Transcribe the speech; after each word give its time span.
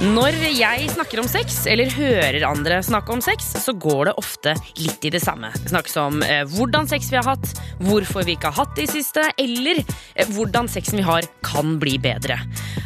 Når 0.00 0.32
jeg 0.56 0.86
snakker 0.94 1.20
om 1.20 1.26
sex, 1.28 1.58
eller 1.68 1.90
hører 1.92 2.46
andre 2.48 2.78
snakke 2.80 3.12
om 3.12 3.20
sex, 3.20 3.50
så 3.60 3.74
går 3.76 4.08
det 4.08 4.14
ofte 4.16 4.54
litt 4.80 5.04
i 5.04 5.10
det 5.12 5.20
samme. 5.20 5.50
Det 5.52 5.74
snakkes 5.74 5.98
om 6.00 6.22
eh, 6.24 6.40
hvordan 6.48 6.88
sex 6.88 7.10
vi 7.12 7.18
har 7.18 7.26
hatt, 7.28 7.52
hvorfor 7.84 8.24
vi 8.24 8.38
ikke 8.38 8.48
har 8.48 8.64
hatt 8.64 8.72
det 8.78 8.86
i 8.86 8.94
siste, 8.94 9.26
eller 9.36 9.82
eh, 9.82 10.32
hvordan 10.32 10.72
sexen 10.72 11.02
vi 11.02 11.04
har, 11.04 11.28
kan 11.44 11.76
bli 11.82 11.98
bedre. 12.00 12.38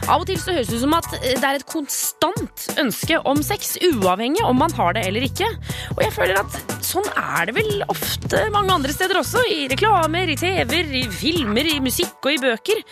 Av 0.08 0.24
og 0.24 0.26
til 0.26 0.40
så 0.42 0.56
høres 0.56 0.72
det 0.72 0.80
ut 0.80 0.82
som 0.82 0.98
at 0.98 1.06
eh, 1.20 1.38
det 1.38 1.46
er 1.46 1.60
et 1.60 1.68
konstant 1.70 2.66
ønske 2.82 3.22
om 3.30 3.46
sex, 3.46 3.76
uavhengig 3.92 4.42
om 4.42 4.58
man 4.58 4.74
har 4.74 4.98
det 4.98 5.06
eller 5.06 5.30
ikke. 5.30 5.46
Og 5.94 6.02
jeg 6.02 6.16
føler 6.18 6.42
at 6.42 6.82
sånn 6.82 7.06
er 7.14 7.46
det 7.46 7.54
vel 7.60 7.86
ofte 7.94 8.42
mange 8.50 8.74
andre 8.74 8.90
steder 8.90 9.22
også. 9.22 9.46
I 9.54 9.68
reklamer, 9.70 10.34
i 10.34 10.40
TV-er, 10.40 10.90
i 10.90 11.06
filmer, 11.14 11.70
i 11.76 11.78
musikk 11.84 12.18
og 12.26 12.34
i 12.34 12.42
bøker. 12.42 12.82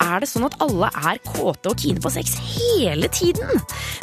Er 0.00 0.22
det 0.22 0.30
sånn 0.30 0.46
at 0.46 0.56
alle 0.64 0.88
er 0.96 1.20
kåte 1.26 1.72
og 1.72 1.80
kine 1.80 2.00
på 2.00 2.12
sex 2.12 2.36
hele 2.40 3.08
tiden? 3.12 3.60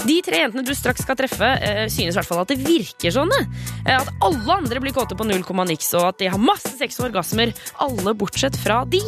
De 0.07 0.17
tre 0.25 0.43
jentene 0.43 0.65
du 0.65 0.73
straks 0.77 1.03
skal 1.05 1.17
treffe, 1.19 1.49
eh, 1.61 1.85
synes 1.91 2.15
i 2.15 2.19
hvert 2.19 2.29
fall 2.29 2.43
at 2.43 2.51
det 2.53 2.59
virker 2.63 3.13
sånn. 3.13 3.31
eh. 3.37 3.97
At 3.97 4.09
alle 4.21 4.57
andre 4.57 4.81
blir 4.83 4.93
kåte 4.93 5.17
på 5.17 5.25
null 5.27 5.43
komma 5.43 5.65
niks, 5.67 5.93
og 5.97 6.09
at 6.13 6.19
de 6.19 6.29
har 6.31 6.41
masse 6.41 6.73
sex 6.77 6.99
og 6.99 7.09
orgasmer. 7.09 7.53
Alle 7.83 8.13
bortsett 8.17 8.55
fra 8.59 8.83
de. 8.85 9.01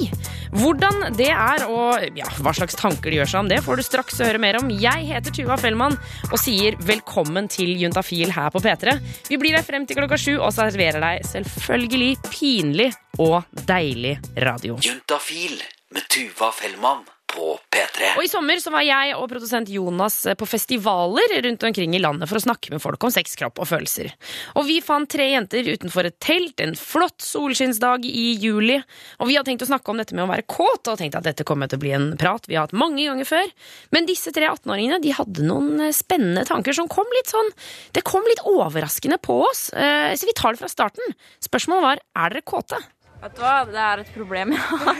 Hvordan 0.52 1.16
det 1.18 1.30
er, 1.30 1.66
og 1.70 2.18
ja, 2.18 2.26
hva 2.42 2.54
slags 2.56 2.76
tanker 2.80 3.12
de 3.12 3.20
gjør 3.20 3.30
seg 3.30 3.40
om 3.44 3.50
det, 3.52 3.62
får 3.66 3.78
du 3.78 3.84
straks 3.86 4.20
høre 4.24 4.42
mer 4.42 4.58
om. 4.62 4.70
Jeg 4.70 5.06
heter 5.12 5.36
Tuva 5.36 5.58
Fellmann 5.62 5.98
og 6.32 6.40
sier 6.42 6.76
velkommen 6.82 7.50
til 7.52 7.76
Juntafil 7.78 8.32
her 8.34 8.50
på 8.54 8.62
P3. 8.64 8.98
Vi 9.30 9.38
blir 9.38 9.58
her 9.58 9.64
frem 9.68 9.86
til 9.86 10.00
klokka 10.00 10.18
sju 10.20 10.38
og 10.40 10.52
serverer 10.56 11.04
deg 11.04 11.28
selvfølgelig 11.30 12.16
pinlig 12.32 12.90
og 13.20 13.44
deilig 13.70 14.18
radio. 14.42 14.80
Juntafil 14.82 15.60
med 15.94 16.10
Tuva 16.10 16.52
Fellmann 16.56 17.06
på 17.30 17.54
P3. 17.72 18.10
Og 18.18 18.24
I 18.26 18.30
sommer 18.32 18.60
så 18.62 18.72
var 18.74 18.84
jeg 18.86 19.14
og 19.18 19.28
produsent 19.32 19.70
Jonas 19.72 20.18
på 20.40 20.48
festivaler 20.50 21.36
rundt 21.46 21.64
omkring 21.68 21.94
i 21.96 22.02
landet 22.02 22.30
for 22.30 22.40
å 22.40 22.44
snakke 22.44 22.74
med 22.74 22.82
folk 22.84 23.04
om 23.06 23.14
sex, 23.14 23.36
kropp 23.40 23.62
og 23.62 23.70
følelser. 23.70 24.12
Og 24.58 24.66
Vi 24.70 24.80
fant 24.86 25.10
tre 25.10 25.30
jenter 25.32 25.68
utenfor 25.70 26.10
et 26.10 26.18
telt 26.24 26.62
en 26.64 26.76
flott 26.78 27.22
solskinnsdag 27.26 28.06
i 28.10 28.26
juli. 28.42 28.80
Og 29.20 29.30
Vi 29.30 29.38
hadde 29.38 29.52
tenkt 29.52 29.66
å 29.66 29.70
snakke 29.70 29.94
om 29.94 30.02
dette 30.02 30.18
med 30.18 30.26
å 30.26 30.30
være 30.32 30.48
kåt, 30.50 30.90
og 30.90 31.00
tenkte 31.00 31.22
at 31.22 31.30
dette 31.30 31.46
kommer 31.48 31.70
til 31.70 31.80
å 31.80 31.84
bli 31.86 31.94
en 31.98 32.10
prat 32.20 32.46
vi 32.50 32.58
har 32.58 32.68
hatt 32.68 32.78
mange 32.78 33.06
ganger 33.06 33.28
før. 33.30 33.52
Men 33.96 34.10
disse 34.10 34.34
tre 34.36 34.50
18-åringene 34.50 35.02
de 35.04 35.16
hadde 35.16 35.46
noen 35.46 35.88
eh, 35.88 35.96
spennende 35.96 36.46
tanker 36.50 36.76
som 36.76 36.90
kom 36.92 37.08
litt 37.18 37.30
sånn 37.32 37.52
Det 37.96 38.04
kom 38.08 38.26
litt 38.28 38.42
overraskende 38.48 39.20
på 39.22 39.42
oss. 39.48 39.70
Eh, 39.74 40.16
Så 40.20 40.26
vi 40.26 40.34
tar 40.36 40.54
det 40.56 40.64
fra 40.64 40.72
starten. 40.72 41.14
Spørsmålet 41.44 41.86
var 41.86 42.02
er 42.26 42.34
dere 42.36 42.46
kåte. 42.46 42.80
Vet 43.20 43.36
du 43.36 43.42
hva, 43.44 43.56
det 43.68 43.80
er 43.84 44.02
et 44.04 44.12
problem 44.16 44.54
jeg 44.56 44.64
har. 44.64 45.00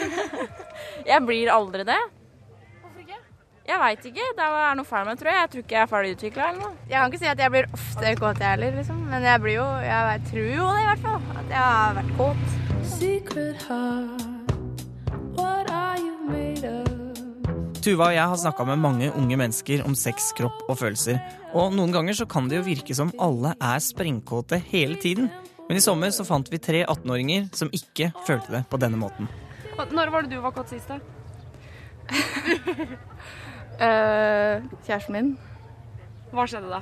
Jeg 1.10 1.24
blir 1.26 1.52
aldri 1.52 1.86
det. 1.88 2.00
Jeg 3.70 3.78
veit 3.78 4.06
ikke. 4.10 4.24
Det 4.38 4.46
er 4.50 4.76
noe 4.80 4.88
feil 4.90 5.06
med 5.06 5.14
det, 5.14 5.20
tror 5.22 5.30
jeg. 5.32 5.42
Jeg 5.44 5.50
tror 5.54 5.62
ikke 5.66 5.76
jeg 5.76 5.82
er 5.86 5.92
ferdig 5.92 6.14
utvikla 6.16 6.48
eller 6.50 6.62
noe. 6.64 6.74
Jeg 6.90 6.98
kan 6.98 7.12
ikke 7.12 7.22
si 7.22 7.30
at 7.30 7.44
jeg 7.44 7.54
blir 7.54 7.68
ofte 7.78 8.14
kåt, 8.18 8.40
jeg 8.42 8.50
heller, 8.56 8.72
liksom. 8.80 9.04
Men 9.12 9.28
jeg 9.30 9.42
blir 9.46 9.56
jo 9.60 9.68
Jeg 9.86 10.02
vet- 10.10 10.26
tror 10.32 10.48
jo 10.56 10.66
det, 10.74 10.82
i 10.82 10.88
hvert 10.90 11.04
fall. 11.06 11.22
At 11.38 11.50
jeg 11.50 11.64
har 11.70 11.94
vært 12.00 12.12
kåt. 12.18 12.44
Tuva 17.80 18.10
og 18.10 18.14
jeg 18.14 18.28
har 18.28 18.36
snakka 18.38 18.66
med 18.68 18.82
mange 18.84 19.08
unge 19.16 19.38
mennesker 19.40 19.86
om 19.88 19.96
sex, 19.96 20.34
kropp 20.38 20.66
og 20.70 20.78
følelser. 20.82 21.20
Og 21.56 21.72
noen 21.74 21.94
ganger 21.96 22.14
så 22.18 22.28
kan 22.30 22.50
det 22.50 22.60
jo 22.60 22.66
virke 22.68 22.94
som 22.98 23.14
alle 23.20 23.54
er 23.62 23.80
sprengkåte 23.82 24.60
hele 24.70 24.96
tiden. 25.00 25.30
Men 25.70 25.78
i 25.78 25.84
sommer 25.86 26.12
så 26.14 26.26
fant 26.28 26.50
vi 26.52 26.58
tre 26.62 26.84
18-åringer 26.86 27.48
som 27.56 27.70
ikke 27.74 28.12
følte 28.28 28.52
det 28.52 28.64
på 28.70 28.78
denne 28.82 29.00
måten. 29.00 29.30
Når 29.80 30.12
var 30.12 30.22
det 30.26 30.32
du 30.36 30.42
var 30.44 30.52
kåt 30.52 30.70
sist? 30.74 30.90
da? 30.90 31.00
Eh, 33.80 34.60
kjæresten 34.84 35.16
min. 35.16 35.28
Hva 36.36 36.44
skjedde 36.50 36.68
da? 36.68 36.82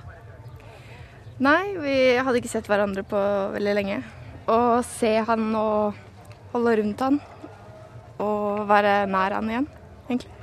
Nei, 1.46 1.75
vi 1.78 1.96
hadde 2.18 2.40
ikke 2.40 2.50
sett 2.50 2.66
hverandre 2.66 3.03
på 3.06 3.19
veldig 3.53 3.75
lenge. 3.78 3.97
Å 4.50 4.81
se 4.81 5.12
han 5.28 5.52
og 5.59 6.00
holde 6.56 6.78
rundt 6.80 7.03
han 7.06 7.19
og 8.18 8.63
være 8.66 9.03
nær 9.12 9.35
han 9.38 9.52
igjen, 9.52 9.68
egentlig. 10.08 10.34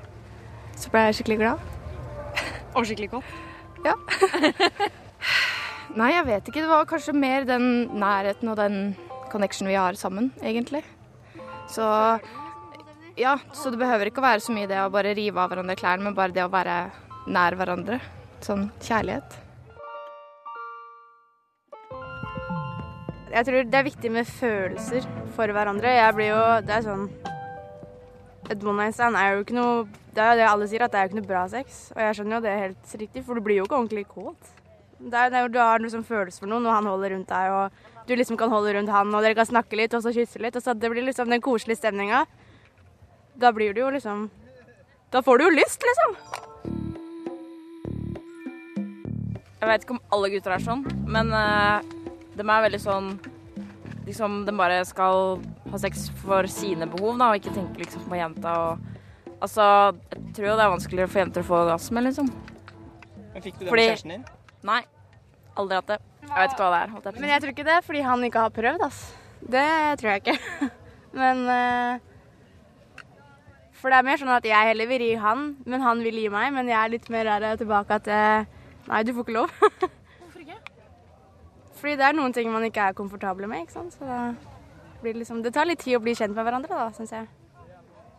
Så 0.78 0.92
ble 0.92 1.08
jeg 1.08 1.16
skikkelig 1.18 1.40
glad. 1.40 1.64
Og 2.76 2.86
skikkelig 2.86 3.10
kåt? 3.16 3.34
Ja. 3.84 3.96
Nei, 5.98 6.12
jeg 6.14 6.26
vet 6.26 6.48
ikke. 6.50 6.62
Det 6.62 6.70
var 6.70 6.86
kanskje 6.90 7.16
mer 7.18 7.46
den 7.48 7.66
nærheten 7.98 8.50
og 8.50 8.58
den 8.58 8.78
connection 9.32 9.70
vi 9.70 9.74
har 9.78 9.98
sammen, 9.98 10.30
egentlig. 10.42 10.84
Så 11.70 11.86
ja, 13.16 13.38
så 13.52 13.70
det 13.70 13.78
behøver 13.78 14.10
ikke 14.10 14.22
å 14.22 14.26
være 14.26 14.42
så 14.42 14.54
mye 14.54 14.68
det 14.70 14.80
å 14.82 14.90
bare 14.92 15.14
rive 15.14 15.38
av 15.38 15.52
hverandre 15.52 15.76
klærne, 15.78 16.02
men 16.08 16.16
bare 16.16 16.34
det 16.34 16.44
å 16.44 16.50
være 16.52 16.78
nær 17.30 17.56
hverandre. 17.58 18.00
Sånn 18.44 18.68
kjærlighet. 18.82 19.38
Jeg 23.34 23.46
tror 23.48 23.66
det 23.66 23.78
er 23.78 23.86
viktig 23.86 24.10
med 24.14 24.28
følelser 24.30 25.06
for 25.34 25.50
hverandre. 25.50 25.90
Jeg 25.90 26.14
blir 26.14 26.28
jo 26.28 26.42
Det 26.62 26.74
er 26.76 26.84
sånn 26.84 27.08
Et 28.46 28.62
one 28.62 28.76
night 28.84 28.94
stand 28.94 29.18
er 29.18 29.32
jo 29.32 29.40
ikke 29.42 29.56
noe 29.56 29.88
Det 30.14 30.22
er 30.22 30.28
jo 30.30 30.38
det 30.38 30.44
alle 30.46 30.68
sier, 30.70 30.84
at 30.84 30.92
det 30.92 31.00
er 31.00 31.08
jo 31.08 31.10
ikke 31.10 31.18
noe 31.18 31.30
bra 31.32 31.46
sex. 31.50 31.80
Og 31.96 32.02
jeg 32.04 32.18
skjønner 32.18 32.36
jo 32.36 32.44
det 32.44 32.52
helt 32.60 32.94
riktig, 33.00 33.24
for 33.26 33.34
du 33.34 33.42
blir 33.42 33.58
jo 33.58 33.66
ikke 33.66 33.80
ordentlig 33.80 34.06
kåt. 34.06 34.52
Det 35.04 35.18
er, 35.18 35.34
jo, 35.42 35.48
du 35.50 35.58
har 35.58 35.82
liksom 35.82 36.04
følelse 36.06 36.44
for 36.44 36.48
noen, 36.52 36.68
og 36.68 36.76
han 36.76 36.86
holder 36.86 37.16
rundt 37.16 37.32
deg, 37.32 37.50
og 37.50 38.06
du 38.06 38.14
liksom 38.14 38.38
kan 38.38 38.52
holde 38.52 38.76
rundt 38.76 38.92
han, 38.94 39.10
og 39.10 39.26
dere 39.26 39.34
kan 39.34 39.48
snakke 39.48 39.76
litt, 39.76 39.96
og 39.98 40.04
så 40.04 40.14
kysse 40.14 40.38
litt, 40.40 40.54
og 40.54 40.62
så 40.62 40.72
det 40.78 40.92
blir 40.92 41.02
liksom 41.02 41.34
den 41.34 41.42
koselige 41.42 41.82
stemninga. 41.82 42.22
Da 43.40 43.50
blir 43.52 43.74
du 43.74 43.80
jo 43.80 43.90
liksom 43.90 44.28
Da 45.10 45.22
får 45.22 45.38
du 45.38 45.44
jo 45.44 45.50
lyst, 45.54 45.82
liksom. 45.82 46.16
Jeg 49.60 49.70
vet 49.70 49.84
ikke 49.86 49.96
om 49.96 50.02
alle 50.12 50.28
gutter 50.34 50.52
er 50.54 50.64
sånn, 50.64 50.82
men 51.08 51.30
uh, 51.32 51.80
de 52.36 52.44
er 52.44 52.66
veldig 52.68 52.82
sånn 52.82 53.14
Liksom, 54.04 54.42
de 54.44 54.52
bare 54.52 54.82
skal 54.84 55.38
ha 55.72 55.78
sex 55.80 56.10
for 56.20 56.44
sine 56.52 56.84
behov, 56.92 57.14
da, 57.16 57.30
og 57.32 57.38
ikke 57.40 57.54
tenke 57.54 57.80
liksom 57.80 58.04
på 58.10 58.18
jenta 58.20 58.52
og 58.66 58.90
Altså, 59.44 59.64
jeg 60.12 60.34
tror 60.36 60.46
jo 60.46 60.56
det 60.56 60.64
er 60.64 60.72
vanskeligere 60.72 61.10
for 61.10 61.20
jenter 61.20 61.42
å 61.42 61.46
få 61.48 61.56
orgasme, 61.66 62.00
liksom. 62.06 62.28
Men 63.34 63.42
Fikk 63.44 63.58
du 63.58 63.64
det 63.64 63.66
med 63.66 63.72
Fordi- 63.74 63.88
kjæresten 63.90 64.12
din? 64.14 64.22
Nei. 64.64 64.78
Aldri 65.60 65.76
hatt 65.76 65.90
det. 65.90 65.98
Jeg 66.22 66.38
vet 66.38 66.54
ikke 66.54 66.62
hva 66.64 66.70
det 66.72 66.78
er. 66.80 66.92
holdt 66.94 67.04
jeg 67.04 67.14
på. 67.14 67.20
Men 67.20 67.30
jeg 67.30 67.42
tror 67.42 67.52
ikke 67.52 67.66
det 67.68 67.76
fordi 67.84 68.00
han 68.06 68.24
ikke 68.24 68.44
har 68.44 68.54
prøvd, 68.56 68.84
ass. 68.86 69.00
Det 69.42 69.66
tror 70.00 70.10
jeg 70.10 70.22
ikke. 70.22 70.70
Men 71.20 71.42
eh, 71.52 71.98
For 73.84 73.92
det 73.92 73.98
er 74.00 74.04
mer 74.06 74.16
sånn 74.16 74.32
at 74.32 74.46
jeg 74.48 74.68
heller 74.70 74.88
vil 74.88 75.02
gi 75.04 75.16
han, 75.20 75.40
men 75.68 75.82
han 75.84 75.98
vil 76.00 76.16
gi 76.16 76.30
meg. 76.32 76.54
Men 76.56 76.70
jeg 76.72 76.78
er 76.80 76.92
litt 76.94 77.10
mer 77.12 77.28
der 77.28 77.58
tilbake 77.60 77.98
at 78.00 78.08
eh, 78.08 78.46
Nei, 78.88 79.02
du 79.04 79.12
får 79.12 79.26
ikke 79.26 79.34
lov. 79.36 79.52
Hvorfor 79.60 80.40
ikke? 80.40 80.56
Fordi 81.82 81.94
det 82.00 82.06
er 82.08 82.16
noen 82.16 82.32
ting 82.32 82.48
man 82.52 82.64
ikke 82.64 82.88
er 82.88 82.96
komfortable 82.96 83.48
med, 83.48 83.66
ikke 83.66 83.76
sant. 83.76 83.92
Så 83.92 84.08
det, 84.08 84.18
blir 85.04 85.20
liksom 85.20 85.44
Det 85.44 85.52
tar 85.52 85.68
litt 85.68 85.84
tid 85.84 85.98
å 85.98 86.02
bli 86.04 86.16
kjent 86.16 86.32
med 86.32 86.48
hverandre, 86.48 86.72
da, 86.72 86.88
syns 86.96 87.12
jeg. 87.12 87.28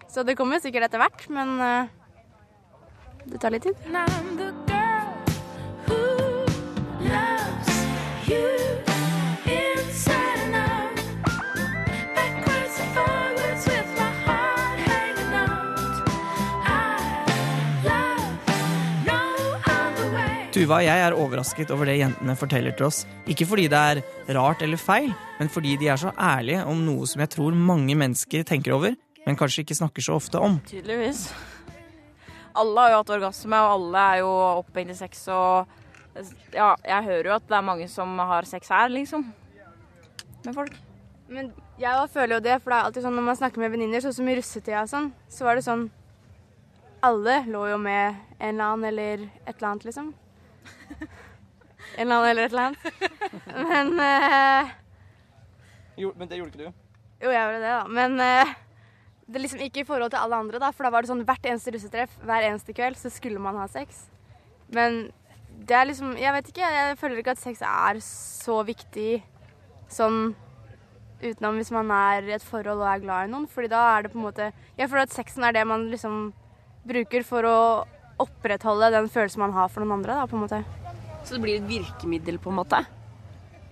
Så 0.05 0.21
det 0.21 0.37
kommer 0.37 0.61
sikkert 0.61 0.85
etter 0.85 1.01
hvert, 1.01 1.25
men 1.33 1.57
eh, 1.57 1.93
det 3.33 3.41
tar 3.41 3.57
litt 3.57 3.65
tid. 3.65 3.77
Tuva 20.55 20.77
og 20.79 20.85
jeg 20.85 21.01
er 21.03 21.13
overrasket 21.19 21.71
over 21.75 21.89
det 21.89 21.97
jentene 21.99 22.31
forteller 22.39 22.71
til 22.79 22.85
oss. 22.87 23.01
Ikke 23.27 23.43
fordi 23.43 23.65
det 23.67 23.75
er 23.75 23.99
rart 24.37 24.61
eller 24.63 24.79
feil, 24.79 25.09
men 25.35 25.49
fordi 25.51 25.73
de 25.81 25.89
er 25.91 25.99
så 25.99 26.13
ærlige 26.15 26.61
om 26.71 26.79
noe 26.85 27.03
som 27.11 27.19
jeg 27.25 27.33
tror 27.33 27.57
mange 27.59 27.91
mennesker 27.99 28.45
tenker 28.47 28.77
over, 28.77 28.95
men 29.25 29.35
kanskje 29.35 29.65
ikke 29.65 29.75
snakker 29.75 30.05
så 30.07 30.15
ofte 30.15 30.39
om. 30.39 30.55
Tydeligvis. 30.69 31.25
Alle 32.55 32.85
har 32.85 32.95
jo 32.95 33.01
hatt 33.01 33.13
orgasme, 33.17 33.59
og 33.65 33.73
alle 33.73 34.07
er 34.13 34.23
jo 34.23 34.31
opphengt 34.61 34.95
i 34.95 34.97
sex, 35.03 35.27
og 35.27 35.67
ja, 36.55 36.71
jeg 36.87 37.03
hører 37.11 37.33
jo 37.33 37.37
at 37.41 37.51
det 37.51 37.59
er 37.59 37.69
mange 37.73 37.91
som 37.91 38.15
har 38.31 38.47
sex 38.47 38.71
her, 38.71 38.87
liksom. 38.95 39.27
Med 40.47 40.55
folk. 40.55 40.81
Men 41.27 41.51
jeg 41.81 42.11
føler 42.15 42.37
jo 42.37 42.43
det, 42.47 42.59
for 42.61 42.71
det 42.71 42.79
er 42.79 42.87
alltid 42.87 43.09
sånn 43.09 43.19
når 43.19 43.31
man 43.33 43.43
snakker 43.43 43.59
med 43.59 43.75
venninner, 43.75 44.07
sånn 44.07 44.21
som 44.23 44.31
i 44.31 44.39
russetida 44.39 44.87
og 44.87 44.93
sånn, 44.95 45.15
så 45.27 45.51
var 45.51 45.59
det 45.59 45.67
sånn 45.67 45.89
Alle 47.03 47.41
lå 47.51 47.67
jo 47.75 47.77
med 47.77 48.15
en 48.39 48.53
eller 48.55 48.69
annen 48.71 48.93
eller 48.95 49.25
et 49.43 49.57
eller 49.57 49.73
annet, 49.75 49.91
liksom. 49.91 50.15
En 51.95 52.05
eller 52.05 52.15
annen 52.15 52.29
eller 52.31 52.43
et 52.43 52.51
eller 52.51 52.65
annet. 52.67 52.83
Men 53.71 54.73
jo, 55.95 56.11
men 56.17 56.27
det 56.27 56.37
gjorde 56.39 56.51
ikke 56.51 56.65
du? 56.65 56.85
Jo, 57.23 57.31
jeg 57.31 57.39
gjorde 57.39 57.59
det, 57.63 57.71
da. 57.71 57.83
Men 57.87 58.17
eh, 58.19 58.55
det 59.25 59.39
er 59.39 59.43
liksom 59.45 59.61
ikke 59.63 59.81
i 59.81 59.87
forhold 59.87 60.11
til 60.11 60.19
alle 60.19 60.39
andre, 60.43 60.59
da. 60.59 60.71
For 60.75 60.85
da 60.85 60.91
var 60.93 61.05
det 61.05 61.11
sånn 61.11 61.23
hvert 61.27 61.47
eneste 61.47 61.71
russetreff, 61.73 62.17
hver 62.27 62.47
eneste 62.49 62.75
kveld, 62.75 62.99
så 62.99 63.11
skulle 63.13 63.41
man 63.41 63.57
ha 63.61 63.67
sex. 63.71 64.05
Men 64.75 65.05
det 65.65 65.75
er 65.77 65.87
liksom 65.87 66.17
Jeg 66.19 66.33
vet 66.35 66.49
ikke, 66.51 66.69
jeg 66.75 66.97
føler 66.99 67.21
ikke 67.21 67.35
at 67.37 67.39
sex 67.39 67.61
er 67.63 68.01
så 68.03 68.57
viktig 68.67 69.21
sånn 69.87 70.33
utenom 71.21 71.59
hvis 71.61 71.71
man 71.71 71.91
er 71.95 72.25
i 72.27 72.33
et 72.35 72.43
forhold 72.43 72.81
og 72.81 72.89
er 72.91 73.03
glad 73.05 73.29
i 73.29 73.31
noen. 73.31 73.47
Fordi 73.47 73.71
da 73.71 73.85
er 73.93 74.05
det 74.05 74.11
på 74.11 74.19
en 74.19 74.27
måte 74.27 74.49
Jeg 74.75 74.89
føler 74.89 75.07
at 75.07 75.15
sexen 75.15 75.47
er 75.47 75.55
det 75.55 75.63
man 75.67 75.87
liksom 75.93 76.33
bruker 76.85 77.23
for 77.25 77.47
å 77.47 77.59
opprettholde 78.21 78.91
den 78.93 79.07
følelsen 79.11 79.41
man 79.41 79.55
har 79.55 79.71
for 79.71 79.83
noen 79.83 80.01
andre, 80.01 80.19
da, 80.19 80.27
på 80.29 80.37
en 80.37 80.43
måte. 80.45 80.84
Så 81.25 81.35
det 81.35 81.41
blir 81.41 81.57
et 81.57 81.67
virkemiddel, 81.67 82.37
på 82.39 82.53
en 82.53 82.59
måte? 82.61 82.83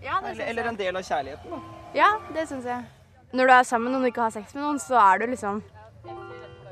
Ja, 0.04 0.20
det 0.22 0.34
Eller, 0.34 0.46
eller 0.52 0.70
en 0.72 0.80
del 0.80 0.98
av 0.98 1.06
kjærligheten, 1.06 1.54
da. 1.54 1.60
Ja, 1.94 2.10
det 2.34 2.48
syns 2.50 2.66
jeg. 2.66 2.82
Når 3.34 3.50
du 3.50 3.54
er 3.54 3.64
sammen 3.66 3.88
med 3.88 3.96
noen 3.96 4.08
og 4.08 4.12
ikke 4.12 4.26
har 4.26 4.34
sex 4.34 4.56
med 4.56 4.66
noen, 4.66 4.82
så 4.82 4.98
er 4.98 5.22
du 5.22 5.30
liksom 5.32 5.62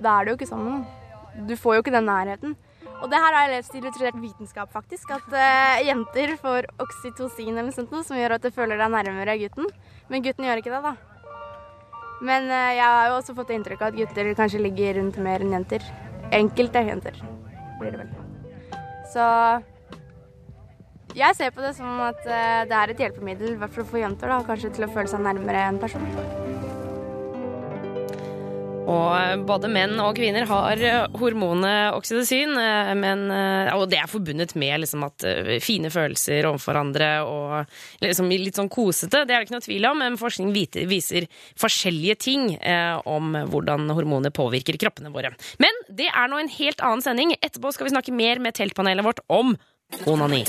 Da 0.01 0.17
er 0.17 0.25
du 0.25 0.31
jo 0.31 0.37
ikke 0.39 0.49
sammen 0.49 0.67
med 0.67 0.73
noen. 0.79 1.47
Du 1.47 1.55
får 1.55 1.77
jo 1.77 1.83
ikke 1.85 1.93
den 1.93 2.09
nærheten. 2.09 2.55
Og 3.01 3.09
det 3.09 3.17
her 3.17 3.33
har 3.33 3.47
jeg 3.47 3.53
lest 3.55 3.73
i 3.73 3.79
illustrert 3.79 4.17
vitenskap, 4.21 4.69
faktisk. 4.73 5.13
At 5.13 5.29
uh, 5.33 5.79
jenter 5.85 6.35
får 6.41 6.67
oksytocin 6.81 7.53
eller 7.53 7.69
noe 7.69 7.77
sånt 7.77 7.93
noe, 7.93 8.05
som 8.05 8.19
gjør 8.19 8.35
at 8.37 8.45
du 8.45 8.51
føler 8.53 8.77
deg 8.81 8.93
nærmere 8.93 9.37
gutten. 9.41 9.69
Men 10.09 10.25
gutten 10.25 10.45
gjør 10.45 10.61
ikke 10.61 10.73
det, 10.73 10.81
da. 10.85 10.93
Men 12.21 12.49
uh, 12.51 12.73
jeg 12.77 12.85
har 12.85 13.09
jo 13.09 13.17
også 13.17 13.37
fått 13.37 13.53
inntrykk 13.55 13.81
av 13.81 13.93
at 13.93 13.97
gutter 14.01 14.33
kanskje 14.37 14.61
ligger 14.61 14.99
rundt 14.99 15.17
mer 15.21 15.41
enn 15.41 15.55
jenter. 15.57 15.85
Enkelte 16.35 16.85
jenter 16.85 17.17
blir 17.79 17.95
det 17.95 18.03
vel. 18.03 18.11
Så 19.11 19.25
jeg 21.15 21.37
ser 21.37 21.51
på 21.55 21.63
det 21.63 21.73
som 21.77 21.99
at 22.05 22.23
eh, 22.25 22.63
det 22.69 22.77
er 22.77 22.93
et 22.93 23.03
hjelpemiddel, 23.05 23.57
for 23.67 23.83
å 23.83 23.89
få 23.89 24.01
jenter, 24.03 24.31
da, 24.31 24.41
kanskje 24.47 24.73
til 24.77 24.87
å 24.87 24.93
føle 24.93 25.11
seg 25.11 25.23
nærmere 25.25 25.67
en 25.67 25.79
person. 25.81 26.05
Og 28.91 29.09
eh, 29.15 29.33
både 29.47 29.69
menn 29.71 29.93
og 30.03 30.15
kvinner 30.17 30.47
har 30.49 30.83
eh, 30.83 31.17
hormonet 31.19 31.97
oksytocin, 31.97 32.55
og 32.55 33.83
det 33.91 33.99
er 33.99 34.11
forbundet 34.11 34.55
med 34.59 34.83
liksom 34.83 35.05
at 35.07 35.25
fine 35.63 35.91
følelser 35.93 36.47
overfor 36.49 36.79
andre 36.79 37.09
og 37.27 37.73
liksom 38.03 38.31
litt 38.31 38.59
sånn 38.59 38.71
kosete. 38.71 39.25
Det 39.25 39.35
er 39.35 39.41
det 39.41 39.49
ikke 39.49 39.57
noe 39.57 39.67
tvil 39.67 39.89
om, 39.91 40.01
men 40.03 40.19
forskning 40.21 40.53
viser 40.89 41.27
forskjellige 41.59 42.17
ting 42.23 42.47
om 43.09 43.35
hvordan 43.51 43.91
hormonet 43.95 44.35
påvirker 44.35 44.79
kroppene 44.81 45.13
våre. 45.13 45.33
Men 45.61 45.83
det 45.91 46.09
er 46.09 46.31
nå 46.31 46.39
en 46.41 46.55
helt 46.55 46.83
annen 46.85 47.03
sending. 47.05 47.35
Etterpå 47.39 47.73
skal 47.75 47.87
vi 47.89 47.95
snakke 47.95 48.15
mer 48.15 48.41
med 48.43 48.57
teltpanelet 48.57 49.07
vårt 49.07 49.23
om 49.31 49.55
onani. 50.09 50.41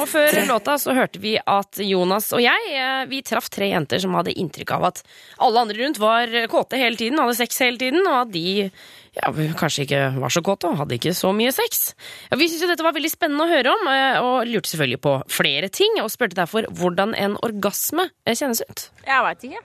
Og 0.00 0.08
før 0.10 0.40
låta 0.48 0.76
så 0.80 0.94
hørte 0.96 1.20
vi 1.22 1.36
at 1.38 1.80
Jonas 1.82 2.30
og 2.36 2.42
jeg 2.44 2.74
eh, 2.74 3.04
vi 3.10 3.22
traff 3.26 3.48
tre 3.52 3.70
jenter 3.72 4.02
som 4.02 4.14
hadde 4.18 4.34
inntrykk 4.38 4.74
av 4.76 4.90
at 4.90 5.00
alle 5.44 5.64
andre 5.64 5.80
rundt 5.80 6.00
var 6.02 6.32
kåte 6.52 6.80
hele 6.80 6.98
tiden, 7.00 7.20
hadde 7.22 7.38
sex 7.38 7.58
hele 7.64 7.80
tiden, 7.80 8.04
og 8.06 8.20
at 8.24 8.34
de 8.34 8.70
ja, 9.14 9.30
kanskje 9.58 9.84
ikke 9.86 10.00
var 10.18 10.32
så 10.34 10.42
kåte 10.44 10.70
og 10.70 10.80
hadde 10.80 10.96
ikke 10.98 11.14
så 11.16 11.30
mye 11.36 11.52
sex. 11.54 11.92
Ja, 12.30 12.38
vi 12.40 12.48
syntes 12.48 12.64
jo 12.66 12.70
dette 12.72 12.86
var 12.86 12.96
veldig 12.96 13.12
spennende 13.12 13.46
å 13.46 13.52
høre 13.52 13.74
om, 13.74 13.86
eh, 13.92 14.18
og 14.22 14.50
lurte 14.50 14.72
selvfølgelig 14.72 15.00
på 15.06 15.14
flere 15.30 15.70
ting, 15.72 16.00
og 16.02 16.10
spurte 16.12 16.38
derfor 16.38 16.68
hvordan 16.74 17.14
en 17.18 17.38
orgasme 17.46 18.08
eh, 18.26 18.34
kjennes 18.34 18.64
ut. 18.66 18.88
Jeg 19.06 19.28
veit 19.28 19.48
ikke. 19.50 19.62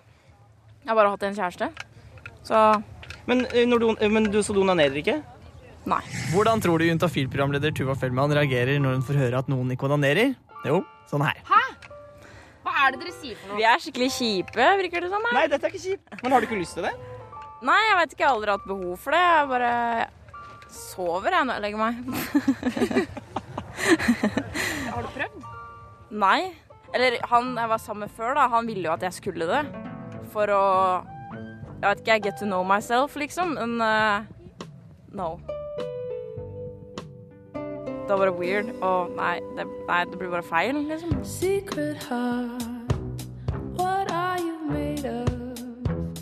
Jeg 0.80 0.92
har 0.92 0.97
bare 1.01 1.13
hatt 1.15 1.27
en 1.27 1.38
kjæreste. 1.38 1.71
Så 2.47 2.63
Men, 3.30 3.44
når 3.69 3.81
du, 3.81 3.88
men 4.09 4.31
du, 4.33 4.39
så 4.42 4.56
du 4.56 4.63
onanerer 4.63 4.95
ikke? 4.97 5.19
Nei. 5.87 6.01
Hvordan 6.33 6.61
tror 6.63 6.81
du 6.81 6.87
Juntafil-programleder 6.89 7.71
Tuva 7.75 7.95
Fellmann 7.99 8.33
reagerer 8.35 8.81
når 8.83 8.99
hun 8.99 9.05
får 9.07 9.21
høre 9.21 9.39
at 9.43 9.51
noen 9.51 9.71
ikke 9.75 9.87
onanerer? 9.87 10.35
Jo, 10.67 10.81
sånn 11.09 11.23
her. 11.23 11.39
Hæ? 11.47 11.61
Hva 12.65 12.73
er 12.83 12.91
det 12.93 12.99
dere 13.05 13.15
sier 13.15 13.37
for 13.39 13.53
noe? 13.53 13.57
Vi 13.61 13.65
er 13.69 13.81
skikkelig 13.81 14.09
kjipe, 14.17 14.65
virker 14.83 15.05
det 15.05 15.11
som. 15.13 15.23
Nei, 15.33 15.47
dette 15.51 15.65
er 15.65 15.71
ikke 15.73 15.85
kjipt. 15.85 16.19
Men 16.21 16.35
har 16.35 16.43
du 16.43 16.49
ikke 16.49 16.59
lyst 16.59 16.75
til 16.77 16.85
det? 16.85 16.93
Nei, 17.65 17.79
jeg 17.87 17.97
veit 17.99 18.13
ikke. 18.13 18.23
Jeg 18.23 18.29
har 18.29 18.37
aldri 18.37 18.55
hatt 18.55 18.67
behov 18.69 18.95
for 18.99 19.15
det. 19.15 19.23
Jeg 19.25 19.47
bare 19.53 19.73
sover 20.69 21.35
jeg 21.35 21.47
når 21.47 21.53
jeg 21.57 21.63
legger 21.65 21.79
meg. 21.81 21.93
Har 24.89 25.05
du 25.05 25.09
prøvd? 25.15 25.45
Nei. 26.23 26.39
Eller 26.95 27.19
han 27.29 27.53
jeg 27.57 27.69
var 27.69 27.81
sammen 27.81 28.07
med 28.07 28.13
før, 28.17 28.33
da, 28.37 28.47
han 28.49 28.67
ville 28.67 28.87
jo 28.87 28.93
at 28.95 29.03
jeg 29.05 29.17
skulle 29.17 29.45
det. 29.49 29.61
For 30.33 30.49
å 30.53 30.63
Jeg 31.79 31.85
vet 31.85 32.01
ikke, 32.03 32.19
get 32.25 32.39
to 32.41 32.45
know 32.47 32.63
myself, 32.67 33.15
liksom. 33.15 33.55
Men 33.55 33.79
uh, 33.79 34.25
no. 35.15 35.37
Det 38.09 38.15
var 38.17 38.25
vært 38.25 38.39
weird. 38.41 38.69
Og 38.81 39.11
nei 39.13 39.35
det, 39.53 39.67
nei, 39.85 40.00
det 40.09 40.17
blir 40.17 40.31
bare 40.33 40.41
feil, 40.41 40.79
liksom. 40.89 41.11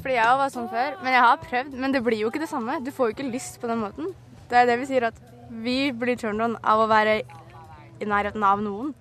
Fordi 0.01 0.15
jeg 0.17 0.25
òg 0.27 0.41
var 0.41 0.51
sånn 0.51 0.67
før, 0.71 0.97
men 0.99 1.15
jeg 1.15 1.23
har 1.23 1.39
prøvd. 1.45 1.77
Men 1.79 1.95
det 1.95 2.01
blir 2.03 2.19
jo 2.19 2.27
ikke 2.27 2.41
det 2.43 2.49
samme. 2.51 2.75
Du 2.83 2.91
får 2.91 3.07
jo 3.07 3.15
ikke 3.15 3.29
lyst 3.31 3.55
på 3.61 3.69
den 3.71 3.79
måten. 3.85 4.11
Det 4.51 4.59
er 4.59 4.67
det 4.67 4.75
vi 4.81 4.89
sier, 4.89 5.07
at 5.07 5.21
vi 5.63 5.77
blir 5.95 6.19
turned 6.19 6.43
on 6.43 6.57
av 6.59 6.83
å 6.83 6.89
være 6.91 7.21
i 7.23 8.09
nærheten 8.09 8.43
av 8.43 8.59
noen. 8.65 8.91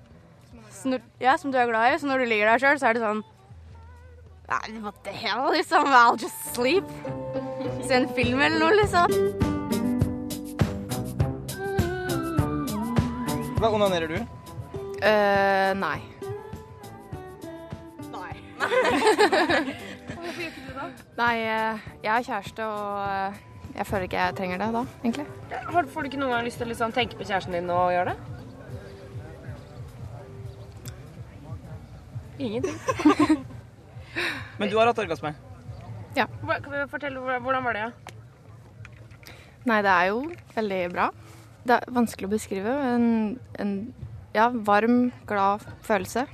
Når, 0.87 1.03
ja, 1.19 1.35
som 1.43 1.51
du 1.51 1.59
er 1.59 1.67
glad 1.67 1.91
i. 1.91 1.99
Så 1.99 2.07
når 2.07 2.23
du 2.23 2.29
ligger 2.31 2.53
der 2.53 2.63
sjøl, 2.63 2.79
så 2.79 2.93
er 2.93 2.95
det 2.95 3.03
sånn 3.03 3.25
Nei, 4.47 4.79
what 4.79 5.03
the 5.03 5.11
hell, 5.11 5.51
liksom? 5.51 5.91
I'll 5.91 6.15
just 6.15 6.55
sleep. 6.55 6.87
Se 7.89 7.99
en 7.99 8.07
film 8.15 8.39
eller 8.47 8.63
noe, 8.63 8.79
liksom. 8.79 9.56
Hva 13.57 13.71
onanerer 13.73 14.09
du? 14.11 14.17
Uh, 15.01 15.73
nei. 15.81 16.01
Nei, 18.13 18.35
nei, 21.21 21.35
jeg 21.41 22.11
har 22.11 22.23
kjæreste, 22.27 22.63
og 22.67 23.09
eh, 23.09 23.33
jeg 23.77 23.87
føler 23.89 24.05
ikke 24.09 24.21
jeg 24.23 24.37
trenger 24.39 24.59
det 24.63 24.69
da, 24.77 24.83
egentlig. 25.03 25.27
Får 25.93 26.01
du 26.07 26.09
ikke 26.11 26.21
noen 26.21 26.35
gang 26.37 26.45
lyst 26.47 26.59
til 26.61 26.67
å 26.69 26.73
liksom 26.73 26.91
tenke 26.97 27.15
på 27.19 27.27
kjæresten 27.29 27.57
din 27.57 27.71
og 27.73 27.93
gjøre 27.95 28.11
det? 28.13 28.19
Ingenting. 32.39 32.79
Men 34.61 34.67
du 34.73 34.77
har 34.81 34.87
hatt 34.91 35.01
orgasme? 35.01 35.31
Hva- 36.17 36.61
Kan 36.65 36.73
du 36.73 36.79
fortelle 36.93 37.19
hvordan 37.21 37.43
hvordan 37.45 37.65
var 37.69 37.73
det? 37.77 37.83
Ja? 37.87 37.91
Nei, 39.67 39.81
det 39.85 39.93
er 39.93 40.07
jo 40.13 40.19
veldig 40.57 40.83
bra. 40.93 41.07
Det 41.67 41.75
er 41.75 41.95
vanskelig 41.95 42.29
å 42.29 42.31
beskrive. 42.31 42.73
En, 42.95 43.07
en 43.59 43.71
ja, 44.37 44.51
varm, 44.69 45.09
glad 45.27 45.65
følelse. 45.87 46.27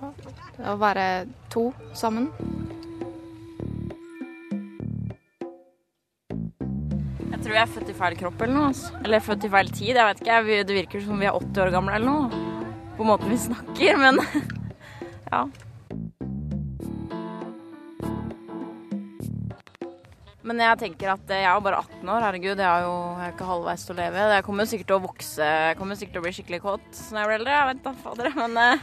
Å 0.00 0.76
være 0.80 1.06
to 1.52 1.66
sammen. 1.92 2.30
Jeg 7.20 7.42
tror 7.44 7.54
jeg 7.56 7.62
er 7.62 7.72
født 7.74 7.92
i 7.92 7.96
feil 7.98 8.16
kropp 8.22 8.44
eller 8.46 8.56
noe. 8.56 8.70
Altså. 8.72 8.94
Eller 9.04 9.26
født 9.26 9.44
i 9.44 9.52
feil 9.52 9.72
tid. 9.74 9.92
Jeg 9.92 10.08
vet 10.08 10.22
ikke. 10.24 10.40
Det 10.70 10.78
virker 10.78 11.04
som 11.04 11.20
vi 11.20 11.28
er 11.28 11.36
80 11.36 11.64
år 11.66 11.74
gamle 11.76 11.98
eller 11.98 12.08
noe. 12.08 12.46
På 12.96 13.08
måten 13.08 13.32
vi 13.32 13.40
snakker, 13.40 14.00
men 14.00 14.20
ja. 15.32 15.44
Men 20.50 20.64
jeg 20.64 20.78
tenker 20.80 21.12
at 21.12 21.28
jeg 21.30 21.44
er 21.46 21.52
jo 21.54 21.62
bare 21.62 21.78
18 21.84 22.08
år, 22.10 22.24
herregud. 22.26 22.58
Jeg 22.58 22.66
har 22.66 22.82
jo 22.82 22.94
jeg 23.20 23.34
ikke 23.36 23.46
halvveis 23.46 23.84
til 23.86 23.94
å 23.94 23.98
leve. 24.00 24.22
Jeg 24.34 24.44
kommer 24.48 24.66
jo 24.66 24.70
sikkert 24.72 24.88
til 24.90 24.96
å 24.96 25.04
vokse, 25.04 25.46
jeg 25.46 25.76
kommer 25.78 25.98
sikkert 26.00 26.16
til 26.16 26.22
å 26.22 26.24
bli 26.24 26.32
skikkelig 26.34 26.60
kåt 26.64 26.88
når 27.14 27.20
jeg 27.20 27.28
blir 27.30 27.36
eldre. 27.36 27.52
Jeg 27.54 27.68
vet 27.68 27.84
da 27.84 27.92
fader. 28.00 28.30
Men 28.40 28.58
eh, 28.64 28.82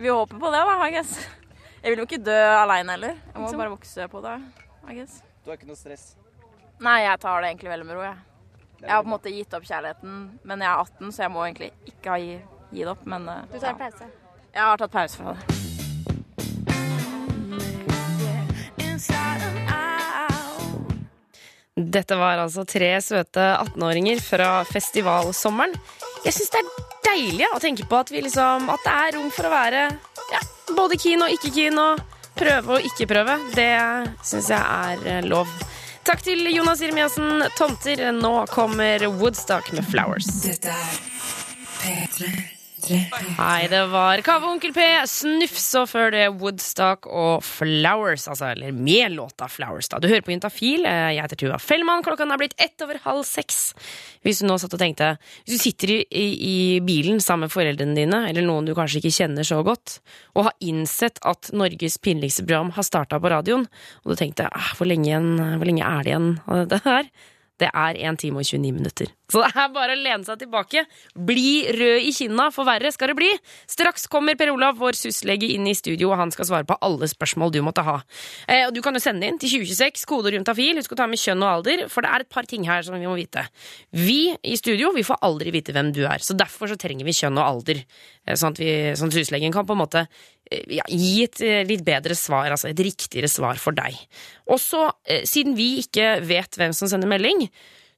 vi 0.00 0.08
håper 0.08 0.40
på 0.40 0.54
det, 0.54 0.62
da, 0.70 0.78
I 0.86 0.94
guess. 0.94 1.12
Jeg 1.82 1.92
vil 1.92 2.00
jo 2.00 2.08
ikke 2.08 2.20
dø 2.24 2.38
aleine 2.62 2.96
heller. 2.96 3.20
Jeg 3.28 3.44
må 3.44 3.52
bare 3.60 3.74
vokse 3.76 4.08
på 4.14 4.24
det, 4.24 4.34
I 4.88 4.96
guess. 5.02 5.20
Du 5.44 5.52
har 5.52 5.60
ikke 5.60 5.68
noe 5.68 5.80
stress? 5.82 6.06
Nei, 6.80 6.96
jeg 7.04 7.20
tar 7.20 7.44
det 7.44 7.52
egentlig 7.52 7.74
veldig 7.74 7.88
med 7.90 8.00
ro, 8.00 8.06
jeg. 8.08 8.26
Jeg 8.80 8.94
har 8.94 9.02
på 9.04 9.10
en 9.10 9.16
måte 9.18 9.34
gitt 9.36 9.56
opp 9.58 9.68
kjærligheten, 9.68 10.20
men 10.48 10.64
jeg 10.64 10.70
er 10.72 10.86
18, 10.88 11.12
så 11.12 11.26
jeg 11.26 11.34
må 11.36 11.44
egentlig 11.44 11.74
ikke 11.92 12.14
ha 12.14 12.22
gi, 12.24 12.38
gi 12.72 12.86
det 12.86 12.94
opp. 12.96 13.04
Men 13.04 13.28
eh, 13.28 13.42
Du 13.52 13.58
tar 13.58 13.74
en 13.74 13.76
ja. 13.76 13.90
pause. 13.90 14.14
jeg 14.56 14.64
har 14.72 14.80
tatt 14.80 14.96
pause 14.96 15.20
fra 15.20 15.36
det. 15.36 15.69
Dette 21.80 22.16
var 22.20 22.42
altså 22.42 22.64
tre 22.68 22.92
søte 23.04 23.40
18-åringer 23.40 24.20
fra 24.22 24.50
festivalsommeren. 24.68 25.74
Jeg 26.26 26.36
syns 26.36 26.52
det 26.52 26.60
er 26.60 26.70
deilig 27.06 27.48
å 27.54 27.60
tenke 27.62 27.86
på 27.88 28.00
at, 28.02 28.12
liksom, 28.12 28.68
at 28.72 28.84
det 28.84 28.94
er 28.94 29.16
rom 29.16 29.30
for 29.32 29.48
å 29.48 29.52
være 29.54 29.86
ja, 30.34 30.42
både 30.76 30.98
keen 31.00 31.24
og 31.24 31.32
ikke 31.34 31.52
keen, 31.54 31.80
og 31.80 32.02
prøve 32.38 32.78
og 32.78 32.86
ikke 32.92 33.08
prøve. 33.10 33.38
Det 33.56 33.72
syns 34.26 34.52
jeg 34.52 34.60
er 34.60 35.10
eh, 35.16 35.26
lov. 35.26 35.50
Takk 36.06 36.24
til 36.24 36.46
Jonas 36.52 36.80
Irmiassen, 36.84 37.44
Tomter. 37.58 38.06
Nå 38.16 38.34
kommer 38.52 39.04
Woodstock 39.20 39.72
med 39.76 39.86
Flowers. 39.88 40.30
Hei, 42.80 43.66
det 43.68 43.80
var 43.92 44.20
Kave 44.24 44.48
Onkel 44.48 44.72
P, 44.72 44.84
Snufs 45.08 45.66
og 45.78 45.88
før 45.90 46.12
det 46.14 46.22
Woodstock 46.40 47.06
og 47.06 47.42
Flowers. 47.44 48.24
Altså, 48.30 48.48
eller 48.54 48.72
med 48.72 49.12
låta 49.18 49.48
Flowers, 49.52 49.90
da. 49.92 50.00
Du 50.00 50.08
hører 50.08 50.24
på 50.24 50.32
Juntafil. 50.32 50.86
Eh, 50.88 51.10
Jeg 51.16 51.22
heter 51.26 51.40
Tuva 51.42 51.58
Fellmann. 51.60 52.02
Klokka 52.06 52.24
er 52.24 52.40
blitt 52.40 52.56
ett 52.58 52.80
over 52.82 53.00
halv 53.04 53.24
seks. 53.28 53.74
Hvis 54.24 54.40
du 54.40 54.46
nå 54.48 54.56
satt 54.60 54.74
og 54.76 54.80
tenkte 54.80 55.14
Hvis 55.44 55.56
du 55.58 55.62
sitter 55.62 55.92
i, 55.94 55.98
i, 56.10 56.26
i 56.50 56.56
bilen 56.84 57.20
sammen 57.20 57.48
med 57.48 57.54
foreldrene 57.54 57.96
dine, 57.96 58.22
eller 58.30 58.46
noen 58.46 58.68
du 58.68 58.74
kanskje 58.76 59.02
ikke 59.02 59.14
kjenner 59.18 59.46
så 59.46 59.60
godt, 59.66 60.00
og 60.34 60.48
har 60.48 60.56
innsett 60.64 61.20
at 61.26 61.52
Norges 61.52 61.98
pinligste 62.00 62.46
program 62.46 62.72
har 62.76 62.86
starta 62.86 63.20
på 63.20 63.32
radioen, 63.32 63.68
og 64.04 64.12
du 64.14 64.16
tenkte 64.20 64.48
ah, 64.48 64.72
hvor, 64.78 64.88
lenge 64.88 65.20
hvor 65.20 65.68
lenge 65.68 65.84
er 65.84 66.04
det 66.04 66.14
igjen 66.14 66.32
av 66.46 66.64
dette 66.64 66.80
her? 66.88 67.12
Det 67.60 67.68
er 67.68 67.98
1 68.10 68.20
time 68.22 68.40
og 68.40 68.46
29 68.48 68.72
minutter. 68.72 69.10
Så 69.30 69.42
det 69.44 69.50
er 69.54 69.68
bare 69.70 69.94
å 69.94 70.00
lene 70.00 70.26
seg 70.26 70.40
tilbake. 70.40 70.82
Bli 71.14 71.68
rød 71.76 72.06
i 72.08 72.12
kinna, 72.14 72.48
for 72.54 72.66
verre 72.66 72.90
skal 72.94 73.12
det 73.12 73.18
bli. 73.20 73.28
Straks 73.70 74.08
kommer 74.10 74.38
Per 74.38 74.50
Olav, 74.54 74.78
vår 74.80 74.98
syslege, 74.98 75.52
inn 75.54 75.68
i 75.70 75.76
studio, 75.78 76.10
og 76.10 76.18
han 76.18 76.34
skal 76.34 76.48
svare 76.48 76.66
på 76.66 76.78
alle 76.82 77.06
spørsmål 77.10 77.52
du 77.54 77.60
måtte 77.66 77.84
ha. 77.86 78.00
Eh, 78.48 78.64
og 78.66 78.74
du 78.74 78.80
kan 78.84 78.96
jo 78.96 79.02
sende 79.02 79.28
inn 79.28 79.38
til 79.40 79.52
2026, 79.60 80.06
kode 80.10 80.34
afil. 80.50 80.80
Husk 80.80 80.96
å 80.96 80.98
ta 80.98 81.06
med 81.10 81.20
kjønn 81.22 81.44
og 81.44 81.52
alder, 81.52 81.86
for 81.92 82.06
det 82.06 82.10
er 82.10 82.24
et 82.24 82.32
par 82.32 82.48
ting 82.50 82.66
her 82.66 82.82
som 82.86 82.98
vi 82.98 83.06
må 83.06 83.14
vite. 83.18 83.46
Vi 83.94 84.34
i 84.42 84.56
studio 84.58 84.90
vi 84.96 85.06
får 85.06 85.22
aldri 85.26 85.54
vite 85.54 85.76
hvem 85.76 85.92
du 85.94 86.02
er, 86.08 86.18
så 86.24 86.34
derfor 86.34 86.72
så 86.72 86.80
trenger 86.80 87.06
vi 87.06 87.14
kjønn 87.14 87.38
og 87.38 87.46
alder. 87.46 87.84
Eh, 88.26 88.34
sånn 88.34 88.56
at, 88.56 88.62
vi, 88.62 88.72
sånn 88.98 89.12
at 89.12 89.20
syslegen 89.20 89.54
kan 89.54 89.68
på 89.68 89.76
en 89.76 89.84
måte 89.84 90.06
ja, 90.50 90.84
gi 90.90 91.24
et 91.24 91.40
eh, 91.44 91.62
litt 91.68 91.84
bedre 91.86 92.16
svar, 92.18 92.50
altså 92.50 92.70
et 92.70 92.82
riktigere 92.82 93.30
svar 93.30 93.60
for 93.62 93.76
deg. 93.76 93.96
Og 94.50 94.58
så, 94.62 94.88
eh, 95.06 95.22
siden 95.28 95.56
vi 95.58 95.76
ikke 95.84 96.18
vet 96.26 96.58
hvem 96.58 96.74
som 96.76 96.90
sender 96.90 97.10
melding, 97.10 97.46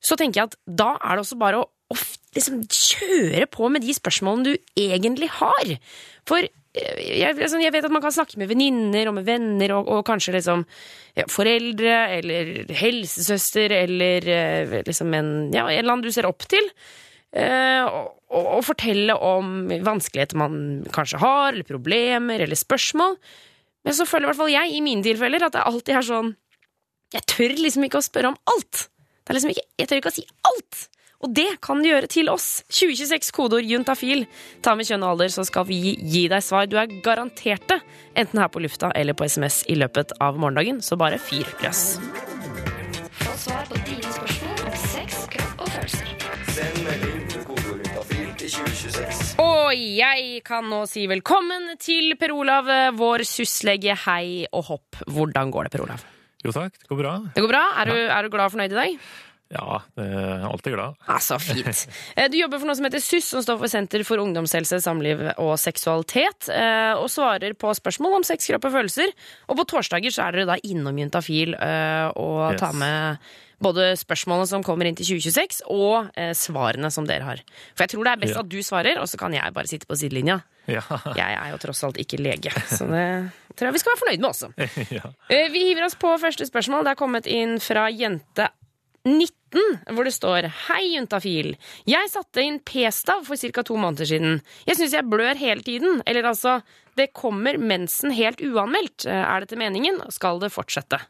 så 0.02 0.18
tenker 0.18 0.42
jeg 0.42 0.50
at 0.50 0.58
da 0.66 0.94
er 0.98 1.16
det 1.16 1.24
også 1.24 1.38
bare 1.40 1.62
å, 1.62 1.68
å 1.92 1.96
liksom 2.36 2.64
kjøre 2.66 3.46
på 3.52 3.70
med 3.72 3.84
de 3.84 3.94
spørsmålene 3.96 4.50
du 4.50 4.82
egentlig 4.82 5.30
har. 5.38 5.76
For 6.28 6.42
eh, 6.42 7.00
jeg, 7.22 7.38
liksom, 7.38 7.62
jeg 7.64 7.74
vet 7.74 7.88
at 7.88 7.94
man 7.94 8.04
kan 8.04 8.14
snakke 8.14 8.40
med 8.42 8.50
venninner 8.52 9.08
og 9.08 9.16
med 9.20 9.28
venner 9.28 9.76
og, 9.78 9.88
og 9.88 10.04
kanskje 10.08 10.36
liksom 10.36 10.66
ja, 11.16 11.28
foreldre 11.30 11.96
eller 12.18 12.52
helsesøster 12.82 13.78
eller 13.82 14.28
eh, 14.28 14.76
liksom 14.88 15.16
en, 15.16 15.32
ja, 15.54 15.68
en 15.68 15.78
eller 15.78 15.96
annen 15.96 16.04
du 16.04 16.12
ser 16.12 16.28
opp 16.28 16.44
til. 16.50 16.68
Eh, 17.36 17.82
og, 17.86 18.12
og, 18.32 18.62
fortelle 18.66 19.16
om 19.16 19.66
vanskeligheter 19.84 20.38
man 20.40 20.54
kanskje 20.92 21.20
har, 21.22 21.52
eller 21.52 21.68
problemer 21.68 22.44
eller 22.44 22.58
spørsmål. 22.58 23.18
Men 23.82 23.98
så 23.98 24.06
føler 24.06 24.28
i 24.28 24.30
hvert 24.30 24.40
fall 24.40 24.54
jeg 24.54 24.76
i 24.76 24.84
mine 24.84 25.04
tilfeller 25.04 25.48
at 25.48 25.56
det 25.56 25.66
alltid 25.66 25.96
er 25.98 26.06
sånn 26.06 26.32
Jeg 27.12 27.26
tør 27.28 27.54
liksom 27.58 27.84
ikke 27.84 28.00
å 28.00 28.04
spørre 28.06 28.30
om 28.32 28.38
alt. 28.48 28.86
Det 29.22 29.32
er 29.32 29.38
liksom 29.38 29.52
ikke, 29.52 29.68
jeg 29.82 29.88
tør 29.88 30.00
ikke 30.00 30.12
å 30.12 30.16
si 30.16 30.26
alt. 30.48 30.86
Og 31.22 31.30
det 31.36 31.60
kan 31.62 31.82
du 31.82 31.86
gjøre 31.86 32.10
til 32.10 32.30
oss. 32.32 32.64
2026 32.72 33.30
kodeord 33.36 33.68
juntafil. 33.68 34.24
Ta 34.64 34.74
med 34.74 34.88
kjønn 34.88 35.04
og 35.06 35.14
alder, 35.14 35.30
så 35.30 35.46
skal 35.46 35.68
vi 35.68 35.78
gi 35.94 36.24
deg 36.32 36.42
svar. 36.42 36.66
Du 36.66 36.76
er 36.80 36.90
garantert 37.04 37.68
det, 37.70 37.78
enten 38.18 38.42
her 38.42 38.50
på 38.50 38.64
lufta 38.64 38.90
eller 38.98 39.14
på 39.14 39.28
SMS 39.30 39.62
i 39.70 39.78
løpet 39.78 40.16
av 40.18 40.40
morgendagen. 40.40 40.82
Så 40.82 40.98
bare 40.98 41.22
fyr 41.22 41.46
løs. 41.62 41.84
2026. 48.50 49.34
Og 49.42 49.70
jeg 49.78 50.40
kan 50.46 50.66
nå 50.70 50.82
si 50.90 51.04
velkommen 51.10 51.72
til 51.82 52.14
Per 52.18 52.32
Olav, 52.34 52.66
vår 52.98 53.22
syslege. 53.28 53.94
Hei 54.06 54.46
og 54.50 54.64
hopp. 54.70 55.02
Hvordan 55.06 55.52
går 55.54 55.68
det, 55.68 55.74
Per 55.76 55.84
Olav? 55.86 56.02
Jo 56.42 56.50
takk, 56.56 56.74
det 56.80 56.88
går 56.90 56.98
bra. 57.04 57.12
Det 57.36 57.44
går 57.44 57.52
bra? 57.52 57.60
Er 57.82 57.92
du, 57.92 57.98
er 58.02 58.26
du 58.26 58.32
glad 58.32 58.48
og 58.50 58.54
fornøyd 58.56 58.74
i 58.74 58.80
dag? 58.80 58.96
Ja, 59.52 59.76
alltid 60.48 60.72
glad. 60.74 60.94
Ah, 61.12 61.20
så 61.20 61.36
fint. 61.38 61.82
Eh, 62.16 62.26
Du 62.32 62.38
jobber 62.38 62.58
for 62.58 62.70
noe 62.70 62.74
som 62.78 62.86
heter 62.88 63.02
SUS, 63.04 63.26
som 63.34 63.42
står 63.44 63.58
for 63.60 63.68
Senter 63.70 64.02
for 64.08 64.22
ungdomshelse, 64.22 64.78
samliv 64.80 65.20
og 65.36 65.52
seksualitet, 65.60 66.48
eh, 66.48 66.94
og 66.96 67.10
svarer 67.12 67.52
på 67.60 67.70
spørsmål 67.76 68.16
om 68.22 68.24
sex, 68.26 68.48
kropp 68.48 68.64
og 68.70 68.74
følelser. 68.78 69.12
Og 69.52 69.60
på 69.60 69.68
torsdager 69.74 70.10
så 70.14 70.24
er 70.26 70.38
dere 70.40 70.54
da 70.54 70.58
innom 70.64 70.98
Juntafil 70.98 71.52
eh, 71.54 72.08
og 72.16 72.54
Yes. 72.56 72.60
tar 72.64 72.72
med 72.80 73.28
både 73.62 73.92
spørsmålene 74.00 74.48
som 74.50 74.64
kommer 74.66 74.88
inn 74.90 74.96
til 74.98 75.06
2026, 75.14 75.62
og 75.70 76.10
eh, 76.18 76.32
svarene 76.36 76.90
som 76.92 77.06
dere 77.08 77.24
har. 77.28 77.42
For 77.76 77.84
jeg 77.86 77.94
tror 77.94 78.04
det 78.08 78.12
er 78.16 78.22
best 78.24 78.34
Ja. 78.36 78.40
at 78.42 78.48
du 78.52 78.58
svarer, 78.66 78.98
og 79.02 79.08
så 79.08 79.18
kan 79.20 79.32
jeg 79.36 79.54
bare 79.54 79.70
sitte 79.70 79.86
på 79.86 79.96
sidelinja. 79.98 80.40
Ja. 80.70 80.82
Jeg 81.18 81.34
er 81.34 81.48
jo 81.50 81.58
tross 81.58 81.80
alt 81.86 81.96
ikke 81.98 82.20
lege, 82.22 82.50
så 82.70 82.86
det 82.86 83.06
tror 83.58 83.66
jeg 83.66 83.74
vi 83.74 83.80
skal 83.82 83.92
være 83.96 84.00
fornøyd 84.04 84.20
med 84.22 84.28
også. 84.30 84.50
ja. 84.98 85.08
Eh, 85.28 85.48
Vi 85.50 85.64
hiver 85.68 85.86
oss 85.88 85.96
på 85.98 86.12
første 86.22 86.46
spørsmål. 86.46 86.84
Det 86.86 86.92
er 86.94 87.00
kommet 87.00 87.26
inn 87.26 87.56
fra 87.60 87.88
jente 87.90 88.46
19, 89.02 89.32
hvor 89.96 90.06
det 90.06 90.12
står 90.14 90.46
Hei, 90.68 90.92
juntafil. 90.94 91.56
Jeg 91.90 92.10
satte 92.12 92.44
inn 92.46 92.60
p-stav 92.62 93.24
for 93.26 93.34
ca. 93.36 93.64
to 93.66 93.74
måneder 93.76 94.06
siden. 94.06 94.38
Jeg 94.68 94.78
syns 94.78 94.94
jeg 94.94 95.08
blør 95.10 95.34
hele 95.40 95.66
tiden. 95.66 95.98
Eller 96.06 96.28
altså, 96.30 96.60
det 96.96 97.08
kommer 97.12 97.58
mensen 97.58 98.14
helt 98.14 98.38
uanmeldt. 98.46 99.08
Eh, 99.10 99.18
Er 99.34 99.42
dette 99.42 99.58
meningen? 99.58 99.98
Skal 100.14 100.38
det 100.38 100.52
fortsette? 100.54 101.02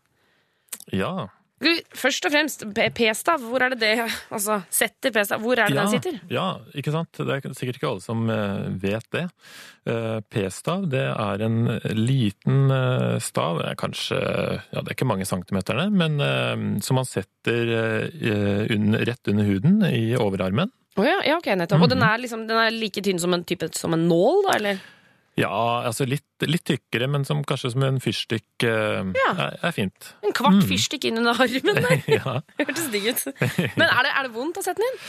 ja. 0.92 1.28
Først 1.94 2.26
og 2.26 2.32
fremst, 2.34 2.64
p-stav. 2.96 3.42
Hvor 3.46 3.62
er 3.62 3.74
det 3.74 3.80
det 3.82 3.92
Altså, 4.32 4.60
setter 4.72 5.12
p-stav. 5.14 5.42
Hvor 5.42 5.58
er 5.58 5.70
det 5.70 5.76
ja, 5.76 5.84
den 5.84 5.92
sitter? 5.92 6.18
Ja, 6.32 6.46
ikke 6.74 6.94
sant. 6.94 7.14
Det 7.14 7.36
er 7.36 7.54
sikkert 7.54 7.78
ikke 7.78 7.90
alle 7.92 8.04
som 8.04 8.24
eh, 8.32 8.66
vet 8.82 9.06
det. 9.14 9.24
Eh, 9.86 10.18
P-stav, 10.32 10.86
det 10.90 11.04
er 11.10 11.44
en 11.46 11.58
liten 11.98 12.70
eh, 12.74 13.16
stav, 13.22 13.62
kanskje 13.78 14.18
ja, 14.18 14.80
det 14.80 14.86
er 14.86 14.94
ikke 14.96 15.08
mange 15.08 15.26
centimeterne, 15.28 15.88
men 15.90 16.20
som 16.84 16.98
man 16.98 17.06
setter 17.08 17.70
under, 18.72 19.04
rett 19.08 19.30
under 19.30 19.48
huden 19.48 19.82
i 19.88 20.12
overarmen. 20.18 20.70
Å 20.98 21.04
ja, 21.06 21.18
ja, 21.24 21.38
ok, 21.40 21.48
nettopp. 21.56 21.80
Mm. 21.80 21.86
Og 21.86 21.92
den 21.94 22.02
er, 22.04 22.20
liksom, 22.20 22.42
den 22.48 22.58
er 22.60 22.74
like 22.74 23.02
tynn 23.04 23.20
som 23.22 23.32
en, 23.34 23.44
type, 23.48 23.70
som 23.78 23.94
en 23.96 24.04
nål, 24.10 24.42
da? 24.48 24.58
Eller? 24.58 24.82
Ja, 25.40 25.48
altså 25.88 26.04
litt, 26.04 26.26
litt 26.44 26.64
tykkere, 26.68 27.06
men 27.08 27.24
som 27.24 27.40
kanskje 27.48 27.70
som 27.72 27.84
en 27.86 28.00
fyrstikk 28.04 28.66
eh, 28.68 29.00
Ja. 29.16 29.30
er, 29.32 29.54
er 29.64 29.72
fint. 29.72 30.10
En 30.20 30.34
kvart 30.36 30.58
mm. 30.58 30.66
fyrstikk 30.68 31.06
innunder 31.08 31.40
armen 31.40 31.80
der. 31.80 32.02
ja. 32.18 32.34
Hørtes 32.60 32.90
digg 32.92 33.08
ut. 33.08 33.24
Men 33.40 33.86
er 33.88 34.04
det, 34.04 34.12
er 34.12 34.28
det 34.28 34.34
vondt 34.36 34.60
å 34.60 34.66
sette 34.66 34.82
den 34.82 34.90
inn? 34.90 35.00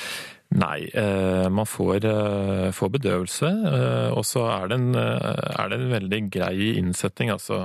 Nei, 0.54 0.90
eh, 0.94 1.50
man 1.50 1.66
får, 1.66 2.06
eh, 2.06 2.72
får 2.72 2.90
bedøvelse, 2.90 3.50
eh, 3.74 4.10
og 4.14 4.26
så 4.26 4.46
er 4.52 4.64
er 4.64 5.70
det 5.70 5.80
en 5.80 5.92
veldig 5.92 6.22
grei 6.32 6.78
innsetting, 6.78 7.30
altså. 7.30 7.58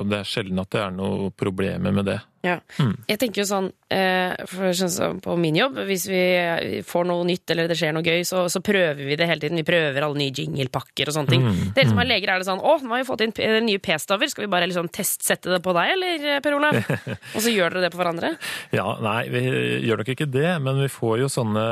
Og 0.00 0.08
det 0.08 0.18
er 0.18 0.24
sjelden 0.24 0.58
at 0.60 0.70
det 0.70 0.80
er 0.80 0.90
noe 0.90 1.30
problemer 1.30 1.92
med 1.92 2.06
det. 2.06 2.20
Ja. 2.46 2.58
Mm. 2.78 2.94
Jeg 3.08 3.18
tenker 3.18 3.42
jo 3.42 3.46
sånn, 3.48 3.68
for 4.46 5.20
på 5.24 5.36
min 5.40 5.56
jobb, 5.58 5.80
hvis 5.88 6.04
vi 6.06 6.20
får 6.86 7.08
noe 7.08 7.24
nytt 7.26 7.50
eller 7.50 7.68
det 7.70 7.76
skjer 7.80 7.94
noe 7.96 8.06
gøy, 8.06 8.22
så, 8.28 8.44
så 8.52 8.62
prøver 8.64 9.00
vi 9.02 9.16
det 9.18 9.26
hele 9.26 9.42
tiden. 9.42 9.58
Vi 9.58 9.66
prøver 9.66 10.04
alle 10.06 10.20
nye 10.20 10.34
jinglepakker 10.34 11.10
og 11.10 11.16
sånne 11.16 11.34
ting. 11.34 11.44
Mm, 11.44 11.72
Dere 11.74 11.90
som 11.90 11.98
mm. 11.98 12.02
er 12.04 12.10
leger, 12.12 12.32
er 12.32 12.42
det 12.42 12.48
sånn 12.48 12.62
å, 12.62 12.76
nå 12.78 12.94
har 12.94 13.02
vi 13.02 13.08
fått 13.08 13.24
inn 13.26 13.34
nye 13.66 13.82
p-staver, 13.82 14.30
skal 14.30 14.46
vi 14.46 14.52
bare 14.54 14.68
liksom 14.70 14.90
testsette 14.94 15.50
det 15.50 15.60
på 15.64 15.74
deg, 15.76 15.94
eller 15.96 16.44
Per 16.44 16.58
Olav? 16.60 16.78
og 17.34 17.40
så 17.42 17.52
gjør 17.52 17.74
dere 17.74 17.88
det 17.88 17.92
på 17.94 18.02
hverandre? 18.02 18.32
Ja, 18.76 18.86
nei, 19.02 19.20
vi 19.34 19.44
gjør 19.88 20.04
nok 20.04 20.12
ikke 20.14 20.30
det, 20.30 20.50
men 20.62 20.82
vi 20.84 20.90
får 20.92 21.24
jo 21.24 21.32
sånne, 21.32 21.66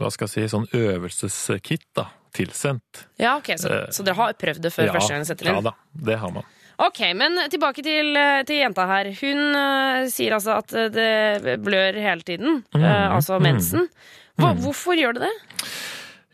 hva 0.00 0.10
skal 0.14 0.26
jeg 0.28 0.34
si, 0.34 0.44
sånn 0.52 0.66
øvelseskit 0.76 1.86
da, 1.96 2.08
tilsendt. 2.36 3.06
Ja, 3.20 3.36
ok, 3.38 3.52
så, 3.60 3.72
Eh, 3.72 3.88
så 3.94 4.04
dere 4.06 4.18
har 4.18 4.36
prøvd 4.40 4.62
det 4.66 4.72
før 4.74 4.92
første 4.96 5.12
gang 5.14 5.24
dere 5.24 5.30
setter 5.32 5.50
Ja 5.52 5.60
da, 5.64 5.74
det 6.10 6.18
har 6.22 6.32
man. 6.34 6.46
Ok, 6.76 7.00
men 7.16 7.38
tilbake 7.48 7.80
til, 7.84 8.10
eh, 8.20 8.42
til 8.44 8.58
jenta 8.60 8.84
her. 8.90 9.08
Hun 9.16 9.38
uh, 9.56 10.04
sier 10.12 10.34
altså 10.36 10.58
at 10.60 10.74
eh, 10.76 10.90
det 10.92 11.54
blør 11.64 11.96
hele 11.96 12.20
tiden, 12.20 12.62
Mm, 12.74 12.82
uh, 12.84 13.14
altså 13.16 13.38
mm. 13.38 13.42
mensen. 13.50 13.88
Hva, 14.36 14.52
Mm. 14.52 14.60
Hvorfor 14.66 14.92
gjør 15.00 15.14
det 15.16 15.22
det? 15.30 15.36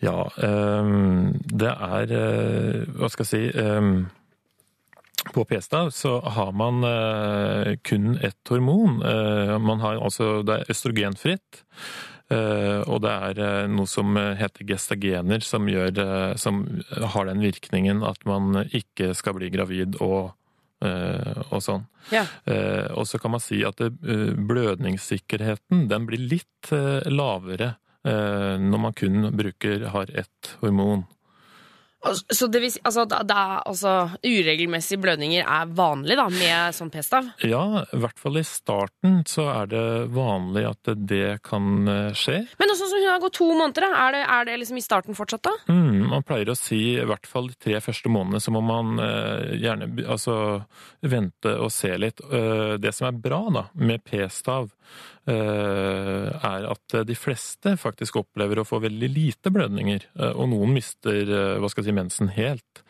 Ja, 0.03 0.25
um, 0.43 1.31
det 1.47 1.71
er 1.71 2.11
uh, 2.11 2.83
Hva 2.99 3.09
skal 3.13 3.23
jeg 3.23 3.31
si 3.31 3.61
um, 3.63 4.09
På 5.31 5.45
p-stav 5.47 5.93
så 5.95 6.17
har 6.35 6.51
man 6.51 6.83
eh, 6.83 7.77
kun 7.87 8.17
ett 8.19 8.51
hormon. 8.51 8.99
Eh, 9.07 9.53
man 9.63 9.79
har 9.79 10.01
altså 10.03 10.43
Det 10.43 10.57
er 10.57 10.73
østrogenfritt. 10.75 11.63
Eh, 12.33 12.81
og 12.89 13.03
det 13.05 13.12
er 13.12 13.41
eh, 13.43 13.67
noe 13.71 13.87
som 13.91 14.17
heter 14.17 14.65
gestagener, 14.69 15.41
som, 15.45 15.69
gjør, 15.69 15.99
eh, 16.03 16.35
som 16.41 16.62
har 17.15 17.27
den 17.29 17.43
virkningen 17.45 18.03
at 18.07 18.25
man 18.29 18.65
ikke 18.65 19.12
skal 19.19 19.35
bli 19.39 19.51
gravid 19.53 19.97
og, 20.01 20.33
og 20.83 21.61
sånn. 21.62 21.85
Ja. 22.11 22.25
Og 22.99 23.07
så 23.07 23.19
kan 23.23 23.31
man 23.37 23.43
si 23.43 23.61
at 23.62 23.79
blødningssikkerheten 23.79 25.87
den 25.87 26.07
blir 26.09 26.19
litt 26.19 26.73
lavere 27.07 27.79
når 28.03 28.81
man 28.83 28.93
kun 28.99 29.31
bruker, 29.39 29.87
har 29.95 30.11
ett 30.11 30.57
hormon. 30.59 31.07
Så 32.03 32.49
det 32.51 32.63
vil 32.65 32.73
si, 32.75 32.81
altså, 32.83 33.05
da, 33.07 33.21
da, 33.27 33.43
altså, 33.69 33.93
uregelmessige 34.27 35.01
blødninger 35.03 35.47
er 35.47 35.71
vanlig 35.77 36.17
da, 36.19 36.27
med 36.33 36.75
sånn 36.75 36.91
p-stav? 36.91 37.29
Ja, 37.47 37.85
i 37.95 38.01
hvert 38.03 38.19
fall 38.19 38.41
i 38.41 38.45
starten 38.47 39.21
så 39.29 39.47
er 39.53 39.71
det 39.71 39.85
vanlig 40.15 40.65
at 40.73 40.93
det 40.99 41.39
kan 41.47 41.87
eh, 41.89 42.11
skje. 42.19 42.41
Men 42.59 42.75
også 42.75 42.91
som 42.91 43.03
hun 43.03 43.11
har 43.13 43.23
gått 43.23 43.39
to 43.39 43.49
måneder, 43.53 43.87
da, 43.87 44.07
er 44.07 44.17
det, 44.17 44.25
er 44.35 44.49
det 44.51 44.59
liksom 44.65 44.81
i 44.81 44.85
starten 44.85 45.19
fortsatt 45.19 45.47
da? 45.47 45.55
Mm, 45.71 46.11
man 46.11 46.27
pleier 46.27 46.51
å 46.51 46.59
si 46.59 46.81
i 46.97 47.07
hvert 47.07 47.29
fall 47.31 47.53
de 47.53 47.59
tre 47.63 47.79
første 47.85 48.11
månedene 48.13 48.43
så 48.43 48.55
må 48.55 48.65
man 48.67 48.99
eh, 49.03 49.55
gjerne 49.63 49.93
altså, 50.03 50.37
vente 51.07 51.55
og 51.59 51.71
se 51.75 51.95
litt. 52.01 52.23
Eh, 52.33 52.77
det 52.83 52.95
som 52.97 53.09
er 53.13 53.23
bra 53.23 53.45
da, 53.55 53.69
med 53.79 54.03
p-stav, 54.09 54.73
er 55.29 56.64
at 56.71 56.97
de 57.07 57.14
fleste 57.19 57.76
faktisk 57.79 58.17
opplever 58.23 58.59
å 58.62 58.67
få 58.67 58.81
veldig 58.83 59.09
lite 59.14 59.52
blødninger. 59.55 60.07
eh, 60.19 60.33
og 60.35 60.49
noen 60.50 60.73
mister 60.75 61.21
eh, 61.23 61.59
hva 61.62 61.71
skal 61.71 61.85
jeg 61.85 61.91
si, 61.93 61.99
mensen 62.00 62.33
helt. 62.35 62.83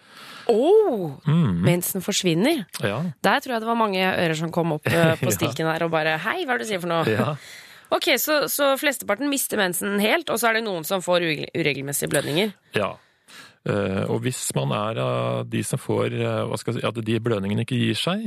Oh, 0.50 1.12
Mm, 1.26 1.60
mensen 1.62 2.02
forsvinner. 2.02 2.64
ja, 2.82 3.02
Der 3.22 3.40
tror 3.40 3.54
jeg 3.54 3.60
det 3.62 3.68
var 3.68 3.78
mange 3.78 4.00
ører 4.02 4.34
som 4.36 4.50
kom 4.52 4.72
opp 4.72 4.86
eh, 4.90 5.14
på 5.20 5.30
stilken 5.36 5.68
der 5.68 5.84
og 5.86 5.90
bare 5.94 6.16
Hei, 6.18 6.42
hva 6.44 6.54
er 6.56 6.58
det 6.58 6.66
du 6.66 6.72
sier 6.72 6.80
for 6.82 6.88
noe? 6.92 7.06
ja. 7.08 7.36
Ok, 7.92 8.06
så, 8.16 8.48
så 8.48 8.70
flesteparten 8.80 9.28
mister 9.28 9.58
mensen 9.60 9.98
helt, 10.00 10.30
og 10.32 10.38
så 10.40 10.48
er 10.48 10.54
det 10.56 10.62
noen 10.64 10.80
som 10.88 11.02
får 11.04 11.26
uregelmessige 11.52 12.08
blødninger. 12.08 12.54
ja. 12.74 12.94
Eh, 13.62 14.04
Og 14.10 14.24
hvis 14.24 14.40
man 14.56 14.72
er 14.74 14.98
av 14.98 15.46
de 15.46 15.62
som 15.62 15.78
får 15.78 16.16
eh, 16.18 16.54
si, 16.58 16.82
At 16.82 16.98
de 16.98 17.18
blødningene 17.22 17.62
ikke 17.62 17.78
gir 17.78 17.98
seg, 17.98 18.24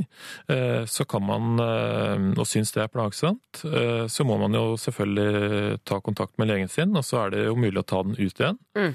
eh, 0.48 0.84
så 0.88 1.04
kan 1.04 1.24
man, 1.26 1.60
og 1.60 2.46
syns 2.48 2.72
det 2.72 2.84
er 2.84 2.92
plagsomt, 2.92 3.62
så 4.08 4.24
må 4.24 4.36
man 4.40 4.54
jo 4.54 4.76
selvfølgelig 4.80 5.78
ta 5.84 6.00
kontakt 6.00 6.38
med 6.38 6.48
legen 6.50 6.68
sin, 6.68 6.94
og 6.96 7.04
så 7.04 7.24
er 7.24 7.34
det 7.34 7.44
jo 7.46 7.56
mulig 7.58 7.80
å 7.80 7.86
ta 7.86 8.02
den 8.02 8.16
ut 8.16 8.40
igjen. 8.40 8.58
Mm. 8.76 8.92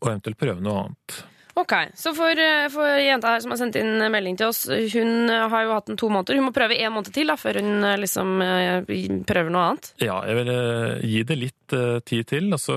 Og 0.00 0.08
eventuelt 0.08 0.40
prøve 0.40 0.64
noe 0.64 0.84
annet. 0.84 1.20
Ok, 1.60 1.72
Så 1.94 2.14
for, 2.16 2.30
eh, 2.30 2.68
for 2.72 2.86
jenta 2.96 3.34
her 3.34 3.40
som 3.44 3.52
har 3.52 3.58
sendt 3.60 3.76
inn 3.76 4.00
melding 4.12 4.38
til 4.40 4.48
oss, 4.48 4.62
hun 4.66 5.28
eh, 5.28 5.48
har 5.52 5.66
jo 5.66 5.74
hatt 5.74 5.90
den 5.90 5.98
to 6.00 6.08
måneder. 6.08 6.38
Hun 6.38 6.46
må 6.48 6.54
prøve 6.56 6.78
en 6.78 6.94
måned 6.94 7.12
til 7.12 7.28
da, 7.28 7.36
før 7.36 7.58
hun 7.60 7.84
eh, 7.84 7.98
liksom 8.00 8.38
prøver 9.28 9.52
noe 9.52 9.66
annet. 9.68 9.90
Ja, 10.00 10.20
jeg 10.28 10.38
vil 10.40 10.52
gi 11.10 11.24
det 11.28 11.36
litt 11.38 11.74
tid 12.08 12.26
til, 12.30 12.48
og 12.54 12.60
så 12.62 12.76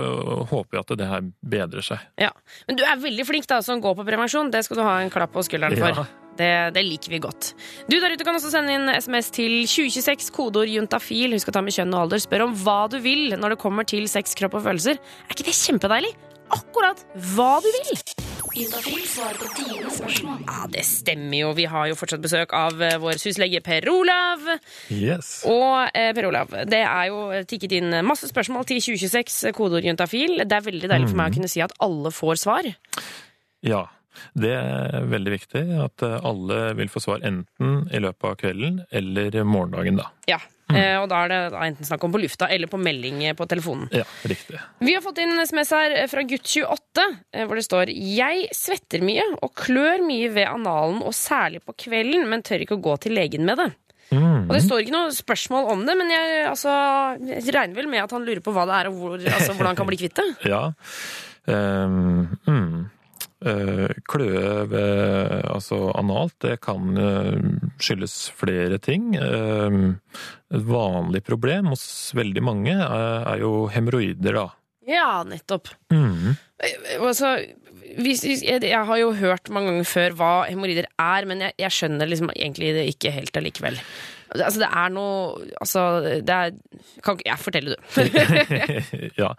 håper 0.52 0.78
jeg 0.78 0.84
at 0.84 0.98
det 1.00 1.08
her 1.10 1.24
bedrer 1.56 1.86
seg. 1.86 2.04
Ja, 2.22 2.34
Men 2.68 2.78
du 2.78 2.84
er 2.86 3.00
veldig 3.00 3.26
flink 3.26 3.48
da, 3.50 3.62
som 3.66 3.82
går 3.82 3.96
på 3.98 4.06
prevensjon. 4.08 4.52
Det 4.52 4.66
skal 4.68 4.82
du 4.82 4.84
ha 4.86 4.98
en 5.02 5.14
klapp 5.14 5.34
på 5.34 5.46
skulderen 5.48 5.80
for. 5.80 6.04
Ja. 6.04 6.06
Det, 6.34 6.52
det 6.74 6.82
liker 6.82 7.14
vi 7.14 7.22
godt. 7.22 7.52
Du 7.88 8.00
der 8.02 8.14
ute 8.14 8.26
kan 8.26 8.36
også 8.36 8.50
sende 8.50 8.74
inn 8.74 8.90
SMS 8.90 9.30
til 9.36 9.60
2026, 9.70 10.32
kodeord 10.34 10.72
juntafil. 10.72 11.38
Husk 11.38 11.52
å 11.52 11.56
ta 11.56 11.62
med 11.66 11.76
kjønn 11.76 11.94
og 11.94 12.08
alder. 12.08 12.24
Spør 12.26 12.48
om 12.48 12.56
hva 12.66 12.80
du 12.90 12.98
vil 13.06 13.38
når 13.38 13.56
det 13.56 13.62
kommer 13.62 13.88
til 13.88 14.10
sex, 14.12 14.34
kropp 14.38 14.58
og 14.58 14.66
følelser. 14.66 14.98
Er 14.98 15.38
ikke 15.38 15.48
det 15.50 15.58
kjempedeilig? 15.62 16.14
Akkurat 16.54 17.06
hva 17.34 17.56
du 17.64 17.70
vil! 17.80 18.02
Juntafil 18.54 19.02
svarer 19.10 19.40
på 19.40 19.48
dine 19.58 19.90
spørsmål. 19.90 20.44
Ja, 20.46 20.68
Det 20.70 20.84
stemmer 20.86 21.38
jo. 21.40 21.54
Vi 21.58 21.66
har 21.66 21.88
jo 21.90 21.96
fortsatt 21.98 22.22
besøk 22.22 22.54
av 22.54 22.82
eh, 22.86 23.00
vår 23.02 23.18
syslege 23.22 23.64
Per 23.66 23.88
Olav. 23.90 24.44
Yes. 24.94 25.40
Og 25.50 25.90
eh, 25.98 26.12
Per 26.14 26.28
Olav, 26.30 26.54
det 26.70 26.84
er 26.86 27.10
jo 27.10 27.24
tikket 27.50 27.74
inn 27.80 27.98
masse 28.06 28.30
spørsmål 28.30 28.68
til 28.70 28.82
2026, 28.84 29.50
kodeord 29.58 29.88
juntafil. 29.90 30.44
Det 30.46 30.60
er 30.60 30.68
veldig 30.70 30.92
deilig 30.92 31.10
for 31.10 31.22
meg 31.24 31.34
å 31.34 31.38
kunne 31.40 31.50
si 31.52 31.64
at 31.66 31.74
alle 31.82 32.14
får 32.14 32.42
svar. 32.44 32.70
Ja, 33.66 33.88
det 34.38 34.54
er 34.56 35.06
veldig 35.12 35.36
viktig 35.36 35.64
at 35.84 36.06
eh, 36.06 36.18
alle 36.24 36.64
vil 36.80 36.92
få 36.92 37.04
svar 37.04 37.24
enten 37.26 37.86
i 37.92 38.02
løpet 38.04 38.30
av 38.30 38.40
kvelden 38.42 38.84
eller 38.92 39.40
morgendagen, 39.48 40.02
da. 40.02 40.10
Ja, 40.30 40.42
Mm. 40.72 41.04
Og 41.04 41.10
da 41.12 41.20
er 41.24 41.32
det 41.32 41.40
da 41.54 41.62
enten 41.68 41.86
snakk 41.86 42.04
om 42.08 42.14
på 42.14 42.22
lufta 42.24 42.48
eller 42.52 42.70
på 42.72 42.80
melding 42.82 43.20
på 43.38 43.48
telefonen. 43.52 43.90
Ja, 43.94 44.06
riktig. 44.26 44.58
Vi 44.80 44.96
har 44.96 45.04
fått 45.06 45.20
inn 45.22 45.34
en 45.36 45.44
SMS 45.44 45.74
her 45.76 45.96
fra 46.10 46.24
gutt28, 46.28 47.06
eh, 47.34 47.46
hvor 47.46 47.60
det 47.60 47.66
står 47.68 47.92
Jeg 47.94 48.48
svetter 48.56 49.04
mye 49.06 49.26
og 49.42 49.54
klør 49.60 50.04
mye 50.06 50.32
ved 50.34 50.48
analen, 50.50 51.02
og 51.04 51.16
særlig 51.18 51.62
på 51.68 51.76
kvelden, 51.86 52.26
men 52.32 52.46
tør 52.46 52.64
ikke 52.64 52.80
å 52.80 52.84
gå 52.84 52.96
til 53.04 53.18
legen 53.20 53.46
med 53.46 53.60
det. 53.60 53.70
Mm. 54.14 54.48
Og 54.48 54.54
Det 54.56 54.64
står 54.66 54.84
ikke 54.84 54.96
noe 54.96 55.14
spørsmål 55.16 55.70
om 55.74 55.86
det, 55.88 55.98
men 55.98 56.12
jeg, 56.14 56.42
altså, 56.50 56.74
jeg 57.28 57.54
regner 57.56 57.78
vel 57.78 57.92
med 57.92 58.04
at 58.04 58.12
han 58.14 58.26
lurer 58.26 58.44
på 58.46 58.54
hva 58.56 58.66
det 58.70 58.80
er, 58.80 58.90
og 58.92 59.00
hvor, 59.00 59.16
altså, 59.20 59.54
hvordan 59.54 59.72
han 59.74 59.80
kan 59.80 59.90
bli 59.90 60.02
kvitt 60.04 60.20
det. 60.20 60.30
Ja. 60.54 60.66
Um, 61.44 62.38
mm. 62.48 62.86
Eh, 63.44 63.90
kløe 64.08 64.64
ved 64.72 65.34
altså 65.52 65.90
analt, 66.00 66.36
det 66.46 66.62
kan 66.64 66.96
eh, 66.96 67.42
skyldes 67.82 68.16
flere 68.40 68.78
ting. 68.80 69.14
Ehm, 69.20 69.98
et 70.54 70.64
vanlig 70.64 71.24
problem 71.28 71.74
hos 71.74 71.84
veldig 72.16 72.44
mange 72.46 72.76
er, 72.78 73.34
jo 73.42 73.66
hemoroider, 73.74 74.38
da. 74.40 74.46
Ja, 74.88 75.24
nettopp. 75.28 75.74
Mm. 75.92 76.38
Eh, 76.64 76.96
Altså, 77.04 77.36
jeg, 77.94 78.86
har 78.90 78.98
jo 79.00 79.14
hørt 79.20 79.52
mange 79.54 79.72
ganger 79.72 79.88
før 79.90 80.18
hva 80.20 80.34
hemoroider 80.50 80.90
er, 80.98 81.30
men 81.30 81.46
jeg, 81.48 81.58
jeg 81.62 81.78
skjønner 81.78 82.10
liksom 82.10 82.34
egentlig 82.34 82.74
det 82.78 82.90
ikke 82.94 83.14
helt 83.16 83.40
allikevel. 83.40 83.80
Altså, 84.34 84.64
det 84.64 84.70
er 84.70 84.94
noe 84.94 85.50
Altså, 85.62 85.84
det 86.26 86.34
er 86.34 86.54
Kan 87.06 87.20
jeg 87.26 87.40
forteller, 87.42 87.76
du? 87.76 88.02
ja. 89.22 89.30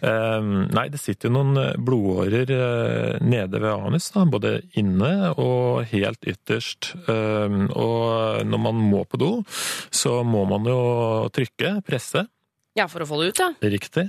Um, 0.00 0.68
nei, 0.72 0.86
det 0.92 1.00
sitter 1.02 1.28
jo 1.28 1.34
noen 1.36 1.60
eh, 1.60 1.76
blodårer 1.76 2.52
eh, 2.54 3.18
nede 3.24 3.60
ved 3.60 3.68
anus, 3.74 4.08
da, 4.14 4.24
både 4.28 4.54
inne 4.80 5.34
og 5.34 5.84
helt 5.92 6.24
ytterst. 6.28 6.92
Um, 7.08 7.66
og 7.74 8.46
når 8.48 8.62
man 8.68 8.80
må 8.88 9.04
på 9.08 9.20
do, 9.20 9.30
så 9.90 10.22
må 10.26 10.44
man 10.48 10.68
jo 10.68 10.80
trykke, 11.34 11.78
presse. 11.86 12.24
Ja, 12.78 12.86
for 12.90 13.02
å 13.02 13.08
få 13.10 13.18
det 13.20 13.32
ut, 13.32 13.40
ja. 13.42 13.48
Riktig. 13.74 14.04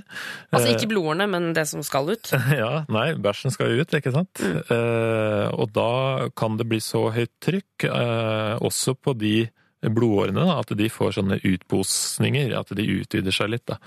Altså 0.54 0.68
Eh, 0.70 0.76
ikke 0.76 0.90
blodårene, 0.92 1.26
men 1.30 1.50
det 1.56 1.66
som 1.70 1.82
skal 1.86 2.12
ut. 2.14 2.30
Ja, 2.60 2.84
nei, 2.92 3.08
bæsjen 3.18 3.50
skal 3.54 3.72
jo 3.74 3.82
ut, 3.84 3.94
ikke 3.98 4.12
sant? 4.14 4.40
Eh, 4.40 5.46
og 5.50 5.72
da 5.74 6.28
kan 6.38 6.58
det 6.60 6.68
bli 6.70 6.78
så 6.84 7.08
høyt 7.14 7.32
trykk, 7.42 7.88
eh, 7.90 8.54
også 8.62 8.94
på 9.00 9.16
de 9.18 9.34
blodårene, 9.80 10.44
da, 10.44 10.58
at 10.60 10.70
de 10.76 10.90
får 10.92 11.14
sånne 11.16 11.38
utposninger, 11.40 12.52
at 12.58 12.68
de 12.76 12.84
utvider 13.00 13.32
seg 13.32 13.48
litt. 13.54 13.64
Da. 13.70 13.78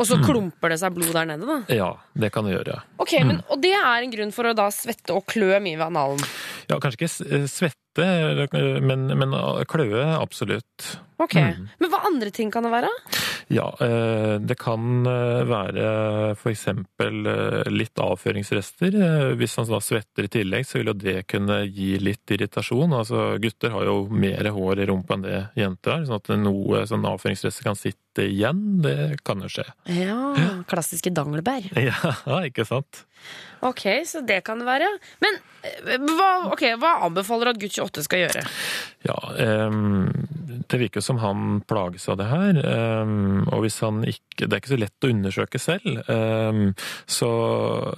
Og 0.00 0.08
så 0.08 0.16
klumper 0.24 0.72
det 0.72 0.78
seg 0.80 0.94
blod 0.96 1.12
der 1.12 1.28
nede, 1.28 1.44
da. 1.46 1.58
Ja, 1.68 1.90
det 2.16 2.32
kan 2.32 2.48
det 2.48 2.54
gjøre. 2.56 2.78
Ok, 3.02 3.12
men, 3.28 3.42
Og 3.52 3.60
det 3.62 3.74
er 3.76 4.06
en 4.06 4.14
grunn 4.14 4.32
for 4.32 4.48
å 4.48 4.54
da 4.56 4.70
svette 4.72 5.12
og 5.14 5.26
klø 5.28 5.52
mye 5.60 5.76
ved 5.76 5.84
analen. 5.90 6.24
Ja, 6.70 6.78
kanskje 6.80 7.04
ikke 7.04 7.42
svette, 7.52 7.81
eller- 8.00 8.80
men, 8.80 9.06
men 9.18 9.34
kløe 9.68 10.04
absolutt. 10.20 10.98
Ok, 11.22 11.34
Men 11.36 11.90
hva 11.92 12.00
andre 12.08 12.30
ting 12.34 12.50
kan 12.50 12.64
det 12.66 12.72
være? 12.72 12.88
Ja, 13.52 13.68
eh, 13.84 14.38
det 14.42 14.56
kan 14.58 15.06
eh, 15.06 15.44
være 15.46 16.34
eksempel 16.50 17.26
eh, 17.30 17.68
litt 17.70 17.94
avføringsrester. 18.02 18.96
Hvis 19.38 19.54
han 19.60 19.68
da 19.70 19.78
svetter 19.84 20.26
i 20.26 20.32
tillegg, 20.32 20.66
så 20.66 20.80
vil 20.80 20.90
jo 20.90 20.96
det 20.98 21.26
kunne 21.30 21.60
gi 21.70 21.92
litt 22.02 22.26
irritasjon. 22.34 22.96
Altså, 22.96 23.36
gutter 23.42 23.70
har 23.76 23.86
jo 23.86 24.08
mer 24.10 24.50
hår 24.50 24.82
i 24.82 24.88
rumpa 24.90 25.14
enn 25.14 25.22
det 25.28 25.38
jenter 25.62 25.94
har, 25.94 26.08
sånn 26.08 26.18
at 26.18 26.32
noe 26.42 26.82
sånn 26.90 27.06
avføringsrester 27.06 27.68
kan 27.70 27.78
sitte 27.78 28.26
igjen. 28.26 28.80
Det 28.82 29.20
kan 29.22 29.44
jo 29.46 29.52
skje. 29.52 29.68
Ja, 29.94 30.18
klassiske 30.72 31.12
danglebær. 31.14 31.70
Ja, 31.78 32.40
ikke 32.48 32.66
sant? 32.66 33.04
Ok, 33.62 33.86
så 34.06 34.20
det 34.26 34.40
kan 34.46 34.58
det 34.58 34.66
være. 34.66 34.88
Men 35.22 35.36
eh, 35.62 35.98
hva, 36.02 36.30
ok, 36.50 36.64
hva 36.82 36.96
anbefaler 37.06 37.52
du 37.52 37.52
at 37.52 37.60
gutt 37.62 37.78
28 37.78 38.06
skal 38.08 38.24
gjøre? 38.24 38.42
Ja, 39.06 39.18
um, 39.68 40.08
det 40.66 40.80
virker 40.80 41.04
som 41.04 41.20
han 41.22 41.60
plages 41.70 42.08
av 42.10 42.18
det 42.18 42.26
her. 42.30 42.58
Um, 43.02 43.44
og 43.52 43.62
hvis 43.62 43.78
han 43.82 44.02
ikke 44.02 44.46
Det 44.48 44.56
er 44.56 44.62
ikke 44.62 44.72
så 44.72 44.78
lett 44.80 45.04
å 45.04 45.10
undersøke 45.12 45.60
selv. 45.60 45.98
Um, 46.08 46.72
så 47.06 47.28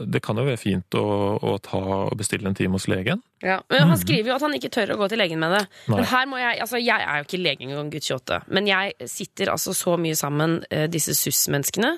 det 0.04 0.20
kan 0.24 0.36
jo 0.36 0.44
være 0.44 0.60
fint 0.60 0.96
å, 0.98 1.04
å 1.38 1.54
ta 1.62 1.80
og 2.10 2.16
bestille 2.18 2.50
en 2.50 2.58
time 2.58 2.76
hos 2.76 2.88
legen. 2.90 3.22
Ja, 3.44 3.60
men 3.70 3.88
Han 3.88 4.00
skriver 4.00 4.32
jo 4.32 4.36
at 4.36 4.44
han 4.44 4.56
ikke 4.56 4.72
tør 4.74 4.94
å 4.94 4.98
gå 5.00 5.08
til 5.12 5.20
legen 5.22 5.40
med 5.40 5.54
det. 5.54 5.62
Nei. 5.86 6.00
Men 6.00 6.08
her 6.10 6.28
må 6.28 6.42
Jeg 6.42 6.60
altså 6.64 6.80
jeg 6.82 7.06
er 7.06 7.20
jo 7.20 7.28
ikke 7.28 7.40
lege 7.40 7.66
engang, 7.68 7.90
gutt 7.92 8.10
28, 8.10 8.40
men 8.56 8.68
jeg 8.68 9.08
sitter 9.10 9.52
altså 9.54 9.72
så 9.76 9.96
mye 10.00 10.16
sammen 10.18 10.58
eh, 10.74 10.86
disse 10.90 11.14
SUS-menneskene, 11.16 11.94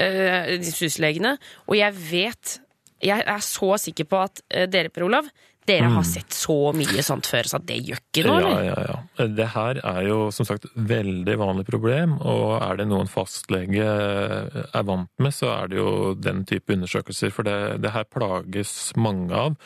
eh, 0.00 0.54
disse 0.62 0.74
SUS-legene, 0.78 1.36
og 1.68 1.78
jeg 1.78 1.98
vet 2.10 2.58
Jeg 3.04 3.24
er 3.26 3.42
så 3.44 3.74
sikker 3.80 4.08
på 4.08 4.22
at 4.24 4.44
eh, 4.50 4.68
dere, 4.70 4.92
Per 4.92 5.06
Olav, 5.06 5.28
dere 5.64 5.88
har 5.94 6.04
sett 6.04 6.34
så 6.36 6.74
mye 6.76 7.02
sånt 7.04 7.24
før, 7.24 7.46
så 7.48 7.58
det 7.64 7.78
gjør 7.86 8.00
ikke 8.02 8.24
noe, 8.26 8.40
Ja, 8.52 8.58
ja, 8.66 8.80
ja. 8.84 9.26
Det 9.38 9.46
her 9.54 9.78
er 9.80 10.00
jo 10.04 10.18
som 10.34 10.44
sagt 10.44 10.66
veldig 10.76 11.36
vanlig 11.40 11.64
problem, 11.70 12.18
og 12.20 12.58
er 12.58 12.82
det 12.82 12.86
noen 12.90 13.08
fastlege 13.08 13.86
er 13.86 14.84
vant 14.84 15.08
med, 15.24 15.32
så 15.32 15.54
er 15.54 15.72
det 15.72 15.78
jo 15.80 16.12
den 16.20 16.44
type 16.48 16.76
undersøkelser. 16.76 17.32
For 17.32 17.48
det, 17.48 17.56
det 17.80 17.94
her 17.94 18.04
plages 18.04 18.92
mange 19.00 19.32
av. 19.32 19.56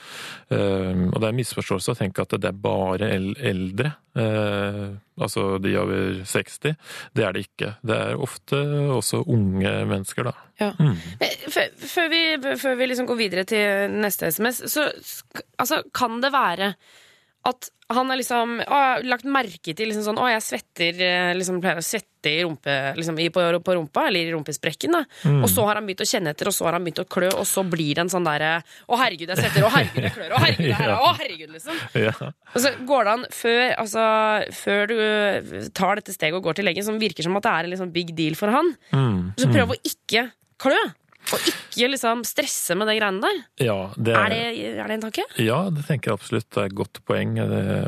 Og 0.55 1.19
det 1.19 1.31
er 1.33 1.39
misforståelse 1.41 1.97
å 1.97 1.99
tenke 1.99 2.23
at 2.23 2.37
det 2.39 2.53
er 2.53 2.63
bare 2.63 3.11
eldre, 3.19 3.97
eh, 4.19 4.85
altså 5.21 5.47
de 5.63 5.75
over 5.81 6.21
60. 6.29 6.59
Det 7.17 7.25
er 7.25 7.33
det 7.37 7.47
ikke. 7.47 7.73
Det 7.87 7.97
er 7.97 8.23
ofte 8.29 8.61
også 8.95 9.23
unge 9.27 9.73
mennesker, 9.91 10.29
da. 10.31 10.35
Ja. 10.61 10.73
Mm. 10.79 10.97
Eh, 11.23 11.37
Før, 11.49 11.69
før 11.95 12.09
vi, 12.13 12.23
før 12.61 12.75
vi 12.79 12.87
liksom 12.91 13.07
går 13.09 13.21
videre 13.23 13.45
til 13.49 13.95
neste 14.03 14.31
SMS, 14.35 14.63
så 14.71 14.89
altså, 15.59 15.83
kan 15.95 16.21
det 16.23 16.33
være 16.35 16.73
at 17.47 17.69
han 17.95 18.11
har 18.11 18.19
liksom 18.21 18.59
å, 18.67 18.79
lagt 19.09 19.25
merke 19.25 19.73
til 19.73 19.89
liksom 19.89 20.03
sånn 20.05 20.19
Å, 20.21 20.27
jeg 20.29 20.43
svetter 20.45 20.99
eh, 21.07 21.31
liksom 21.39 21.61
pleier 21.63 21.79
å 21.81 21.85
svette 21.87 22.29
i 22.29 22.43
rumpe, 22.45 22.75
liksom, 22.99 23.17
i, 23.23 23.29
på, 23.33 23.41
på 23.65 23.77
rumpa, 23.79 24.03
eller 24.11 24.27
i 24.27 24.33
rumpesprekken, 24.35 24.93
da. 24.93 25.01
Mm. 25.25 25.39
Og 25.47 25.49
så 25.49 25.65
har 25.65 25.79
han 25.79 25.87
begynt 25.89 26.03
å 26.05 26.09
kjenne 26.11 26.35
etter, 26.35 26.51
og 26.51 26.57
så 26.57 26.67
har 26.67 26.77
han 26.77 26.85
begynt 26.85 27.01
å 27.01 27.07
klø, 27.09 27.31
og 27.39 27.47
så 27.49 27.65
blir 27.65 27.95
det 27.97 28.03
en 28.05 28.13
sånn 28.13 28.27
derre 28.29 28.51
Å, 28.61 28.99
herregud, 29.01 29.31
jeg 29.33 29.41
svetter. 29.41 29.65
Å, 29.65 29.71
herregud, 29.73 30.05
jeg 30.05 30.15
klør. 30.19 30.35
Å, 30.37 30.43
herregud, 30.45 30.69
jeg, 30.75 30.99
Å, 30.99 31.13
herregud, 31.23 31.55
liksom. 31.57 31.81
Ja. 32.09 32.13
Og 32.53 32.61
så 32.67 32.75
går 32.91 33.09
det 33.09 33.15
an, 33.15 33.27
før, 33.39 33.65
altså, 33.87 34.05
før 34.59 34.93
du 34.93 34.97
tar 35.79 36.03
dette 36.03 36.13
steget 36.19 36.37
og 36.37 36.45
går 36.51 36.59
til 36.61 36.69
legen, 36.69 36.85
som 36.85 37.01
virker 37.01 37.25
som 37.25 37.39
at 37.41 37.47
det 37.49 37.55
er 37.55 37.69
en 37.71 37.77
liksom 37.79 37.95
big 37.95 38.13
deal 38.19 38.37
for 38.37 38.53
han, 38.53 38.75
Mm. 38.93 39.31
så 39.39 39.49
prøv 39.53 39.73
å 39.73 39.81
ikke 39.87 40.29
klø. 40.61 40.77
Og 41.35 41.49
ikke 41.49 41.89
liksom 41.93 42.23
stresse 42.27 42.75
med 42.79 42.89
de 42.91 42.97
greiene 42.99 43.23
der. 43.23 43.41
Ja, 43.69 43.77
det 43.97 44.15
Er 44.17 44.33
det, 44.33 44.41
er 44.83 44.89
det 44.89 44.97
en 44.97 45.05
tanke? 45.07 45.25
Ja, 45.43 45.59
det 45.71 45.85
tenker 45.89 46.11
jeg 46.13 46.19
absolutt 46.19 46.49
det 46.55 46.63
er 46.63 46.71
et 46.71 46.77
godt 46.79 47.01
poeng. 47.09 47.37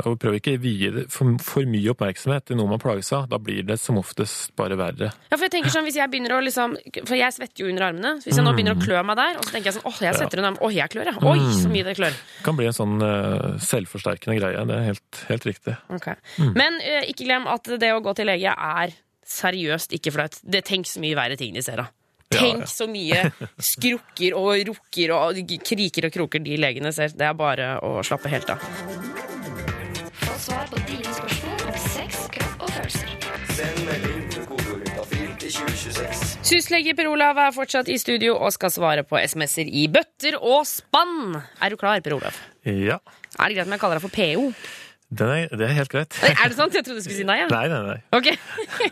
Og 0.05 0.19
prøv 0.21 0.37
ikke 0.39 0.55
å 0.59 0.61
vie 0.63 0.91
det 0.95 1.07
for, 1.13 1.33
for 1.45 1.69
mye 1.69 1.95
oppmerksomhet 1.95 2.49
til 2.51 2.61
noe 2.61 2.71
man 2.71 2.83
plages 2.83 3.13
av. 3.17 3.29
Da 3.33 3.41
blir 3.43 3.65
det 3.67 3.79
som 3.83 3.99
oftest 4.01 4.55
bare 4.59 4.79
verre. 4.81 5.11
Ja, 5.31 5.37
for 5.37 5.47
jeg 5.47 5.55
tenker 5.57 5.75
sånn, 5.75 5.87
hvis 5.89 5.99
jeg 5.99 6.11
begynner 6.13 6.37
å 6.37 6.41
liksom 6.45 6.77
For 7.09 7.17
jeg 7.19 7.35
svetter 7.37 7.65
jo 7.65 7.71
under 7.73 7.89
armene. 7.91 8.15
Hvis 8.25 8.39
jeg 8.39 8.47
nå 8.47 8.55
begynner 8.57 8.79
å 8.79 8.83
klø 8.83 9.03
meg 9.07 9.21
der, 9.21 9.39
og 9.41 9.47
så 9.47 9.57
tenker 9.57 9.71
jeg 9.71 9.79
sånn 9.79 9.89
åh, 9.91 10.01
jeg 10.07 10.19
svetter 10.19 10.43
under 10.43 10.53
armene. 10.53 10.65
Åh, 10.67 10.77
jeg 10.77 10.95
klør, 10.95 11.13
ja. 11.13 11.17
Oi, 11.33 11.53
så 11.57 11.73
mye 11.73 11.87
det 11.87 11.97
klør. 11.99 12.17
Det 12.37 12.47
kan 12.47 12.59
bli 12.59 12.69
en 12.71 12.77
sånn 12.77 12.97
uh, 13.03 13.61
selvforsterkende 13.65 14.39
greie. 14.41 14.67
Det 14.71 14.77
er 14.77 14.89
helt, 14.93 15.23
helt 15.31 15.49
riktig. 15.49 15.77
Ok. 15.97 16.11
Men 16.57 16.81
uh, 16.83 17.05
ikke 17.11 17.27
glem 17.27 17.49
at 17.51 17.73
det 17.81 17.95
å 17.95 18.03
gå 18.05 18.15
til 18.19 18.31
lege 18.31 18.53
er 18.55 18.99
seriøst 19.31 19.95
ikke 19.97 20.13
flaut. 20.15 20.41
Det 20.43 20.65
tenks 20.67 20.97
mye 21.03 21.19
verre 21.19 21.39
ting 21.41 21.55
de 21.57 21.65
ser 21.65 21.85
av. 21.85 21.95
Tenk 22.31 22.63
ja. 22.63 22.67
så 22.71 22.87
mye 22.87 23.25
skrukker 23.59 24.37
og 24.39 24.61
rukker 24.69 25.11
og 25.17 25.39
kriker 25.67 26.07
og 26.07 26.13
kroker 26.15 26.43
de 26.45 26.59
legene 26.63 26.93
ser. 26.95 27.11
Det 27.11 27.27
er 27.27 27.35
bare 27.35 27.73
å 27.83 28.05
slappe 28.07 28.31
helt 28.31 28.53
av. 28.55 28.63
Få 30.21 30.37
svar 30.39 30.71
på 30.71 30.79
dine 30.87 31.15
spørsmål 31.17 31.65
om 31.73 31.81
sex, 31.89 32.21
kropp 32.37 32.63
og 32.69 32.71
følelser. 32.77 33.17
Send 33.57 33.83
melding 33.89 34.21
med 34.29 34.47
kodeord 34.47 34.87
til 35.43 35.57
2026. 35.57 36.23
Syslege 36.53 36.95
Per 36.99 37.11
Olav 37.11 37.41
er 37.43 37.57
fortsatt 37.57 37.91
i 37.91 37.99
studio 38.01 38.37
og 38.39 38.55
skal 38.55 38.73
svare 38.75 39.05
på 39.07 39.19
SMS-er 39.19 39.67
i 39.67 39.89
bøtter 39.93 40.39
og 40.39 40.63
spann. 40.71 41.35
Er 41.59 41.75
du 41.75 41.81
klar, 41.83 41.99
Per 42.05 42.15
Olav? 42.21 42.39
Ja, 42.63 43.01
Er 43.41 43.49
det 43.51 43.59
greit 43.59 43.67
om 43.67 43.75
jeg 43.75 43.83
kaller 43.83 43.99
deg 43.99 44.07
for 44.07 44.15
PO? 44.15 44.53
Er, 45.11 45.49
det 45.51 45.67
er 45.67 45.73
helt 45.75 45.91
greit. 45.91 46.15
Er 46.23 46.53
det 46.53 46.55
sant? 46.55 46.75
Jeg 46.75 46.85
trodde 46.87 47.01
du 47.01 47.03
skulle 47.03 47.19
si 47.19 47.27
nei. 47.27 47.41
Ja. 47.41 47.49
Nei, 47.51 47.65
nei, 47.67 47.81
nei. 47.83 47.97
Ok. 48.15 48.29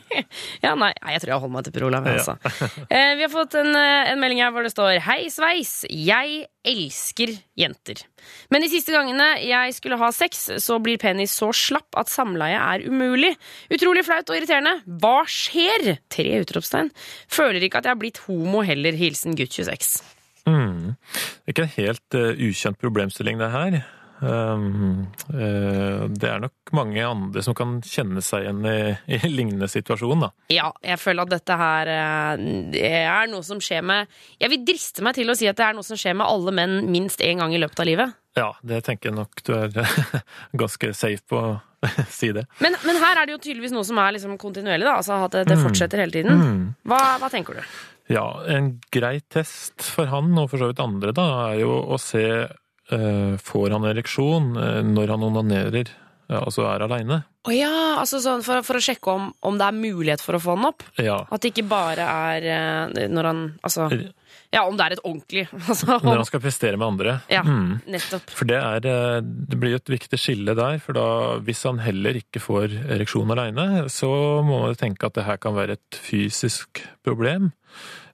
ja, 0.65 0.73
nei, 0.75 0.91
jeg 1.15 1.23
tror 1.23 1.31
jeg 1.31 1.43
holder 1.45 1.55
meg 1.55 1.67
til 1.69 1.75
Per 1.77 1.87
Olav. 1.87 2.09
Ja. 2.11 2.19
Altså. 2.19 2.71
Eh, 2.91 3.13
vi 3.15 3.23
har 3.23 3.31
fått 3.31 3.55
en, 3.61 3.71
eh, 3.79 4.11
en 4.11 4.19
melding 4.19 4.43
her 4.43 4.51
hvor 4.55 4.67
det 4.67 4.73
står 4.75 4.99
Hei, 5.07 5.21
sveis. 5.31 5.85
Jeg 5.87 6.49
elsker 6.67 7.37
jenter. 7.59 8.03
Men 8.51 8.67
de 8.67 8.71
siste 8.73 8.93
gangene 8.93 9.29
jeg 9.47 9.77
skulle 9.77 10.01
ha 10.01 10.11
sex, 10.15 10.49
så 10.59 10.81
blir 10.83 10.99
penis 11.01 11.37
så 11.39 11.53
slapp 11.55 11.95
at 12.01 12.11
samleie 12.11 12.59
er 12.59 12.89
umulig. 12.91 13.37
Utrolig 13.71 14.03
flaut 14.09 14.27
og 14.27 14.41
irriterende. 14.41 14.81
Hva 14.99 15.23
skjer? 15.31 16.01
Tre 16.11 16.43
utropstegn. 16.43 16.91
Føler 17.31 17.63
ikke 17.63 17.79
at 17.79 17.87
jeg 17.87 17.95
har 17.95 18.03
blitt 18.03 18.23
homo 18.27 18.67
heller. 18.67 18.99
Hilsen 18.99 19.39
gutt 19.39 19.55
26. 19.55 20.01
Mm. 20.49 20.97
Det 20.99 21.47
er 21.47 21.55
ikke 21.55 21.69
en 21.69 21.77
helt 21.77 22.19
uh, 22.19 22.43
ukjent 22.49 22.81
problemstilling, 22.81 23.39
det 23.41 23.53
her. 23.53 23.81
Um, 24.21 25.07
eh, 25.31 26.07
det 26.11 26.27
er 26.27 26.41
nok 26.43 26.73
mange 26.75 27.05
andre 27.07 27.43
som 27.47 27.55
kan 27.55 27.77
kjenne 27.87 28.23
seg 28.25 28.49
igjen 28.49 28.65
i, 28.67 28.79
i 29.15 29.31
lignende 29.31 29.69
situasjon, 29.71 30.25
da. 30.27 30.31
Ja, 30.51 30.73
jeg 30.83 30.99
føler 30.99 31.27
at 31.27 31.35
dette 31.37 31.59
her 31.61 31.93
eh, 31.93 32.47
det 32.75 32.93
er 32.99 33.31
noe 33.31 33.47
som 33.47 33.61
skjer 33.63 33.85
med 33.87 34.11
Jeg 34.41 34.51
vil 34.51 34.65
driste 34.67 35.05
meg 35.07 35.15
til 35.19 35.31
å 35.31 35.37
si 35.39 35.47
at 35.51 35.59
det 35.59 35.69
er 35.69 35.77
noe 35.79 35.87
som 35.87 35.99
skjer 35.99 36.17
med 36.19 36.27
alle 36.27 36.55
menn 36.55 36.81
minst 36.91 37.23
én 37.23 37.43
gang 37.43 37.55
i 37.55 37.63
løpet 37.63 37.85
av 37.85 37.89
livet. 37.89 38.19
Ja, 38.39 38.51
det 38.67 38.83
tenker 38.87 39.11
jeg 39.11 39.19
nok 39.19 39.43
du 39.47 39.55
er 39.57 39.73
ganske 40.63 40.93
safe 40.99 41.23
på 41.31 41.45
å 41.45 41.53
si 42.19 42.33
det. 42.35 42.49
Men, 42.65 42.75
men 42.87 42.99
her 42.99 43.21
er 43.21 43.29
det 43.29 43.37
jo 43.37 43.43
tydeligvis 43.47 43.75
noe 43.77 43.87
som 43.87 44.01
er 44.03 44.17
liksom 44.17 44.35
kontinuerlig, 44.41 44.87
da. 44.87 44.99
Altså 44.99 45.23
at 45.29 45.39
det, 45.39 45.47
det 45.53 45.61
fortsetter 45.63 46.03
hele 46.03 46.15
tiden. 46.15 46.43
Mm. 46.43 46.65
Hva, 46.91 47.03
hva 47.23 47.31
tenker 47.33 47.61
du? 47.61 47.79
Ja, 48.09 48.25
en 48.49 48.79
grei 48.95 49.19
test 49.31 49.85
for 49.85 50.09
han, 50.11 50.33
og 50.41 50.51
for 50.51 50.63
så 50.63 50.71
vidt 50.71 50.81
andre, 50.83 51.13
da, 51.15 51.29
er 51.51 51.61
jo 51.63 51.75
å 51.85 51.99
se 52.01 52.25
Får 52.89 53.71
han 53.77 53.85
ereksjon 53.85 54.53
eh, 54.57 54.83
når 54.87 55.11
han 55.15 55.27
onanerer, 55.29 55.91
ja, 56.29 56.43
altså 56.45 56.65
er 56.69 56.85
aleine? 56.85 57.23
Å 57.49 57.53
ja, 57.55 57.71
altså 58.03 58.19
sånn 58.21 58.43
for, 58.45 58.61
for 58.67 58.77
å 58.77 58.83
sjekke 58.85 59.09
om, 59.13 59.31
om 59.49 59.57
det 59.57 59.65
er 59.65 59.77
mulighet 59.77 60.21
for 60.21 60.37
å 60.37 60.41
få 60.43 60.57
den 60.59 60.67
opp? 60.69 60.83
Ja. 61.01 61.23
At 61.33 61.41
det 61.45 61.55
ikke 61.55 61.65
bare 61.71 62.05
er 62.05 62.49
eh, 62.53 63.07
når 63.09 63.29
han 63.31 63.39
Altså 63.65 63.87
Ja, 64.53 64.63
om 64.69 64.77
det 64.77 64.85
er 64.87 64.95
et 64.97 65.03
ordentlig 65.05 65.47
altså, 65.71 65.99
Når 66.05 66.19
han 66.21 66.29
skal 66.29 66.43
prestere 66.45 66.77
med 66.81 66.87
andre. 66.89 67.15
Ja, 67.33 67.41
Mm. 67.49 67.79
nettopp. 67.89 68.29
For 68.37 68.49
det, 68.49 68.59
er, 68.61 68.89
eh, 68.89 69.21
det 69.25 69.57
blir 69.61 69.73
jo 69.77 69.81
et 69.81 69.93
viktig 69.95 70.21
skille 70.21 70.57
der, 70.59 70.77
for 70.85 70.97
da, 70.97 71.07
hvis 71.45 71.65
han 71.69 71.81
heller 71.85 72.17
ikke 72.21 72.41
får 72.45 72.77
ereksjon 72.99 73.33
aleine, 73.33 73.67
så 73.93 74.09
må 74.45 74.61
man 74.67 74.77
tenke 74.81 75.09
at 75.09 75.17
det 75.17 75.25
her 75.29 75.41
kan 75.41 75.57
være 75.57 75.79
et 75.79 75.97
fysisk 76.05 76.83
problem. 77.05 77.51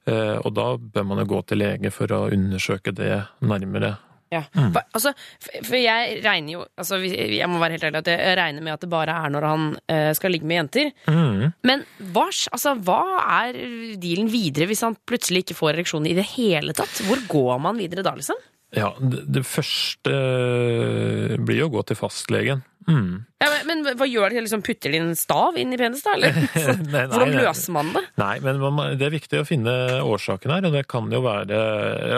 Eh, 0.07 0.37
Og 0.45 0.53
da 0.55 0.69
bør 0.77 1.03
man 1.11 1.19
jo 1.23 1.27
gå 1.35 1.43
til 1.51 1.59
lege 1.63 1.91
for 1.91 2.07
å 2.15 2.25
undersøke 2.31 2.95
det 2.95 3.11
nærmere. 3.43 3.95
Ja. 4.33 4.41
For, 4.51 4.81
altså, 4.97 5.11
for 5.43 5.67
for 5.67 5.77
jeg 5.77 6.15
regner 6.25 6.55
jo 6.55 6.63
altså, 6.81 6.97
Jeg 6.97 7.45
må 7.47 7.59
være 7.61 7.75
helt 7.77 7.85
ærlig 7.87 7.99
at 8.01 8.09
jeg 8.09 8.37
regner 8.39 8.65
med 8.65 8.73
at 8.73 8.81
det 8.81 8.89
bare 8.89 9.13
er 9.13 9.31
når 9.31 9.47
han 9.47 9.67
uh, 9.77 10.09
skal 10.17 10.33
ligge 10.33 10.49
med 10.49 10.59
jenter. 10.59 10.89
Mm. 11.05 11.53
Men 11.67 11.85
hva, 12.15 12.25
altså, 12.27 12.73
hva 12.87 13.03
er 13.43 13.61
dealen 14.01 14.31
videre 14.33 14.67
hvis 14.71 14.83
han 14.85 14.97
plutselig 15.07 15.45
ikke 15.45 15.59
får 15.61 15.75
ereksjon 15.75 16.09
i 16.09 16.17
det 16.17 16.25
hele 16.33 16.75
tatt? 16.77 17.03
Hvor 17.05 17.21
går 17.29 17.63
man 17.67 17.79
videre 17.79 18.05
da, 18.05 18.15
liksom? 18.17 18.41
Ja, 18.75 18.91
det, 18.99 19.23
det 19.31 19.45
første 19.47 20.11
eh, 20.11 21.35
blir 21.39 21.61
jo 21.61 21.69
å 21.69 21.75
gå 21.77 21.85
til 21.87 21.99
fastlegen. 21.99 22.65
Mm. 22.85 23.23
Ja, 23.41 23.47
men, 23.65 23.81
men 23.83 23.97
hva 23.97 24.05
gjør 24.07 24.29
de? 24.33 24.41
Liksom 24.45 24.61
putter 24.65 24.93
de 24.93 24.99
en 25.01 25.15
stav 25.17 25.55
inn 25.57 25.73
i 25.73 25.77
penis, 25.79 26.03
da? 26.05 26.13
Eller? 26.15 26.35
Nei, 26.55 26.73
nei, 26.85 27.01
Hvordan 27.09 27.31
løser 27.35 27.73
man 27.75 27.89
det? 27.95 28.03
Nei, 28.21 28.35
men 28.45 28.59
man, 28.61 28.79
det 28.99 29.07
er 29.07 29.13
viktig 29.15 29.39
å 29.41 29.45
finne 29.47 29.73
årsaken 30.05 30.53
her, 30.53 30.67
og 30.69 30.75
det 30.77 30.83
kan 30.91 31.09
jo 31.13 31.21
være 31.25 31.59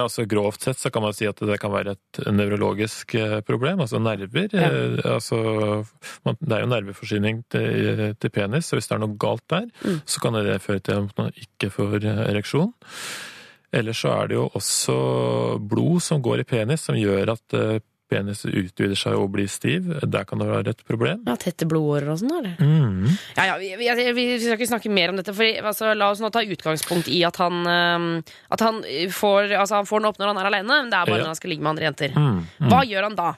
altså 0.02 0.26
Grovt 0.30 0.68
sett 0.68 0.80
så 0.82 0.92
kan 0.94 1.06
man 1.08 1.16
si 1.16 1.28
at 1.30 1.40
det 1.40 1.58
kan 1.64 1.72
være 1.74 1.96
et 1.96 2.22
nevrologisk 2.36 3.16
eh, 3.20 3.38
problem, 3.48 3.82
altså 3.86 4.02
nerver. 4.04 4.50
Ja. 4.52 4.68
Eh, 4.68 5.00
Altså, 5.18 5.40
man, 6.28 6.36
det 6.44 6.54
er 6.58 6.66
jo 6.66 6.70
nerveforsyning 6.76 7.42
til, 7.52 8.04
til 8.20 8.34
penis, 8.36 8.68
så 8.70 8.78
hvis 8.78 8.88
det 8.92 8.98
er 8.98 9.04
noe 9.06 9.18
galt 9.20 9.46
der, 9.52 9.68
Mm. 9.88 10.02
så 10.10 10.20
kan 10.24 10.36
det 10.38 10.60
føre 10.64 10.82
til 10.84 11.00
at 11.06 11.18
man 11.20 11.32
ikke 11.40 11.70
får 11.74 12.04
eh, 12.04 12.24
ereksjon. 12.32 12.74
Ellers 13.78 14.00
så 14.04 14.12
er 14.16 14.30
det 14.32 14.38
jo 14.38 14.46
også 14.56 14.96
blod 15.60 16.02
som 16.04 16.22
går 16.24 16.42
i 16.44 16.48
penis, 16.48 16.86
som 16.88 16.96
gjør 16.98 17.34
at 17.34 17.56
penis 18.10 18.46
utvider 18.48 18.96
seg 19.00 19.18
og 19.20 19.32
blir 19.34 19.48
stiv. 19.52 19.90
Der 20.08 20.24
kan 20.28 20.40
det 20.40 20.48
være 20.50 20.74
et 20.76 20.84
problem. 20.88 21.24
Ja, 21.28 21.36
Tette 21.42 21.68
blodårer 21.70 22.10
og 22.14 22.22
sånn, 22.22 22.32
eller? 22.40 22.56
Mm. 22.62 23.10
Ja, 23.38 23.46
ja, 23.52 23.58
vi, 23.60 23.72
vi, 23.80 24.14
vi 24.18 24.26
skal 24.42 24.56
ikke 24.58 24.70
snakke 24.72 24.92
mer 24.94 25.12
om 25.14 25.20
dette. 25.20 25.36
For, 25.36 25.44
altså, 25.72 25.92
la 25.98 26.12
oss 26.14 26.22
nå 26.24 26.30
ta 26.34 26.44
utgangspunkt 26.46 27.10
i 27.12 27.20
at 27.28 27.40
han, 27.44 27.60
at 28.54 28.64
han, 28.64 28.82
får, 29.12 29.52
altså, 29.60 29.82
han 29.82 29.90
får 29.90 30.02
den 30.04 30.10
opp 30.12 30.22
når 30.22 30.32
han 30.34 30.42
er 30.44 30.52
alene. 30.54 30.82
Men 30.86 30.94
det 30.94 31.02
er 31.02 31.12
bare 31.12 31.20
Ja. 31.20 31.28
når 31.28 31.34
han 31.36 31.42
skal 31.42 31.54
ligge 31.54 31.64
med 31.68 31.74
andre 31.76 31.90
jenter. 31.90 32.16
Mm. 32.16 32.40
Mm. 32.64 32.72
Hva 32.72 32.82
gjør 32.88 33.10
han 33.10 33.20
da? 33.20 33.30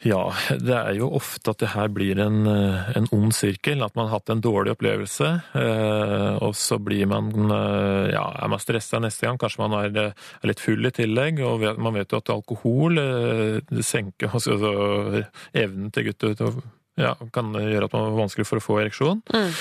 Ja, 0.00 0.30
det 0.56 0.72
er 0.72 0.94
jo 0.96 1.10
ofte 1.12 1.52
at 1.52 1.60
det 1.60 1.74
her 1.74 1.90
blir 1.92 2.16
en, 2.24 2.46
eh, 2.48 2.88
en 2.96 3.08
ond 3.12 3.34
sirkel. 3.36 3.82
At 3.84 3.94
man 3.98 4.08
har 4.08 4.20
hatt 4.20 4.32
en 4.32 4.40
dårlig 4.40 4.72
opplevelse, 4.72 5.28
eh, 5.60 6.36
og 6.40 6.54
så 6.56 6.78
blir 6.80 7.04
man 7.10 7.28
eh, 7.52 8.14
ja, 8.14 8.24
er 8.32 8.48
man 8.48 8.62
stressa 8.62 9.00
neste 9.02 9.26
gang. 9.26 9.36
Kanskje 9.40 9.60
man 9.60 9.76
er, 9.76 10.14
litt 10.48 10.62
full 10.64 10.88
i 10.88 10.92
tillegg. 10.96 11.42
Og 11.44 11.66
man 11.76 11.98
vet 11.98 12.12
jo 12.12 12.20
at 12.22 12.32
alkohol 12.32 12.96
det 12.96 13.84
senker 13.84 14.32
altså, 14.34 14.56
altså, 14.56 15.24
evnen 15.52 15.92
til 15.92 16.08
gutter 16.08 16.36
til 16.38 16.48
å 16.48 16.68
ja, 17.00 17.12
kan 17.32 17.52
gjøre 17.54 17.86
at 17.86 17.94
man 17.96 18.08
er 18.08 18.16
vanskelig 18.18 18.46
for 18.48 18.60
å 18.60 18.64
få 18.64 18.78
ereksjon. 18.80 19.20
Mm. 19.32 19.52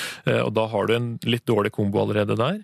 Og 0.44 0.50
da 0.56 0.66
har 0.72 0.88
du 0.88 0.96
en 0.96 1.10
litt 1.28 1.46
dårlig 1.48 1.72
kombo 1.76 2.02
allerede 2.02 2.36
der. 2.40 2.58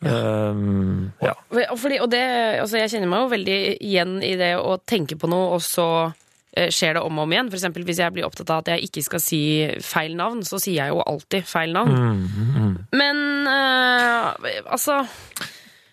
Um, 0.00 1.12
ja. 1.22 1.34
Fordi, 1.50 2.00
og 2.02 2.10
det, 2.10 2.22
altså 2.60 2.80
jeg 2.80 2.92
kjenner 2.92 3.10
meg 3.10 3.22
jo 3.22 3.30
veldig 3.32 3.58
igjen 3.86 4.16
i 4.26 4.32
det 4.38 4.52
å 4.58 4.74
tenke 4.82 5.18
på 5.20 5.30
noe, 5.30 5.54
og 5.56 5.62
så 5.64 5.86
skjer 6.72 6.96
det 6.96 7.02
om 7.04 7.18
og 7.18 7.26
om 7.26 7.34
igjen. 7.34 7.50
Eksempel 7.52 7.84
hvis 7.86 8.00
jeg 8.00 8.14
blir 8.16 8.26
opptatt 8.28 8.50
av 8.54 8.62
at 8.64 8.72
jeg 8.74 8.88
ikke 8.88 9.04
skal 9.04 9.22
si 9.22 9.40
feil 9.84 10.16
navn, 10.16 10.42
så 10.46 10.60
sier 10.62 10.78
jeg 10.80 10.94
jo 10.94 11.02
alltid 11.04 11.46
feil 11.48 11.74
navn. 11.76 11.92
Mm, 11.92 12.24
mm. 12.56 12.74
Men 12.96 13.22
eh, 13.50 14.62
altså 14.64 15.02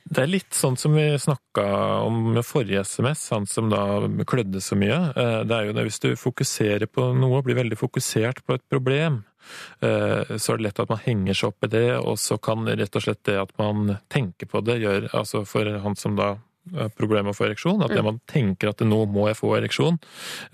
Det 0.04 0.23
er 0.23 0.32
litt 0.32 0.54
sånn 0.54 0.78
som 0.78 0.93
vi 0.95 1.06
snakka 1.17 1.65
om 2.06 2.34
med 2.36 2.45
forrige 2.45 2.84
SMS, 2.86 3.26
han 3.34 3.47
som 3.49 3.69
da 3.71 3.82
klødde 4.30 4.62
så 4.62 4.78
mye. 4.80 4.99
Eh, 5.15 5.39
Det 5.47 5.58
er 5.58 5.69
jo 5.69 5.76
det 5.78 5.86
hvis 5.89 6.02
du 6.04 6.10
fokuserer 6.19 6.88
på 6.91 7.12
noe, 7.17 7.43
blir 7.43 7.58
veldig 7.60 7.80
fokusert 7.80 8.43
på 8.45 8.58
et 8.60 8.65
problem, 8.69 9.23
eh, 9.82 10.38
så 10.38 10.54
er 10.54 10.62
det 10.62 10.67
lett 10.69 10.80
at 10.84 10.91
man 10.91 11.02
henger 11.06 11.34
seg 11.39 11.52
opp 11.52 11.67
i 11.67 11.71
det, 11.76 11.88
og 11.97 12.17
så 12.21 12.38
kan 12.39 12.67
rett 12.67 12.95
og 12.95 13.06
slett 13.08 13.23
det 13.28 13.39
at 13.41 13.52
man 13.60 13.97
tenker 14.12 14.47
på 14.47 14.62
det, 14.63 14.82
gjøre 14.84 15.12
Altså 15.13 15.43
for 15.49 15.67
han 15.84 15.95
som 15.99 16.15
da 16.19 16.36
problemer 16.95 17.23
med 17.28 17.34
å 17.34 17.38
få 17.38 17.45
ereksjon, 17.49 17.82
at 17.84 17.89
det 17.91 17.99
Mm. 17.99 18.06
man 18.06 18.21
tenker 18.28 18.69
at 18.69 18.78
nå 18.80 19.06
må 19.12 19.28
jeg 19.28 19.36
få 19.38 19.52
ereksjon, 19.60 19.97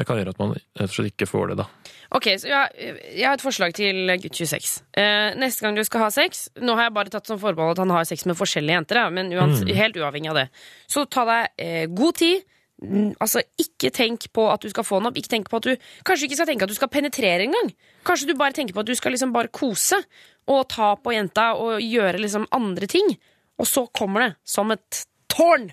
kan 0.05 0.17
gjøre 0.17 0.29
at 0.29 0.39
man 0.39 0.51
rett 0.53 0.89
og 0.89 0.95
slett 0.95 1.11
ikke 1.13 1.27
får 1.29 1.47
det, 1.49 1.57
da. 1.57 1.65
Ok, 2.11 2.23
så 2.41 2.47
jeg, 2.49 2.97
jeg 3.15 3.25
har 3.27 3.33
et 3.37 3.41
forslag 3.45 3.73
til 3.73 4.07
gutt 4.17 4.33
26. 4.33 4.81
Eh, 4.97 5.35
neste 5.37 5.61
gang 5.61 5.75
du 5.75 5.83
skal 5.83 6.01
ha 6.01 6.09
sex 6.09 6.49
Nå 6.59 6.73
har 6.75 6.87
jeg 6.89 6.93
bare 6.93 7.09
tatt 7.13 7.27
som 7.27 7.37
forbehold 7.37 7.71
at 7.77 7.77
han 7.83 7.89
har 7.93 8.03
sex 8.05 8.25
med 8.25 8.35
forskjellige 8.35 8.73
jenter, 8.79 8.95
da, 8.95 9.09
men 9.09 9.29
uans, 9.31 9.61
Mm. 9.61 9.75
helt 9.75 9.95
uavhengig 9.95 10.29
av 10.29 10.35
det. 10.35 10.49
Så 10.89 11.05
ta 11.09 11.25
deg 11.25 11.49
eh, 11.59 11.85
god 11.87 12.15
tid. 12.15 12.41
Mm, 12.81 13.13
Altså, 13.19 13.41
Ikke 13.59 13.91
tenk 13.91 14.31
på 14.33 14.51
at 14.51 14.61
du 14.61 14.69
skal 14.69 14.83
få 14.85 14.99
den 14.99 15.07
opp. 15.07 15.15
Ikke 15.19 15.27
tenk 15.29 15.49
på 15.49 15.57
at 15.57 15.63
du 15.63 15.75
Kanskje 16.05 16.21
du 16.21 16.27
ikke 16.29 16.35
skal 16.39 16.47
tenke 16.47 16.63
at 16.63 16.69
du 16.69 16.75
skal 16.75 16.87
penetrere 16.87 17.43
engang. 17.45 17.73
Kanskje 18.05 18.27
du 18.27 18.33
bare 18.35 18.53
tenker 18.53 18.73
på 18.73 18.79
at 18.79 18.85
du 18.87 18.95
skal 18.95 19.11
liksom 19.11 19.33
bare 19.33 19.49
kose 19.51 20.01
og 20.47 20.67
ta 20.69 20.95
på 20.95 21.11
jenta 21.13 21.53
og 21.59 21.79
gjøre 21.83 22.17
liksom 22.19 22.47
andre 22.51 22.87
ting. 22.87 23.17
Og 23.59 23.65
så 23.67 23.85
kommer 23.93 24.19
det 24.29 24.35
som 24.45 24.71
et 24.71 25.05
tårn! 25.31 25.69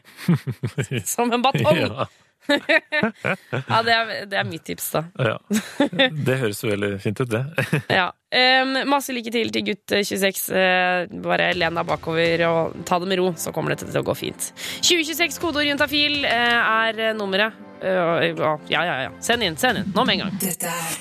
Som 1.14 1.32
en 1.34 1.44
batong! 1.44 1.82
Ja, 1.82 2.06
Ja, 3.68 3.82
det 3.82 3.92
er, 3.92 4.10
det 4.30 4.38
er 4.38 4.46
mitt 4.48 4.64
tips, 4.66 4.90
da. 4.94 5.02
ja. 5.18 5.36
Det 6.26 6.38
høres 6.42 6.62
jo 6.62 6.70
veldig 6.70 6.92
fint 7.02 7.22
ut, 7.22 7.32
det. 7.32 7.42
Ja. 8.00 8.10
Um, 8.36 8.74
masse 8.90 9.14
lykke 9.14 9.30
til 9.32 9.52
til 9.54 9.64
gutt 9.70 9.94
26. 9.96 10.48
Uh, 10.52 11.20
bare 11.24 11.52
len 11.56 11.78
deg 11.78 11.88
bakover 11.88 12.42
og 12.50 12.74
ta 12.88 12.98
det 13.00 13.10
med 13.10 13.20
ro, 13.22 13.30
så 13.38 13.54
kommer 13.54 13.74
dette 13.74 13.88
til 13.88 14.02
å 14.02 14.06
gå 14.06 14.16
fint. 14.18 14.50
2026 14.84 15.40
kodeord 15.42 15.70
juntafil 15.70 16.20
uh, 16.26 16.90
er 16.90 17.16
nummeret. 17.16 17.62
Uh, 17.80 18.26
ja, 18.72 18.82
ja, 18.82 18.98
ja. 19.06 19.14
Send 19.24 19.46
inn, 19.46 19.56
send 19.60 19.82
inn. 19.82 19.94
Nå 19.94 20.04
med 20.04 20.18
en 20.18 20.26
gang. 20.26 20.36
Dette 20.42 20.74
er 20.74 21.00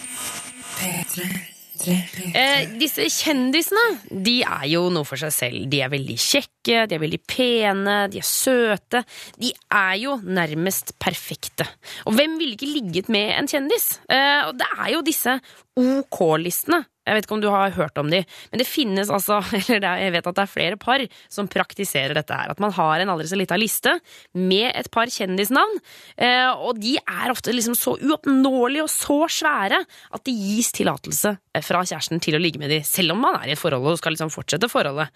P3. 0.80 1.55
Eh, 1.86 2.72
disse 2.80 3.06
kjendisene 3.12 3.84
de 4.26 4.40
er 4.44 4.66
jo 4.72 4.88
noe 4.94 5.08
for 5.08 5.20
seg 5.22 5.34
selv. 5.36 5.68
De 5.72 5.82
er 5.84 5.92
veldig 5.94 6.18
kjekke, 6.20 6.86
de 6.90 6.98
er 6.98 7.04
veldig 7.04 7.22
pene, 7.30 7.98
de 8.12 8.22
er 8.22 8.28
søte. 8.28 9.04
De 9.42 9.52
er 9.70 9.94
jo 10.02 10.18
nærmest 10.24 10.96
perfekte. 11.02 11.68
Og 12.06 12.18
hvem 12.18 12.40
ville 12.42 12.58
ikke 12.58 12.72
ligget 12.72 13.12
med 13.14 13.34
en 13.36 13.50
kjendis? 13.52 14.00
Eh, 14.10 14.42
og 14.50 14.58
det 14.60 14.70
er 14.80 14.92
jo 14.96 15.06
disse 15.06 15.40
OK-listene 15.76 16.84
Jeg 17.06 17.18
vet 17.18 17.28
ikke 17.28 17.38
om 17.38 17.44
du 17.44 17.50
har 17.54 17.76
hørt 17.76 18.00
om 18.02 18.10
de, 18.12 18.24
men 18.52 18.62
det 18.62 18.68
finnes 18.68 19.12
altså, 19.14 19.40
eller 19.60 19.84
er, 19.84 20.04
jeg 20.08 20.16
vet 20.18 20.30
at 20.32 20.38
det 20.40 20.46
er 20.46 20.52
flere 20.52 20.80
par 20.82 21.04
som 21.32 21.50
praktiserer 21.52 22.18
dette 22.18 22.36
her. 22.36 22.54
At 22.54 22.62
man 22.64 22.74
har 22.76 23.02
en 23.02 23.14
aldri 23.14 23.30
så 23.30 23.40
lita 23.40 23.58
liste 23.60 23.98
med 24.38 24.72
et 24.74 24.90
par 24.94 25.12
kjendisnavn, 25.12 25.80
eh, 26.18 26.50
og 26.56 26.82
de 26.82 26.98
er 27.02 27.34
ofte 27.34 27.54
liksom 27.54 27.78
så 27.78 27.96
uoppnåelige 28.00 28.86
og 28.86 28.92
så 28.92 29.20
svære 29.32 29.82
at 29.86 30.26
det 30.26 30.36
gis 30.36 30.72
tillatelse 30.76 31.36
fra 31.66 31.84
kjæresten 31.86 32.22
til 32.24 32.38
å 32.38 32.42
ligge 32.42 32.60
med 32.62 32.72
de, 32.74 32.82
selv 32.86 33.16
om 33.16 33.22
man 33.24 33.40
er 33.40 33.52
i 33.52 33.56
et 33.56 33.62
forhold 33.62 33.94
og 33.94 34.00
skal 34.02 34.16
liksom 34.16 34.34
fortsette 34.34 34.70
forholdet. 34.72 35.14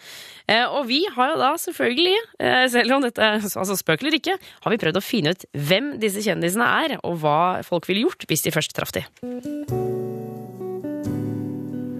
Eh, 0.47 0.65
og 0.65 0.88
vi 0.89 1.02
har 1.15 1.34
jo 1.34 1.39
da 1.41 1.54
selvfølgelig, 1.60 2.17
eh, 2.39 2.65
selv 2.71 2.97
om 2.97 3.08
dette 3.08 3.32
altså 3.62 3.80
spøk 3.80 4.04
eller 4.04 4.19
ikke, 4.19 4.38
har 4.38 4.75
vi 4.75 4.82
prøvd 4.82 5.02
å 5.02 5.06
finne 5.06 5.36
ut 5.36 5.47
hvem 5.69 5.95
disse 6.02 6.23
kjendisene 6.25 6.69
er, 6.84 6.99
og 7.04 7.19
hva 7.23 7.39
folk 7.67 7.89
ville 7.89 8.08
gjort 8.08 8.30
hvis 8.30 8.45
de 8.45 8.56
først 8.56 8.78
traff 8.78 8.95
de. 8.95 9.06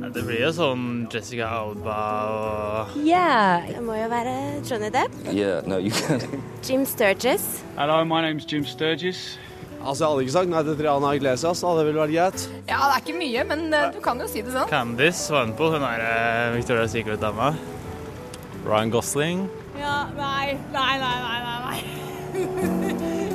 Det 0.10 0.24
blir 0.26 0.40
jo 0.42 0.50
sånn 0.56 0.86
Jessica 1.12 1.50
Alba 1.60 1.98
og 2.34 2.96
Ja, 3.06 3.62
det 3.68 3.82
må 3.86 3.94
jo 3.98 4.08
være 4.10 4.34
Johnny 4.66 4.90
Depp. 4.94 5.14
Yeah, 5.30 5.62
no, 5.70 5.78
you 5.78 5.92
can. 5.94 6.24
Jim 6.66 6.86
Sturgis. 6.90 7.62
Hello, 7.78 8.02
my 8.06 8.24
name's 8.26 8.48
Jim 8.50 8.66
Sturgis. 8.66 9.38
Altså, 9.84 10.04
Jeg 10.04 10.10
hadde 10.10 10.26
ikke 10.26 10.34
sagt 10.34 10.52
nei 10.52 10.64
til 10.66 10.80
Triana 10.82 11.14
Iglesias. 11.16 11.62
Det 11.62 11.86
ville 11.86 12.02
vært 12.02 12.16
greit. 12.16 12.48
Ja, 12.66 12.82
det 12.90 12.98
er 12.98 13.06
ikke 13.06 13.18
mye, 13.20 13.46
men 13.54 13.64
uh, 13.70 13.86
du 13.94 14.02
kan 14.04 14.20
jo 14.20 14.28
si 14.32 14.44
det 14.44 14.56
sånn. 14.56 14.68
Candice 14.72 15.30
var 15.32 15.48
hun 15.78 15.88
er 15.94 16.04
uh, 16.04 16.58
Victoria 16.58 16.90
Secret-dama. 16.90 17.54
Ryan 18.66 18.92
Gosling. 18.92 19.48
Ja, 19.80 20.04
nei, 20.18 20.58
nei, 20.74 20.94
nei, 21.06 21.18
nei, 21.24 21.58
nei. 21.70 23.26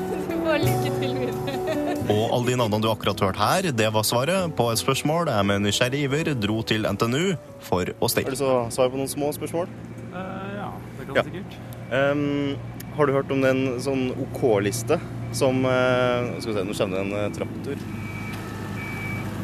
får 0.45 0.61
lykke 0.65 0.93
til 1.01 1.17
videre. 1.19 1.97
Og 2.15 2.25
alle 2.37 2.51
de 2.51 2.57
navnene 2.61 2.85
du 2.85 2.91
akkurat 2.91 3.23
hørte 3.25 3.41
her, 3.41 3.71
det 3.73 3.89
var 3.95 4.05
svaret 4.07 4.53
på 4.59 4.69
et 4.73 4.81
spørsmål 4.81 5.31
jeg 5.33 5.49
med 5.49 5.65
nysgjerrig 5.65 6.05
iver 6.05 6.33
dro 6.37 6.61
til 6.69 6.85
NTNU 6.85 7.35
for 7.65 7.89
å 7.97 8.11
stikke. 8.13 8.29
Har 8.29 8.37
du 8.37 8.43
så 8.43 8.55
svar 8.77 8.93
på 8.93 9.01
noen 9.01 9.11
små 9.11 9.33
spørsmål? 9.37 9.73
ja, 10.15 10.69
det 10.99 11.07
kan 11.07 11.17
Ja. 11.17 11.23
sikkert. 11.23 11.57
Um, 11.91 12.57
har 12.97 13.07
du 13.07 13.13
hørt 13.13 13.31
om 13.31 13.41
den 13.43 13.81
sånn 13.81 14.13
OK-liste 14.15 15.01
som 15.35 15.65
uh, 15.67 16.39
Skal 16.39 16.53
vi 16.53 16.59
se, 16.59 16.65
nå 16.65 16.75
kommer 16.79 16.97
det 16.97 17.03
en 17.05 17.13
uh, 17.13 17.33
traktor. 17.35 17.77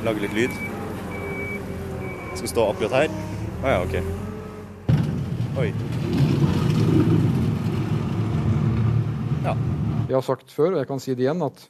Lager 0.04 0.20
litt 0.20 0.36
lyd. 0.36 0.50
Skal 2.38 2.48
stå 2.54 2.70
akkurat 2.70 2.92
her. 3.02 3.08
Å 3.60 3.66
ah, 3.66 3.70
ja, 3.74 3.80
OK. 3.84 3.96
Oi. 5.60 5.72
Jeg 10.10 10.18
har 10.18 10.24
sagt 10.26 10.50
før, 10.50 10.74
og 10.74 10.80
jeg 10.82 10.88
kan 10.90 11.00
si 11.02 11.14
det 11.14 11.22
igjen, 11.22 11.42
at 11.46 11.60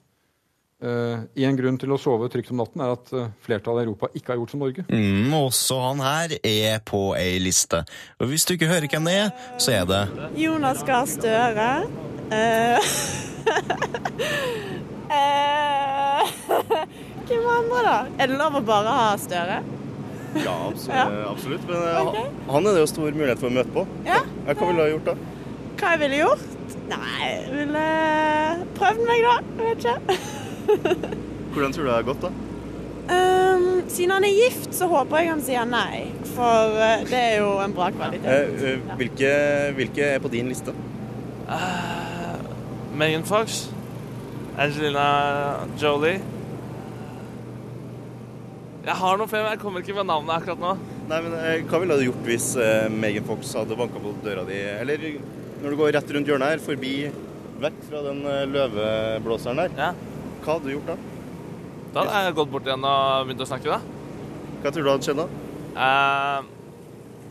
uh, 0.81 1.19
en 1.45 1.59
grunn 1.59 1.77
til 1.81 1.93
å 1.93 1.99
sove 2.01 2.31
trygt 2.33 2.53
om 2.55 2.63
natten 2.63 2.81
er 2.81 2.95
at 2.95 3.11
uh, 3.13 3.27
flertallet 3.45 3.85
i 3.85 3.91
Europa 3.91 4.09
ikke 4.17 4.33
har 4.33 4.41
gjort 4.41 4.55
som 4.55 4.63
Norge. 4.65 4.85
Mm, 4.89 5.35
også 5.37 5.77
han 5.85 6.01
her 6.05 6.37
er 6.41 6.81
på 6.89 7.03
ei 7.21 7.37
liste. 7.43 7.83
Og 8.17 8.33
hvis 8.33 8.49
du 8.49 8.55
ikke 8.57 8.71
hører 8.71 8.89
hvem 8.89 9.11
det 9.11 9.17
er, 9.27 9.35
så 9.61 9.77
er 9.77 9.85
det 9.91 10.03
Jonas 10.41 10.81
Gahr 10.89 11.05
Støre. 11.11 11.69
Uh, 12.31 12.81
eh, 15.13 16.25
Hvem 17.29 17.45
andre, 17.47 17.83
da? 17.85 17.99
Er 18.17 18.31
det 18.33 18.39
lov 18.41 18.57
å 18.59 18.65
bare 18.65 18.95
ha 18.97 19.11
Støre? 19.21 19.61
Ja, 20.41 20.55
absolutt. 20.71 20.95
Ja. 20.97 21.27
absolutt. 21.31 21.69
Men 21.69 21.85
okay. 22.07 22.25
Han- 22.49 22.67
er 22.67 22.79
det 22.79 22.87
jo 22.87 22.89
stor 22.95 23.13
mulighet 23.13 23.43
for 23.43 23.51
å 23.51 23.55
møte 23.59 23.75
på. 23.75 23.85
Ja. 24.07 24.23
Ja, 24.47 24.55
Hva 24.55 24.71
ville 24.71 24.81
du 24.81 24.85
ha 24.87 24.89
gjort 24.95 25.13
da? 25.13 25.19
Hva 25.81 25.93
jeg 25.95 26.03
ville 26.05 26.25
gjort? 26.25 26.60
Nei, 26.91 27.27
jeg 27.27 27.51
ville 27.55 27.83
prøvd 28.77 29.03
meg, 29.09 29.27
da. 29.27 29.35
Jeg 29.59 29.67
vet 29.67 29.85
ikke. 29.85 30.19
Hvordan 31.55 31.75
tror 31.75 31.83
du 31.83 31.89
det 31.89 31.97
har 31.97 32.07
gått, 32.09 32.25
da? 32.25 32.31
Um, 33.11 33.67
siden 33.91 34.15
han 34.15 34.25
er 34.25 34.35
gift, 34.37 34.71
så 34.77 34.87
håper 34.91 35.23
jeg 35.23 35.33
han 35.33 35.43
sier 35.43 35.67
nei. 35.67 36.05
For 36.37 36.79
eh, 36.79 37.03
det 37.11 37.19
er 37.19 37.37
jo 37.41 37.57
en 37.65 37.75
bra 37.75 37.91
kvalitet. 37.95 38.29
Uh, 38.31 38.79
uh, 38.79 38.95
hvilke, 39.01 39.33
hvilke 39.79 40.13
er 40.15 40.23
på 40.23 40.31
din 40.31 40.51
liste? 40.53 40.75
Megan 42.95 43.25
Fox. 43.27 43.65
Angelina 44.59 45.09
Jolie. 45.81 46.21
Jeg 48.81 48.97
har 48.97 49.19
noe 49.21 49.29
flere, 49.29 49.45
men 49.45 49.53
jeg 49.55 49.61
kommer 49.61 49.83
ikke 49.83 49.95
med 49.99 50.09
navnet 50.09 50.35
akkurat 50.35 50.61
nå. 50.61 50.73
Nei, 51.11 51.19
men 51.25 51.35
eh, 51.37 51.63
Hva 51.69 51.81
ville 51.83 51.97
du 51.99 52.07
gjort 52.07 52.27
hvis 52.29 52.47
eh, 52.61 52.87
Megan 52.93 53.27
Fox 53.29 53.53
hadde 53.59 53.77
banka 53.79 54.01
på 54.03 54.15
døra 54.25 54.45
di? 54.49 54.57
Eller 54.57 55.05
når 55.61 55.75
du 55.75 55.77
går 55.81 55.93
rett 55.97 56.15
rundt 56.17 56.31
hjørnet 56.31 56.55
her, 56.55 56.63
forbi 56.65 56.95
vekk 57.61 57.81
fra 57.89 58.01
den 58.07 58.23
eh, 58.29 58.47
løveblåseren 58.49 59.61
der. 59.61 59.99
Hva 60.41 60.55
hadde 60.57 60.69
du 60.69 60.73
gjort 60.73 60.95
da? 60.95 60.97
Da 61.91 62.07
hadde 62.07 62.23
jeg 62.31 62.39
gått 62.39 62.55
bort 62.55 62.69
igjen 62.69 62.87
og 62.87 63.29
begynt 63.29 63.45
å 63.45 63.51
snakke, 63.51 63.77
da. 63.77 63.81
Hva 64.63 64.73
tror 64.73 64.87
du 64.87 64.91
hadde 64.93 65.07
skjedd 65.09 65.21
da? 65.21 65.29
Uh, 65.71 66.49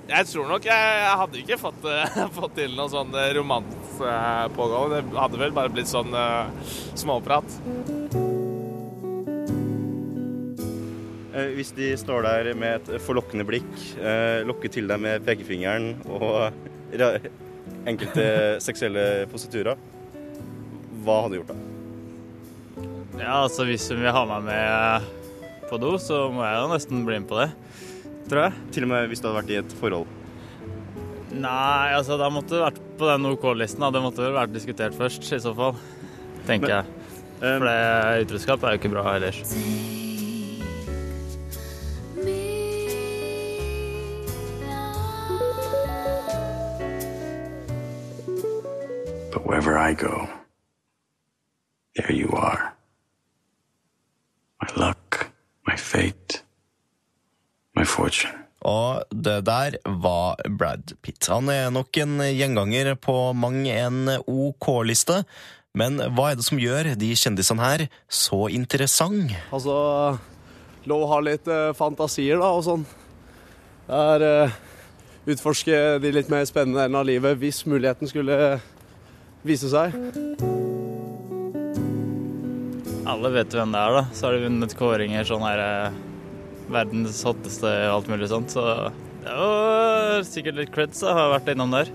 jeg 0.10 0.26
tror 0.32 0.48
nok 0.50 0.66
jeg, 0.66 0.94
jeg 1.00 1.18
hadde 1.22 1.42
ikke 1.42 1.60
fått, 1.62 1.90
eh, 1.90 2.22
fått 2.40 2.56
til 2.60 2.78
noe 2.78 2.90
sånn 2.94 3.18
romans 3.38 4.00
eh, 4.02 4.46
pågående. 4.58 5.02
Det 5.10 5.22
hadde 5.26 5.42
vel 5.42 5.58
bare 5.58 5.74
blitt 5.74 5.90
sånn 5.90 6.14
uh, 6.14 6.50
småprat. 6.98 7.60
Hvis 11.56 11.70
de 11.78 11.94
står 11.96 12.26
der 12.26 12.48
med 12.58 12.90
et 12.90 13.04
forlokkende 13.06 13.46
blikk, 13.48 13.70
lokker 14.50 14.74
til 14.74 14.90
deg 14.90 15.00
med 15.00 15.24
pekefingeren 15.24 15.94
og 16.12 16.50
enkelte 17.90 18.26
seksuelle 18.64 19.06
positurer, 19.32 19.80
hva 21.04 21.18
hadde 21.24 21.36
du 21.36 21.40
gjort 21.40 21.54
da? 21.54 21.60
Ja, 23.20 23.42
altså 23.44 23.66
hvis 23.68 23.88
hun 23.92 24.00
vil 24.04 24.14
ha 24.16 24.24
meg 24.30 24.46
med 24.48 25.10
på 25.70 25.80
do, 25.82 25.96
så 26.02 26.28
må 26.34 26.46
jeg 26.46 26.62
jo 26.62 26.72
nesten 26.72 27.04
bli 27.08 27.20
med 27.20 27.30
på 27.30 27.40
det. 27.42 27.50
Tror 28.30 28.46
jeg. 28.46 28.64
Til 28.76 28.86
og 28.86 28.92
med 28.94 29.10
hvis 29.12 29.22
du 29.22 29.28
hadde 29.28 29.40
vært 29.42 29.54
i 29.54 29.60
et 29.60 29.76
forhold? 29.82 30.16
Nei, 31.30 31.94
altså 31.94 32.18
da 32.20 32.30
måtte 32.34 32.56
det 32.56 32.64
vært 32.64 32.82
på 33.00 33.10
den 33.10 33.30
OK-listen. 33.30 33.86
OK 33.86 33.94
Det 33.96 34.04
måtte 34.06 34.26
vel 34.26 34.38
vært 34.38 34.56
diskutert 34.56 34.98
først, 34.98 35.28
i 35.30 35.42
så 35.42 35.54
fall. 35.58 35.78
Tenker 36.48 36.80
jeg. 36.80 36.98
For 37.40 37.70
det 37.70 38.26
utroskap 38.26 38.66
er 38.66 38.76
jo 38.76 38.82
ikke 38.82 38.94
bra 38.96 39.06
ellers. 39.16 39.44
Wherever 49.50 49.78
I 49.78 49.94
go, 49.94 50.30
there 51.96 52.14
you 52.14 52.30
are. 52.38 52.76
My 54.62 54.70
luck, 54.78 55.32
my 55.66 55.76
fate, 55.76 56.44
my 57.74 57.86
fortune. 57.86 58.36
Og 58.62 59.04
det 59.10 59.46
der 59.48 59.78
var 60.04 60.36
Brad 60.60 60.94
Pitt. 61.02 61.28
Han 61.32 61.50
er 61.50 61.70
nok 61.72 61.98
en 61.98 62.20
gjenganger 62.22 62.94
på 62.96 63.34
mang 63.34 63.64
en 63.72 64.10
OK-liste. 64.28 65.24
Men 65.74 65.98
hva 66.14 66.32
er 66.32 66.36
det 66.38 66.46
som 66.46 66.60
gjør 66.60 66.92
de 67.00 67.14
kjendisene 67.16 67.64
her 67.64 67.86
så 68.10 68.50
interessant? 68.52 69.32
Altså, 69.56 69.74
lov 70.90 71.06
å 71.06 71.12
ha 71.14 71.22
litt 71.24 71.48
eh, 71.48 71.72
fantasier, 71.78 72.42
da, 72.42 72.50
og 72.52 72.66
sånn. 72.68 72.84
Det 73.88 74.02
er 74.16 74.26
uh, 74.50 74.58
Utforske 75.30 75.78
de 76.02 76.12
litt 76.14 76.30
mer 76.32 76.46
spennende 76.50 76.82
delene 76.82 77.02
av 77.02 77.06
livet 77.06 77.38
hvis 77.38 77.64
muligheten 77.70 78.10
skulle 78.10 78.36
vise 79.48 79.70
seg. 79.72 79.96
Alle 83.10 83.32
vet 83.34 83.56
hvem 83.56 83.74
det 83.74 83.82
er, 83.82 83.98
da. 83.98 84.04
Så 84.14 84.28
har 84.28 84.36
de 84.36 84.46
vunnet 84.46 84.78
kåringer 84.78 85.28
sånn 85.28 85.46
her 85.48 85.64
eh, 85.64 86.00
Verdens 86.70 87.24
hotteste 87.26 87.70
og 87.88 87.96
alt 87.96 88.12
mulig 88.12 88.30
sånt. 88.30 88.54
Så 88.54 88.64
det 89.24 89.34
var 89.34 90.22
sikkert 90.28 90.60
litt 90.60 90.74
creds 90.76 91.02
å 91.04 91.16
ha 91.18 91.30
vært 91.34 91.50
innom 91.56 91.74
der. 91.74 91.90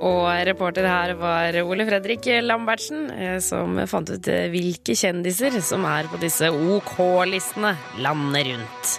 Og 0.00 0.24
reporter 0.48 0.86
her 0.88 1.12
var 1.20 1.58
Ole 1.60 1.84
Fredrik 1.84 2.24
Lambertsen, 2.46 3.10
eh, 3.12 3.36
som 3.44 3.76
fant 3.90 4.08
ut 4.08 4.30
eh, 4.32 4.46
hvilke 4.52 4.96
kjendiser 4.96 5.58
som 5.64 5.84
er 5.90 6.08
på 6.08 6.20
disse 6.22 6.48
OK-listene 6.48 7.74
landet 8.00 8.48
rundt. 8.54 8.94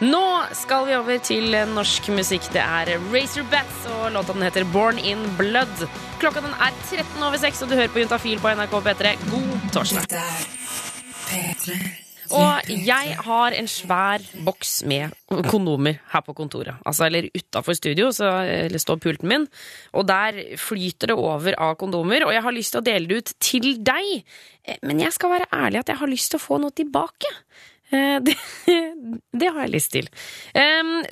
Nå 0.00 0.20
skal 0.56 0.86
vi 0.88 0.94
over 0.96 1.18
til 1.20 1.52
norsk 1.74 2.06
musikk. 2.16 2.46
Det 2.54 2.62
er 2.62 2.94
Razorbats, 3.12 3.82
og 3.92 4.06
låta 4.14 4.32
den 4.32 4.46
heter 4.46 4.64
Born 4.72 4.96
in 4.98 5.20
Blood. 5.36 5.82
Klokka 6.22 6.40
den 6.40 6.54
er 6.56 6.72
13 6.88 7.20
over 7.26 7.36
6, 7.42 7.60
og 7.66 7.68
du 7.68 7.76
hører 7.76 7.92
på 7.92 8.00
Juntafil 8.00 8.40
på 8.40 8.54
NRK 8.56 8.78
P3. 8.86 9.12
God 9.28 9.66
torsdag. 9.74 10.16
Og 12.30 12.68
jeg 12.86 13.14
har 13.26 13.54
en 13.58 13.68
svær 13.68 14.22
boks 14.46 14.72
med 14.88 15.12
kondomer 15.50 15.98
her 16.12 16.22
på 16.24 16.32
kontoret. 16.38 16.78
Altså, 16.86 17.08
eller 17.08 17.26
utafor 17.34 17.74
studio, 17.76 18.08
så 18.14 18.30
står 18.80 19.00
pulten 19.02 19.28
min. 19.28 19.48
Og 19.92 20.06
der 20.08 20.38
flyter 20.62 21.10
det 21.10 21.18
over 21.18 21.58
av 21.58 21.74
kondomer, 21.80 22.24
og 22.24 22.32
jeg 22.32 22.46
har 22.46 22.56
lyst 22.56 22.72
til 22.76 22.80
å 22.80 22.86
dele 22.86 23.10
det 23.10 23.18
ut 23.20 23.34
til 23.42 23.72
deg. 23.84 24.22
Eh, 24.64 24.78
Men 24.86 25.02
jeg 25.02 25.12
skal 25.12 25.34
være 25.36 25.50
ærlig 25.52 25.82
at 25.82 25.92
jeg 25.92 26.00
har 26.00 26.08
lyst 26.08 26.30
til 26.30 26.40
å 26.40 26.46
få 26.46 26.60
noe 26.62 26.70
tilbake. 26.70 27.34
Eh, 27.90 28.16
Det, 28.26 28.36
det 29.32 29.48
har 29.50 29.64
jeg 29.64 29.72
lyst 29.74 29.92
til. 29.92 30.06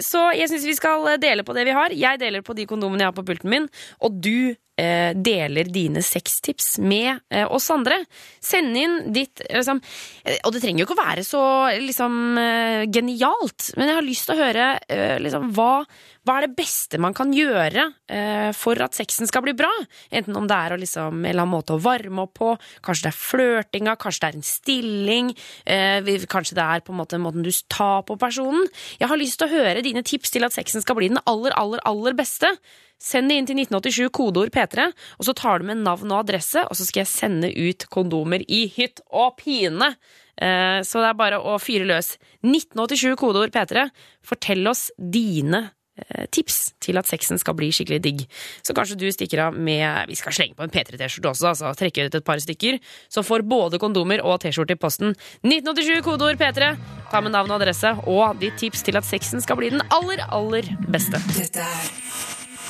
Så 0.04 0.20
jeg 0.36 0.50
syns 0.50 0.66
vi 0.68 0.76
skal 0.76 1.08
dele 1.18 1.42
på 1.42 1.54
det 1.56 1.64
vi 1.66 1.74
har. 1.74 1.94
Jeg 1.96 2.20
deler 2.20 2.44
på 2.46 2.54
de 2.54 2.66
kondomene 2.70 3.02
jeg 3.02 3.10
har 3.10 3.16
på 3.16 3.24
pulten 3.26 3.50
min, 3.50 3.66
og 3.98 4.20
du 4.22 4.54
deler 4.78 5.68
dine 5.72 6.02
sextips 6.04 6.76
med 6.78 7.18
eh, 7.30 7.46
oss 7.46 7.68
andre. 7.74 8.00
Send 8.40 8.76
inn 8.78 8.98
ditt 9.14 9.42
liksom, 9.48 9.80
eh, 10.24 10.38
Og 10.44 10.54
det 10.54 10.62
trenger 10.62 10.82
jo 10.82 10.88
ikke 10.88 10.96
å 10.98 11.02
være 11.02 11.24
så 11.26 11.42
liksom, 11.82 12.38
eh, 12.40 12.84
genialt, 12.92 13.72
men 13.76 13.90
jeg 13.90 13.98
har 13.98 14.06
lyst 14.06 14.28
til 14.28 14.36
å 14.36 14.44
høre 14.44 14.68
eh, 14.88 15.16
liksom, 15.22 15.50
hva, 15.56 15.82
hva 16.28 16.38
er 16.38 16.46
det 16.46 16.58
beste 16.58 17.00
man 17.02 17.16
kan 17.16 17.32
gjøre 17.34 17.88
eh, 18.12 18.50
for 18.56 18.78
at 18.84 18.96
sexen 18.96 19.28
skal 19.30 19.44
bli 19.46 19.56
bra? 19.58 19.70
Enten 20.14 20.36
om 20.38 20.48
det 20.48 20.58
er 20.58 20.74
å 20.74 20.80
liksom, 20.80 21.22
en 21.22 21.30
eller 21.30 21.44
annen 21.44 21.56
måte 21.56 21.76
å 21.76 21.82
varme 21.82 22.26
opp 22.26 22.36
på, 22.38 22.54
kanskje 22.84 23.08
det 23.08 23.12
er 23.12 23.20
flørtinga, 23.22 23.98
kanskje 24.00 24.24
det 24.24 24.30
er 24.30 24.40
en 24.40 24.48
stilling, 24.50 25.32
eh, 25.66 26.26
kanskje 26.30 26.58
det 26.58 26.66
er 26.66 26.84
på 26.86 26.94
en 26.94 27.00
måte 27.02 27.22
måten 27.22 27.46
du 27.46 27.52
tar 27.72 28.04
på 28.08 28.18
personen. 28.20 28.68
Jeg 29.00 29.10
har 29.10 29.20
lyst 29.20 29.40
til 29.40 29.48
å 29.48 29.56
høre 29.58 29.84
dine 29.84 30.04
tips 30.06 30.34
til 30.34 30.46
at 30.46 30.54
sexen 30.54 30.84
skal 30.84 30.98
bli 30.98 31.10
den 31.10 31.22
aller, 31.26 31.54
aller, 31.58 31.82
aller 31.88 32.16
beste. 32.18 32.52
Send 32.98 33.30
det 33.30 33.36
inn 33.38 33.46
til 33.46 33.60
1987, 33.62 34.10
kodeord 34.10 34.50
P3, 34.54 34.88
og 35.18 35.26
så 35.28 35.34
tar 35.38 35.60
du 35.62 35.68
med 35.70 35.84
navn 35.86 36.10
og 36.10 36.24
adresse, 36.24 36.64
og 36.66 36.74
så 36.74 36.86
skal 36.88 37.04
jeg 37.04 37.12
sende 37.12 37.50
ut 37.54 37.86
kondomer 37.94 38.42
i 38.50 38.64
hytt 38.74 39.00
og 39.14 39.36
pine. 39.38 39.92
Eh, 40.40 40.82
Så 40.82 40.98
det 41.02 41.08
er 41.12 41.18
bare 41.18 41.38
å 41.38 41.56
fyre 41.62 41.86
løs. 41.86 42.16
1987, 42.42 43.14
kodeord 43.18 43.54
P3. 43.54 43.88
Fortell 44.26 44.66
oss 44.70 44.88
dine 44.98 45.68
eh, 45.98 46.26
tips 46.30 46.72
til 46.82 46.98
at 46.98 47.06
sexen 47.10 47.38
skal 47.38 47.54
bli 47.58 47.70
skikkelig 47.74 48.00
digg. 48.02 48.24
Så 48.66 48.74
kanskje 48.74 48.98
du 48.98 49.06
stikker 49.14 49.44
av 49.46 49.54
med 49.58 50.06
Vi 50.10 50.18
skal 50.18 50.34
slenge 50.34 50.58
på 50.58 50.62
en 50.66 50.70
P3-T-skjorte 50.74 51.32
også, 51.32 51.48
altså. 51.54 51.72
Trekke 51.78 52.06
ut 52.06 52.18
et 52.18 52.26
par 52.26 52.38
stykker. 52.42 52.78
Så 53.10 53.22
får 53.26 53.46
både 53.46 53.78
kondomer 53.82 54.22
og 54.26 54.38
T-skjorte 54.42 54.74
i 54.74 54.82
posten. 54.82 55.14
1987, 55.46 56.02
kodeord 56.06 56.38
P3. 56.38 56.74
Ta 57.10 57.22
med 57.22 57.34
navn 57.34 57.50
og 57.50 57.60
adresse 57.62 57.94
og 58.06 58.38
ditt 58.42 58.58
tips 58.58 58.82
til 58.86 58.98
at 58.98 59.06
sexen 59.06 59.42
skal 59.42 59.58
bli 59.62 59.70
den 59.74 59.82
aller, 59.90 60.22
aller 60.30 60.70
beste. 60.90 61.18
Dette 61.38 61.62
er 61.66 61.96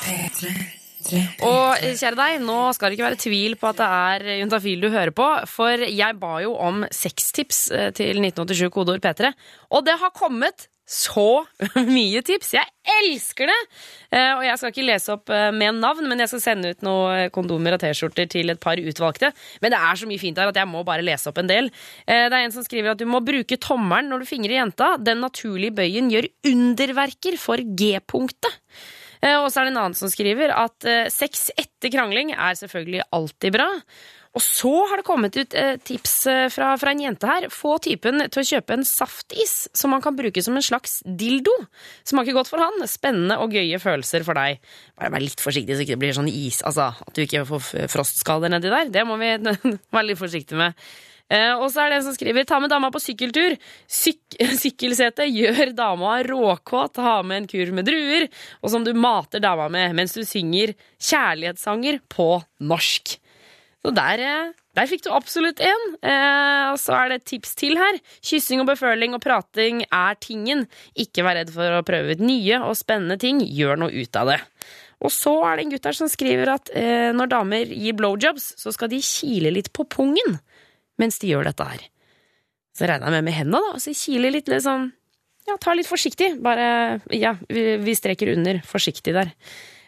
P3. 0.09 0.51
Og 1.47 1.77
eh, 1.79 1.93
kjære 1.97 2.17
deg, 2.19 2.41
nå 2.43 2.57
skal 2.75 2.91
det 2.91 2.97
ikke 2.97 3.07
være 3.07 3.21
tvil 3.23 3.55
på 3.61 3.69
at 3.71 3.77
det 3.79 3.85
er 3.99 4.25
Juntafil 4.41 4.81
du 4.83 4.89
hører 4.93 5.13
på, 5.15 5.27
for 5.49 5.85
jeg 5.87 6.17
ba 6.21 6.33
jo 6.43 6.57
om 6.59 6.83
sextips 6.93 7.61
eh, 7.71 7.87
til 7.95 8.19
1987 8.19 8.67
kodeord 8.75 9.01
P3, 9.05 9.31
og 9.71 9.85
det 9.87 9.95
har 10.01 10.11
kommet 10.17 10.67
så 10.89 11.45
mye 11.85 12.19
tips! 12.25 12.51
Jeg 12.57 12.65
elsker 12.99 13.47
det! 13.51 13.57
Eh, 14.09 14.31
Og 14.39 14.43
jeg 14.47 14.57
skal 14.57 14.71
ikke 14.73 14.85
lese 14.89 15.13
opp 15.15 15.29
eh, 15.33 15.51
med 15.55 15.77
navn, 15.79 16.07
men 16.09 16.19
jeg 16.23 16.31
skal 16.33 16.41
sende 16.47 16.71
ut 16.73 16.81
noen 16.85 17.29
kondomer 17.35 17.77
og 17.77 17.83
T-skjorter 17.83 18.25
til 18.33 18.49
et 18.49 18.61
par 18.63 18.81
utvalgte. 18.81 19.29
Men 19.61 19.75
det 19.75 19.79
er 19.85 19.99
så 20.01 20.09
mye 20.09 20.21
fint 20.21 20.41
her 20.41 20.49
at 20.49 20.57
jeg 20.57 20.69
må 20.71 20.81
bare 20.87 21.05
lese 21.05 21.29
opp 21.29 21.37
en 21.43 21.49
del. 21.51 21.69
Eh, 22.09 22.25
Det 22.25 22.33
er 22.33 22.41
en 22.47 22.55
som 22.57 22.65
skriver 22.65 22.95
at 22.95 23.01
du 23.01 23.05
må 23.09 23.21
bruke 23.21 23.59
tommelen 23.61 24.09
når 24.09 24.25
du 24.25 24.29
fingrer 24.33 24.57
jenta. 24.59 24.95
Den 24.97 25.21
naturlige 25.23 25.77
bøyen 25.77 26.09
gjør 26.11 26.27
underverker 26.49 27.37
for 27.39 27.61
G-punktet. 27.61 28.57
Eh, 29.21 29.35
Og 29.39 29.49
så 29.51 29.61
er 29.61 29.67
det 29.67 29.73
en 29.75 29.81
annen 29.83 29.97
som 29.97 30.11
skriver 30.11 30.53
at 30.55 30.87
eh, 30.87 31.09
sex 31.11 31.49
etter 31.59 31.91
krangling 31.93 32.31
er 32.35 32.55
selvfølgelig 32.59 33.03
alltid 33.15 33.55
bra. 33.57 33.67
Og 34.37 34.43
så 34.45 34.69
har 34.91 35.01
det 35.01 35.07
kommet 35.07 35.33
ut 35.39 35.55
eh, 35.57 35.73
tips 35.81 36.13
fra, 36.53 36.75
fra 36.77 36.91
en 36.93 37.01
jente 37.01 37.25
her. 37.27 37.47
Få 37.49 37.79
typen 37.81 38.21
til 38.29 38.43
å 38.43 38.45
kjøpe 38.45 38.75
en 38.77 38.85
saftis 38.85 39.55
som 39.75 39.89
man 39.91 40.03
kan 40.05 40.15
bruke 40.15 40.43
som 40.45 40.55
en 40.55 40.63
slags 40.63 40.99
dildo. 41.03 41.55
Smaker 42.07 42.37
godt 42.37 42.51
for 42.51 42.61
han. 42.61 42.77
Spennende 42.87 43.39
og 43.41 43.57
gøye 43.57 43.81
følelser 43.81 44.23
for 44.27 44.37
deg. 44.37 44.61
Bare 44.99 45.11
vær 45.15 45.25
litt 45.25 45.41
forsiktig 45.41 45.75
så 45.75 45.83
ikke 45.83 45.97
det 45.97 46.03
blir 46.05 46.15
sånn 46.19 46.29
is, 46.29 46.61
altså 46.61 46.91
at 46.93 47.13
du 47.17 47.23
ikke 47.25 47.41
får 47.49 47.89
frostskader 47.91 48.53
nedi 48.53 48.69
der. 48.71 48.93
Det 48.93 49.05
må 49.09 49.17
vi 49.19 49.33
være 49.97 50.07
litt 50.11 50.21
forsiktige 50.21 50.61
med. 50.61 50.89
Eh, 51.29 51.53
og 51.53 51.67
så 51.69 51.83
er 51.83 51.91
det 51.91 51.99
en 51.99 52.05
som 52.07 52.15
skriver 52.15 52.47
Ta 52.49 52.57
med 52.61 52.71
dama 52.73 52.89
på 52.93 53.01
sykkeltur. 53.03 53.55
Syk 53.85 54.39
sykkelsete 54.63 55.27
gjør 55.29 55.73
dama 55.77 56.17
råkåt. 56.25 57.01
Ha 57.05 57.19
med 57.21 57.43
en 57.43 57.49
kurv 57.51 57.75
med 57.77 57.89
druer, 57.89 58.27
og 58.63 58.73
som 58.73 58.85
du 58.85 58.95
mater 58.97 59.43
dama 59.43 59.69
med 59.71 59.93
mens 59.97 60.15
du 60.17 60.23
synger 60.27 60.73
kjærlighetssanger 60.97 62.01
på 62.09 62.31
norsk. 62.65 63.19
Så 63.79 63.93
der, 63.95 64.19
eh, 64.25 64.49
der 64.75 64.89
fikk 64.89 65.05
du 65.05 65.13
absolutt 65.13 65.61
en. 65.63 65.85
Eh, 66.01 66.65
og 66.73 66.81
så 66.81 66.97
er 66.97 67.09
det 67.09 67.21
et 67.21 67.29
tips 67.35 67.55
til 67.61 67.77
her. 67.79 68.01
Kyssing 68.25 68.65
og 68.65 68.67
beføling 68.73 69.15
og 69.15 69.23
prating 69.23 69.85
er 69.85 70.17
tingen. 70.19 70.65
Ikke 70.97 71.23
vær 71.23 71.39
redd 71.39 71.53
for 71.53 71.77
å 71.77 71.85
prøve 71.85 72.17
ut 72.17 72.25
nye 72.25 72.59
og 72.65 72.75
spennende 72.79 73.19
ting. 73.21 73.39
Gjør 73.45 73.85
noe 73.85 73.93
ut 73.93 74.19
av 74.19 74.33
det. 74.33 74.41
Og 74.99 75.13
så 75.15 75.31
er 75.47 75.55
det 75.55 75.63
en 75.63 75.71
gutt 75.71 75.87
her 75.87 75.95
som 75.95 76.09
skriver 76.11 76.51
at 76.57 76.73
eh, 76.75 77.13
når 77.15 77.31
damer 77.31 77.71
gir 77.71 77.95
blowjobs, 77.95 78.55
så 78.59 78.73
skal 78.75 78.91
de 78.91 78.99
kile 78.99 79.53
litt 79.55 79.71
på 79.71 79.87
pungen 79.87 80.41
mens 80.99 81.19
de 81.21 81.31
gjør 81.31 81.49
dette 81.49 81.65
her. 81.65 81.87
Så 82.75 82.87
regner 82.87 83.09
jeg 83.09 83.17
med 83.17 83.27
med 83.29 83.37
hendene, 83.39 83.59
da. 83.65 83.73
og 83.75 83.81
så 83.83 83.95
kiler 83.97 84.31
litt 84.35 84.51
sånn 84.63 84.91
Ja, 85.47 85.55
ta 85.57 85.73
litt 85.73 85.87
forsiktig. 85.89 86.35
Bare 86.45 87.01
Ja, 87.15 87.33
vi, 87.49 87.77
vi 87.81 87.95
streker 87.97 88.35
under 88.35 88.61
forsiktig 88.67 89.15
der. 89.15 89.31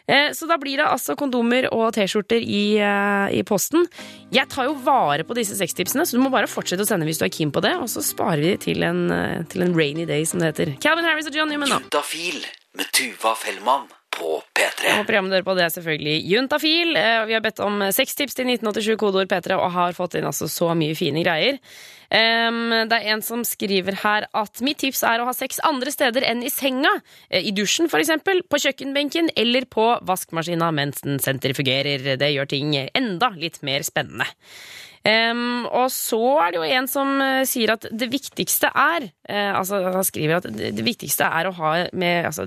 Eh, 0.08 0.32
Så 0.34 0.48
da 0.50 0.56
blir 0.58 0.80
det 0.80 0.86
altså 0.88 1.14
kondomer 1.16 1.68
og 1.72 1.92
T-skjorter 1.94 2.42
i, 2.42 2.76
eh, 2.82 3.38
i 3.38 3.42
posten. 3.46 3.86
Jeg 4.34 4.48
tar 4.50 4.66
jo 4.66 4.74
vare 4.82 5.22
på 5.24 5.36
disse 5.38 5.54
sextipsene, 5.54 6.02
så 6.02 6.18
du 6.18 6.22
må 6.24 6.32
bare 6.32 6.50
fortsette 6.50 6.82
å 6.82 6.88
sende 6.88 7.06
hvis 7.06 7.20
du 7.22 7.24
er 7.28 7.30
keen 7.30 7.52
på 7.54 7.62
det. 7.62 7.76
Og 7.78 7.86
så 7.88 8.02
sparer 8.02 8.42
vi 8.42 8.56
til 8.58 8.82
en, 8.82 9.10
eh, 9.12 9.42
til 9.44 9.62
en 9.62 9.74
rainy 9.74 10.04
day, 10.04 10.24
som 10.24 10.40
det 10.40 10.50
heter. 10.56 10.74
Calvin 10.82 11.04
Harris 11.06 11.26
og 11.30 11.34
John 11.38 11.48
Newman, 11.48 11.68
da. 11.70 11.78
Juntafil 11.78 12.42
med 12.74 12.90
Tuva 12.92 13.36
Fellmann 13.38 13.86
på 14.14 14.36
P3. 14.54 14.98
Og 14.98 15.06
programmet 15.08 15.34
dere 15.34 15.46
på 15.46 15.56
det 15.58 15.64
er 15.66 15.74
selvfølgelig 15.74 16.16
Juntafil. 16.30 16.94
Eh, 16.96 17.24
Vi 17.28 17.36
har 17.36 17.44
bedt 17.44 17.62
om 17.64 17.80
seks 17.94 18.14
tips 18.18 18.38
til 18.38 18.50
1987 18.50 18.98
kodeord 19.00 19.30
P3 19.30 19.56
og 19.58 19.72
har 19.74 19.96
fått 19.96 20.18
inn 20.18 20.28
altså 20.28 20.48
så 20.50 20.72
mye 20.78 20.96
fine 20.98 21.24
greier. 21.24 21.60
Det 22.12 22.92
er 22.92 23.06
en 23.08 23.22
som 23.24 23.40
skriver 23.40 23.96
her 24.02 24.26
at 24.36 24.60
mitt 24.60 24.82
tips 24.82 25.00
er 25.08 25.22
å 25.22 25.24
ha 25.24 25.32
sex 25.32 25.62
andre 25.64 25.88
steder 25.94 26.26
enn 26.28 26.42
i 26.44 26.50
senga. 26.52 26.92
Eh, 27.30 27.48
I 27.48 27.54
dusjen 27.56 27.88
for 27.88 28.02
eksempel, 28.02 28.42
på 28.44 28.60
kjøkkenbenken 28.60 29.32
eller 29.36 29.64
på 29.64 29.86
vaskemaskina 30.04 30.68
mens 30.76 31.00
den 31.06 31.22
sentrifugerer. 31.22 32.14
Det 32.20 32.32
gjør 32.34 32.52
ting 32.52 32.76
enda 32.76 33.32
litt 33.38 33.62
mer 33.64 33.86
spennende. 33.86 34.28
Um, 35.02 35.64
og 35.66 35.88
så 35.90 36.20
er 36.44 36.52
det 36.52 36.60
jo 36.60 36.74
en 36.76 36.86
som 36.86 37.08
eh, 37.18 37.40
sier 37.50 37.72
at 37.74 37.88
det 37.90 38.06
viktigste 38.12 38.68
er 38.70 39.08
uh, 39.10 39.56
Altså, 39.58 39.80
han 39.82 40.06
skriver 40.06 40.36
at 40.36 40.46
det, 40.46 40.68
det 40.78 40.84
viktigste 40.86 41.26
er 41.26 41.48
å 41.48 41.54
ha 41.56 41.72
med 41.90 42.28
altså, 42.28 42.46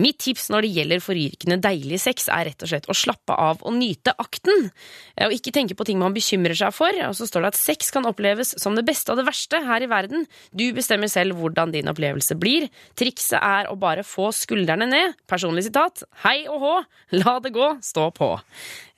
Mitt 0.00 0.18
tips 0.24 0.48
når 0.52 0.64
det 0.64 0.70
gjelder 0.76 1.02
forrykende 1.04 1.58
deilig 1.60 1.98
sex, 2.00 2.28
er 2.32 2.46
rett 2.48 2.62
og 2.64 2.70
slett 2.70 2.86
å 2.88 2.96
slappe 2.96 3.34
av 3.36 3.60
og 3.62 3.74
nyte 3.76 4.14
akten. 4.18 4.70
Eh, 5.16 5.26
Og 5.26 5.32
ikke 5.36 5.52
tenke 5.52 5.76
på 5.76 5.84
ting 5.84 5.98
man 6.00 6.14
bekymrer 6.14 6.56
seg 6.56 6.72
for. 6.72 6.88
Og 7.08 7.14
så 7.18 7.26
står 7.28 7.42
det 7.44 7.50
at 7.52 7.60
sex 7.60 7.90
kan 7.90 8.06
oppleves 8.08 8.54
som 8.60 8.74
det 8.74 8.86
beste 8.88 9.12
og 9.12 9.18
det 9.20 9.26
verste 9.28 9.60
her 9.64 9.82
i 9.84 9.90
verden. 9.90 10.26
Du 10.54 10.64
bestemmer 10.72 11.08
selv 11.12 11.36
hvordan 11.36 11.72
din 11.72 11.88
opplevelse 11.92 12.36
blir. 12.40 12.68
Trikset 12.96 13.38
er 13.42 13.68
å 13.68 13.76
bare 13.78 14.02
få 14.06 14.30
skuldrene 14.32 14.88
ned. 14.88 15.14
Personlig 15.28 15.64
sitat. 15.68 16.02
Hei 16.24 16.46
og 16.48 16.60
hå, 16.64 16.74
la 17.20 17.38
det 17.44 17.52
gå, 17.52 17.68
stå 17.84 18.08
på. 18.16 18.32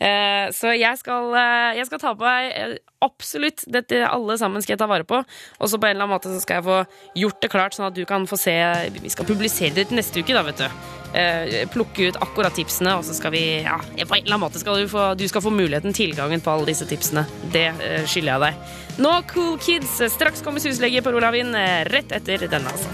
Eh, 0.01 0.51
Så 0.55 0.71
jeg 0.79 0.99
skal, 0.99 1.35
eh, 1.35 1.77
jeg 1.79 1.87
skal 1.87 1.99
ta 1.99 2.15
på 2.15 2.23
meg 2.25 2.79
absolutt 3.05 3.65
dette 3.71 4.03
alle 4.07 4.39
sammen 4.41 4.65
skal 4.65 4.75
jeg 4.75 4.83
ta 4.83 4.89
vare 4.91 5.07
på. 5.09 5.21
Og 5.61 5.71
så 5.71 5.79
på 5.79 5.89
en 5.89 5.95
eller 5.95 6.07
annen 6.07 6.17
måte 6.17 6.33
så 6.33 6.43
skal 6.43 6.61
jeg 6.61 6.67
få 6.67 6.81
gjort 7.23 7.41
det 7.45 7.51
klart, 7.53 7.77
sånn 7.77 7.89
at 7.89 7.97
du 7.97 8.05
kan 8.09 8.27
få 8.29 8.39
se 8.41 8.55
Vi 8.95 9.13
skal 9.13 9.29
publisere 9.29 9.75
det 9.77 9.89
til 9.91 10.01
neste 10.01 10.23
uke, 10.23 10.37
da, 10.37 10.45
vet 10.47 10.63
du. 10.65 10.69
Eh, 11.15 11.69
plukke 11.71 12.09
ut 12.11 12.17
akkurat 12.25 12.57
tipsene, 12.57 12.97
og 12.99 13.05
så 13.07 13.15
skal 13.15 13.35
vi 13.35 13.45
Ja, 13.63 13.79
på 13.79 14.17
en 14.17 14.25
eller 14.25 14.35
annen 14.35 14.43
måte 14.43 14.59
skal 14.63 14.83
du 14.83 14.89
få, 14.91 15.13
du 15.15 15.27
skal 15.31 15.45
få 15.45 15.53
muligheten, 15.55 15.95
tilgangen 15.95 16.43
på 16.43 16.51
alle 16.51 16.67
disse 16.73 16.89
tipsene. 16.91 17.27
Det 17.55 17.69
eh, 17.71 18.07
skylder 18.11 18.33
jeg 18.33 18.45
deg. 18.47 18.79
Nå 19.05 19.15
Cool 19.31 19.59
Kids. 19.63 19.99
Straks 20.15 20.43
kommer 20.43 20.63
Suslege 20.65 21.03
på 21.03 21.15
Olavin 21.15 21.55
eh, 21.55 21.85
rett 21.91 22.15
etter 22.15 22.49
denne, 22.49 22.71
altså. 22.71 22.91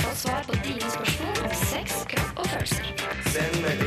Få 0.00 0.14
svar 0.26 0.44
på 0.48 0.60
dine 0.66 0.92
spørsmål 0.92 1.44
om 1.46 1.54
sex, 1.64 2.02
kropp 2.12 2.44
og 2.44 2.52
følelser. 2.52 3.79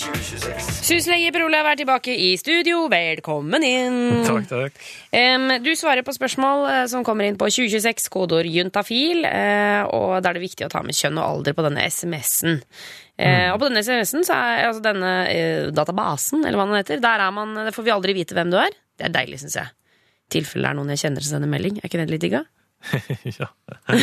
2026. 0.00 0.68
Syslege 0.86 1.32
Per 1.34 1.44
Olav 1.44 1.68
er 1.70 1.78
tilbake 1.80 2.14
i 2.14 2.30
studio. 2.40 2.86
Velkommen 2.92 3.64
inn. 3.66 3.98
Takk, 4.28 4.46
takk. 4.48 4.80
Um, 5.12 5.50
du 5.64 5.70
svarer 5.78 6.04
på 6.06 6.14
spørsmål 6.16 6.64
eh, 6.70 6.84
som 6.90 7.04
kommer 7.06 7.28
inn 7.28 7.38
på 7.40 7.48
2026, 7.50 8.08
kodeord 8.12 8.48
juntafil. 8.48 9.26
Uh, 9.26 9.84
og 9.92 10.14
da 10.22 10.32
er 10.32 10.38
det 10.38 10.46
viktig 10.46 10.66
å 10.66 10.72
ta 10.72 10.82
med 10.86 10.96
kjønn 10.96 11.20
og 11.20 11.26
alder 11.26 11.56
på 11.56 11.66
denne 11.66 11.84
SMS-en. 11.90 12.60
Mm. 13.20 13.50
og 13.52 13.58
på 13.60 13.66
denne 13.68 13.82
SMS-en, 13.84 14.22
så 14.24 14.36
altså 14.40 14.80
denne 14.80 15.10
eh, 15.28 15.66
databasen, 15.76 16.40
eller 16.40 16.56
hva 16.56 16.64
den 16.70 16.78
heter, 16.78 17.02
der 17.04 17.20
er 17.20 17.34
man, 17.36 17.52
der 17.52 17.74
får 17.76 17.84
vi 17.84 17.92
aldri 17.92 18.14
vite 18.16 18.32
hvem 18.38 18.48
du 18.48 18.56
er. 18.56 18.72
Det 18.96 19.10
er 19.10 19.12
deilig, 19.12 19.42
syns 19.42 19.58
jeg. 19.58 19.68
I 19.68 20.32
tilfelle 20.38 20.64
det 20.64 20.70
er 20.70 20.78
noen 20.78 20.94
jeg 20.94 21.02
kjenner 21.02 21.26
som 21.26 21.36
sender 21.36 21.52
melding. 21.52 21.76
Er 21.82 21.90
ikke 21.90 22.00
det 22.00 22.08
litt 22.14 22.24
digga? 22.24 22.46
ja. 23.40 23.46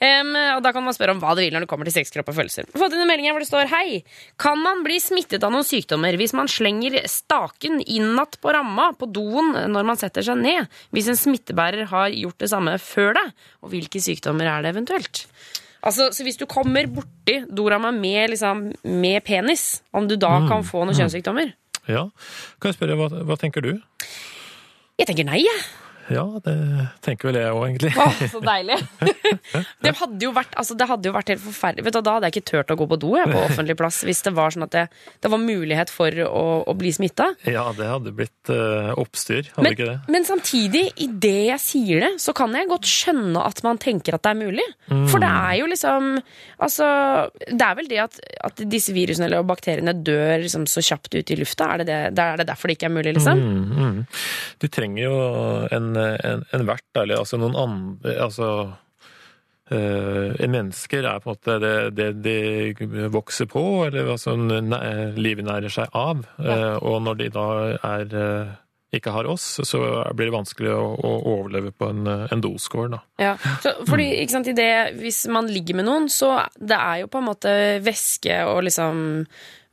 Em, 0.00 0.30
og 0.56 0.62
da 0.62 0.70
kan 0.74 0.84
man 0.86 0.94
spørre 0.96 1.14
om 1.16 1.20
hva 1.22 1.32
det 1.36 1.46
vil 1.48 1.54
når 1.56 1.64
det 1.64 1.70
kommer 1.70 1.88
til 1.88 1.96
sex, 1.98 2.12
kropp 2.14 2.30
og 2.32 2.36
følelser. 2.38 2.68
Fått 2.78 2.94
inn 2.94 3.02
en 3.02 3.10
melding 3.10 3.30
hvor 3.34 3.42
det 3.42 3.48
står 3.50 3.70
Hei, 3.72 4.02
kan 4.40 4.58
man 4.62 4.84
bli 4.86 4.98
smittet 5.02 5.42
av 5.44 5.52
noen 5.54 5.66
sykdommer 5.66 6.16
hvis 6.20 6.34
man 6.38 6.50
slenger 6.50 7.00
staken 7.10 7.80
innatt 7.84 8.38
på 8.42 8.54
ramma 8.54 8.90
på 8.98 9.08
doen 9.10 9.52
når 9.74 9.88
man 9.90 9.98
setter 10.00 10.22
seg 10.26 10.38
ned? 10.40 10.68
Hvis 10.94 11.10
en 11.12 11.18
smittebærer 11.18 11.88
har 11.90 12.14
gjort 12.14 12.38
det 12.44 12.50
samme 12.54 12.76
før 12.82 13.16
deg? 13.18 13.32
Og 13.64 13.72
hvilke 13.74 14.02
sykdommer 14.04 14.46
er 14.50 14.62
det 14.66 14.74
eventuelt? 14.76 15.24
Altså, 15.78 16.08
så 16.10 16.24
Hvis 16.26 16.36
du 16.40 16.46
kommer 16.50 16.88
borti 16.90 17.36
doramma 17.54 17.92
med, 17.94 18.30
liksom, 18.32 18.72
med 18.84 19.22
penis, 19.24 19.80
om 19.94 20.08
du 20.10 20.16
da 20.16 20.38
Mm. 20.40 20.48
kan 20.48 20.62
få 20.66 20.84
noen 20.84 20.94
Mm. 20.94 20.98
kjønnssykdommer? 21.02 21.52
ja. 21.88 22.08
Kan 22.60 22.72
jeg 22.72 22.74
spørre, 22.78 22.96
hva, 22.98 23.08
hva 23.24 23.36
tenker 23.38 23.62
du? 23.62 23.80
Jeg 24.98 25.06
tenker 25.06 25.24
nei, 25.24 25.38
jeg. 25.44 25.60
Ja, 25.62 25.87
det 26.44 26.56
tenker 27.04 27.28
vel 27.28 27.38
jeg 27.40 27.54
òg, 27.54 27.62
egentlig. 27.66 27.92
Åh, 28.00 28.20
så 28.32 28.40
deilig! 28.44 28.78
det, 29.84 29.92
hadde 30.00 30.24
jo 30.24 30.32
vært, 30.36 30.54
altså, 30.60 30.76
det 30.78 30.88
hadde 30.88 31.10
jo 31.10 31.14
vært 31.16 31.32
helt 31.34 31.42
forferdelig. 31.44 31.86
Vet 31.88 31.98
du, 31.98 32.00
Da 32.06 32.14
hadde 32.16 32.30
jeg 32.30 32.36
ikke 32.36 32.50
turt 32.52 32.72
å 32.74 32.78
gå 32.80 32.88
på 32.90 32.98
do 33.02 33.12
jeg, 33.18 33.30
på 33.32 33.42
offentlig 33.48 33.78
plass 33.78 34.00
hvis 34.08 34.22
det 34.26 34.32
var 34.36 34.54
sånn 34.54 34.66
at 34.68 34.74
det, 34.74 34.84
det 35.24 35.32
var 35.32 35.42
mulighet 35.42 35.92
for 35.92 36.22
å, 36.24 36.44
å 36.68 36.76
bli 36.78 36.92
smitta. 36.94 37.30
Ja, 37.48 37.66
det 37.76 37.90
hadde 37.90 38.14
blitt 38.16 38.52
uh, 38.52 38.94
oppstyr, 38.98 39.50
hadde 39.54 39.66
Men, 39.66 39.76
ikke 39.76 39.90
det? 39.90 39.98
men 40.14 40.28
samtidig, 40.28 40.84
idet 41.04 41.34
jeg 41.50 41.64
sier 41.64 42.04
det, 42.06 42.12
så 42.22 42.34
kan 42.36 42.54
jeg 42.56 42.70
godt 42.70 42.88
skjønne 42.88 43.44
at 43.44 43.62
man 43.66 43.80
tenker 43.82 44.16
at 44.16 44.24
det 44.24 44.34
er 44.34 44.40
mulig. 44.40 44.66
Mm. 44.88 45.06
For 45.12 45.22
det 45.22 45.30
er 45.30 45.58
jo 45.60 45.70
liksom 45.70 46.14
Altså, 46.58 46.86
det 47.46 47.62
er 47.62 47.76
vel 47.78 47.86
det 47.86 47.98
at, 48.02 48.16
at 48.48 48.60
disse 48.66 48.90
virusene 48.90 49.28
eller 49.28 49.44
bakteriene 49.46 49.92
dør 49.94 50.40
liksom 50.42 50.64
så 50.66 50.82
kjapt 50.82 51.14
ut 51.14 51.30
i 51.30 51.36
lufta. 51.38 51.68
Er 51.74 51.82
det, 51.82 51.86
det, 51.86 51.98
det 52.18 52.24
er 52.24 52.40
det 52.40 52.46
derfor 52.48 52.70
det 52.70 52.78
ikke 52.78 52.88
er 52.88 52.94
mulig, 52.96 53.12
liksom? 53.14 53.38
Mm, 53.38 53.68
mm. 53.78 54.00
Du 54.58 54.66
trenger 54.72 55.02
jo 55.04 55.12
en, 55.76 55.88
en, 55.98 56.44
en 56.54 56.68
vert, 56.68 56.88
eller 56.98 57.22
altså 57.22 57.40
noen 57.40 57.56
andre 57.58 58.14
Altså 58.24 58.48
eh, 59.74 60.46
Mennesker 60.48 61.08
er 61.08 61.20
på 61.24 61.30
en 61.30 61.36
måte 61.36 61.58
det, 61.62 61.74
det 61.98 62.08
de 62.24 63.08
vokser 63.12 63.50
på, 63.50 63.64
eller 63.88 64.14
altså 64.14 64.36
livet 65.18 65.48
nærer 65.48 65.72
seg 65.72 65.92
av. 65.96 66.24
Eh, 66.40 66.76
og 66.78 67.02
når 67.06 67.20
de 67.22 67.28
da 67.34 67.50
er 67.76 68.18
eh, 68.22 68.56
ikke 68.94 69.12
har 69.12 69.28
oss, 69.28 69.44
så 69.68 69.78
blir 70.16 70.30
det 70.30 70.36
vanskelig 70.36 70.72
å, 70.72 70.84
å 71.04 71.12
overleve 71.34 71.74
på 71.76 71.90
en, 71.92 72.06
en 72.08 72.40
doskår, 72.44 72.88
da. 72.94 73.02
Ja, 73.20 73.34
så, 73.60 73.74
fordi 73.88 74.06
ikke 74.22 74.38
sant, 74.38 74.48
i 74.48 74.56
det, 74.56 74.70
Hvis 75.02 75.26
man 75.28 75.50
ligger 75.52 75.76
med 75.76 75.88
noen, 75.90 76.08
så 76.12 76.30
det 76.56 76.78
er 76.78 77.02
jo 77.02 77.10
på 77.12 77.20
en 77.20 77.28
måte 77.28 77.52
væske 77.84 78.40
og 78.48 78.62
liksom 78.64 79.02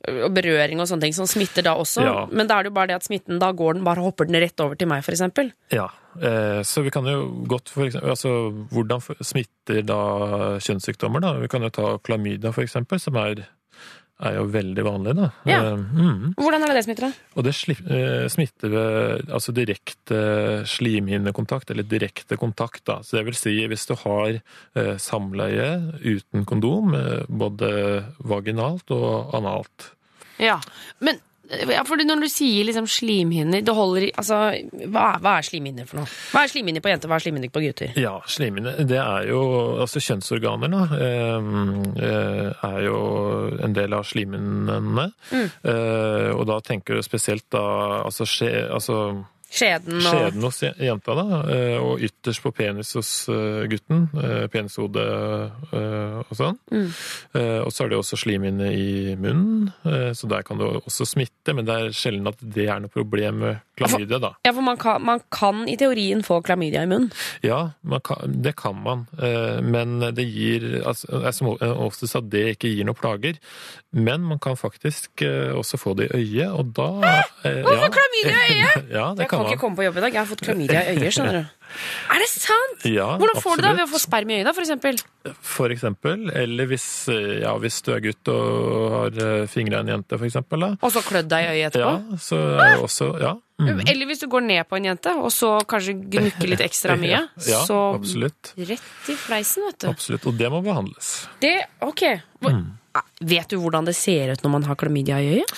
og 0.06 0.34
berøring 0.36 0.80
og 0.80 0.88
sånne 0.90 1.06
ting 1.06 1.14
som 1.16 1.28
smitter 1.28 1.64
da 1.66 1.74
også. 1.80 2.04
Ja. 2.04 2.16
Men 2.30 2.48
da 2.48 2.58
er 2.58 2.66
det 2.66 2.70
jo 2.70 2.76
bare 2.76 2.92
det 2.92 2.98
at 3.00 3.06
smitten 3.06 3.40
da 3.42 3.50
går 3.56 3.78
den, 3.78 3.86
bare 3.86 4.04
hopper 4.04 4.28
den 4.28 4.38
rett 4.42 4.60
over 4.62 4.78
til 4.78 4.90
meg, 4.90 5.02
f.eks. 5.02 5.24
Ja, 5.74 5.88
eh, 6.20 6.60
så 6.66 6.84
vi 6.86 6.92
kan 6.94 7.08
jo 7.10 7.24
godt 7.48 7.72
for 7.72 7.88
eksempel, 7.88 8.12
altså 8.12 8.34
Hvordan 8.72 9.02
smitter 9.24 9.82
da 9.86 10.00
kjønnssykdommer? 10.62 11.24
da? 11.24 11.34
Vi 11.42 11.50
kan 11.50 11.64
jo 11.66 11.72
ta 11.74 11.96
klamydia, 12.06 12.52
eksempel, 12.62 13.00
som 13.02 13.18
er, 13.22 13.46
er 14.24 14.38
jo 14.38 14.46
veldig 14.48 14.84
vanlig. 14.86 15.14
da. 15.18 15.28
Ja. 15.48 15.58
Eh, 15.72 15.76
mm. 15.76 16.34
Hvordan 16.38 16.64
er 16.64 16.72
det 16.72 16.78
det 16.78 16.84
smitter, 16.86 17.08
da? 17.08 17.26
Og 17.36 17.46
det 17.46 17.52
eh, 17.52 18.28
smitter 18.32 18.72
ved 18.72 19.32
altså 19.38 19.54
direkte 19.56 20.20
slimhinnekontakt, 20.72 21.70
eller 21.70 21.86
direkte 21.88 22.38
kontakt. 22.40 22.84
da. 22.88 23.00
Så 23.04 23.18
det 23.18 23.26
vil 23.28 23.38
si 23.38 23.56
hvis 23.68 23.86
du 23.90 23.94
har 24.06 24.38
eh, 24.38 24.96
samleie 25.02 25.68
uten 26.00 26.46
kondom, 26.48 26.96
både 27.28 27.70
vaginalt 28.24 28.90
og 28.94 29.34
analt. 29.36 29.92
Ja, 30.40 30.58
men 31.00 31.20
ja, 31.46 31.82
for 31.86 32.00
når 32.02 32.24
du 32.24 32.28
sier 32.30 32.66
liksom 32.66 32.88
slimhinner 32.90 33.62
det 33.64 33.74
holder 33.74 34.08
altså, 34.18 34.38
hva, 34.90 35.06
hva 35.22 35.36
er 35.38 35.46
slimhinner 35.46 35.86
for 35.88 36.00
noe? 36.00 36.10
Hva 36.32 36.42
er 36.42 36.52
slimhinner 36.52 36.82
på 36.84 36.90
jenter, 36.90 37.10
hva 37.10 37.18
er 37.18 37.24
slimhinner 37.26 37.52
på 37.54 37.62
gutter? 37.64 37.92
Ja, 38.00 38.16
Slimhinner 38.30 38.80
det 38.86 38.98
er 39.02 39.28
jo 39.30 39.42
Altså 39.82 40.00
kjønnsorganer, 40.02 40.72
da, 40.72 40.82
eh, 41.06 41.48
eh, 42.08 42.66
er 42.66 42.80
jo 42.86 42.98
en 43.62 43.74
del 43.76 43.94
av 43.96 44.06
slimhinnene. 44.08 45.06
Mm. 45.30 45.48
Eh, 45.70 46.30
og 46.34 46.44
da 46.48 46.58
tenker 46.64 46.96
du 46.96 47.04
spesielt 47.06 47.46
da 47.54 47.62
altså, 48.02 48.26
skje, 48.28 48.50
altså 48.72 48.98
Skjeden 49.56 50.00
og 50.00 50.04
Skjeden 50.04 50.44
hos 50.44 50.58
jenta, 50.62 51.14
da, 51.16 51.40
eh, 51.54 51.76
og 51.80 52.02
ytterst 52.04 52.42
på 52.44 52.52
penis 52.56 52.92
hos 52.98 53.10
eh, 53.32 53.64
gutten. 53.70 54.06
eh, 54.20 54.46
Penishode 54.52 55.04
og 55.76 56.32
sånn. 56.36 56.58
Mm. 56.72 56.88
Og 57.66 57.70
så 57.74 57.84
er 57.84 57.90
det 57.90 57.98
også 57.98 58.16
slimhinne 58.18 58.68
i 58.72 59.14
munnen, 59.20 59.70
så 60.16 60.28
der 60.30 60.44
kan 60.46 60.58
det 60.60 60.66
også 60.78 61.06
smitte. 61.08 61.54
Men 61.56 61.66
det 61.68 61.74
er 61.74 61.94
sjelden 61.96 62.28
at 62.30 62.40
det 62.40 62.66
er 62.72 62.80
noe 62.82 62.92
problem 62.92 63.40
med 63.42 63.60
klamydia, 63.78 64.18
da. 64.22 64.30
Ja, 64.46 64.52
for 64.56 64.64
man 64.64 64.78
kan, 64.80 65.02
man 65.04 65.20
kan 65.34 65.64
i 65.68 65.76
teorien 65.80 66.22
få 66.26 66.38
klamydia 66.46 66.84
i 66.86 66.90
munnen. 66.90 67.10
Ja, 67.44 67.60
man 67.82 68.02
kan, 68.06 68.38
det 68.42 68.54
kan 68.58 68.78
man, 68.82 69.04
men 69.66 69.98
det 70.16 70.24
gir 70.30 70.66
altså, 70.86 71.20
som 71.36 71.52
oftest 71.58 72.16
at 72.18 72.30
det 72.32 72.46
ikke 72.56 72.72
gir 72.72 72.88
noen 72.88 72.98
plager. 72.98 73.40
Men 73.96 74.24
man 74.26 74.40
kan 74.42 74.56
faktisk 74.60 75.24
også 75.26 75.80
få 75.80 75.96
det 76.00 76.10
i 76.10 76.22
øyet, 76.22 76.50
og 76.52 76.72
da 76.76 76.90
Hvorfor 77.46 77.86
ja. 77.86 77.92
klamydia 77.98 78.36
i 78.36 78.58
øyet? 78.60 78.90
Ja, 78.96 79.08
det 79.16 79.26
det 79.26 79.30
kan 79.30 79.45
kan 79.46 79.54
ikke 79.54 79.62
komme 79.62 79.78
på 79.78 79.86
jobb 79.86 79.96
i 80.00 80.04
dag, 80.04 80.12
jeg 80.16 80.20
har 80.22 80.28
fått 80.30 80.42
klamydia 80.46 80.82
i 80.82 80.96
øyet, 80.96 81.14
skjønner 81.16 81.38
du. 81.40 81.52
Er 82.14 82.20
det 82.22 82.28
sant? 82.30 82.84
Ja, 82.88 83.06
Hvordan 83.18 83.40
får 83.42 83.56
du 83.58 83.62
det? 83.66 83.70
Ved 83.76 83.84
å 83.84 83.90
få 83.90 83.98
sperm 84.00 84.30
i 84.30 84.36
da, 84.46 84.52
for 84.54 84.62
eksempel? 84.62 85.00
For 85.44 85.72
eksempel. 85.74 86.28
Eller 86.38 86.68
hvis, 86.70 86.84
eh, 87.12 87.40
ja, 87.42 87.56
hvis 87.60 87.80
du 87.84 87.90
er 87.96 88.04
gutt 88.04 88.30
og 88.32 88.92
har 88.94 89.16
fingra 89.16 89.48
fingre 89.50 89.80
av 89.80 89.82
en 89.88 89.90
jente, 89.96 90.18
for 90.20 90.28
eksempel. 90.28 90.62
Da. 90.62 90.70
Og 90.86 90.94
så 90.94 91.02
klødd 91.04 91.28
deg 91.32 91.48
i 91.48 91.50
øyet 91.56 91.74
etterpå? 91.74 91.96
Ja, 92.14 92.20
så 92.28 92.38
er 92.54 92.70
det 92.76 92.84
også 92.86 93.10
Ja. 93.24 93.34
Mm. 93.56 93.80
Eller 93.88 94.04
hvis 94.10 94.20
du 94.20 94.26
går 94.28 94.42
ned 94.44 94.66
på 94.68 94.76
en 94.76 94.84
jente, 94.84 95.14
og 95.16 95.30
så 95.32 95.54
kanskje 95.64 95.94
gnukker 96.12 96.50
litt 96.52 96.60
ekstra 96.60 96.92
mye, 97.02 97.22
Ja, 97.48 97.62
så 97.64 97.78
absolutt. 97.96 98.52
rett 98.58 99.08
i 99.08 99.16
fleisen, 99.16 99.64
vet 99.70 99.78
du. 99.80 99.86
Absolutt. 99.90 100.26
Og 100.28 100.36
det 100.38 100.50
må 100.52 100.62
behandles. 100.64 101.12
Det, 101.40 101.54
ok. 101.80 102.04
Hvor, 102.40 102.58
Ah, 102.96 103.02
Vet 103.20 103.50
du 103.52 103.58
hvordan 103.60 103.84
det 103.84 103.92
ser 103.92 104.30
ut 104.32 104.40
når 104.40 104.50
man 104.54 104.62
har 104.64 104.76
klamydia 104.80 105.18
i 105.20 105.34
øyet? 105.34 105.50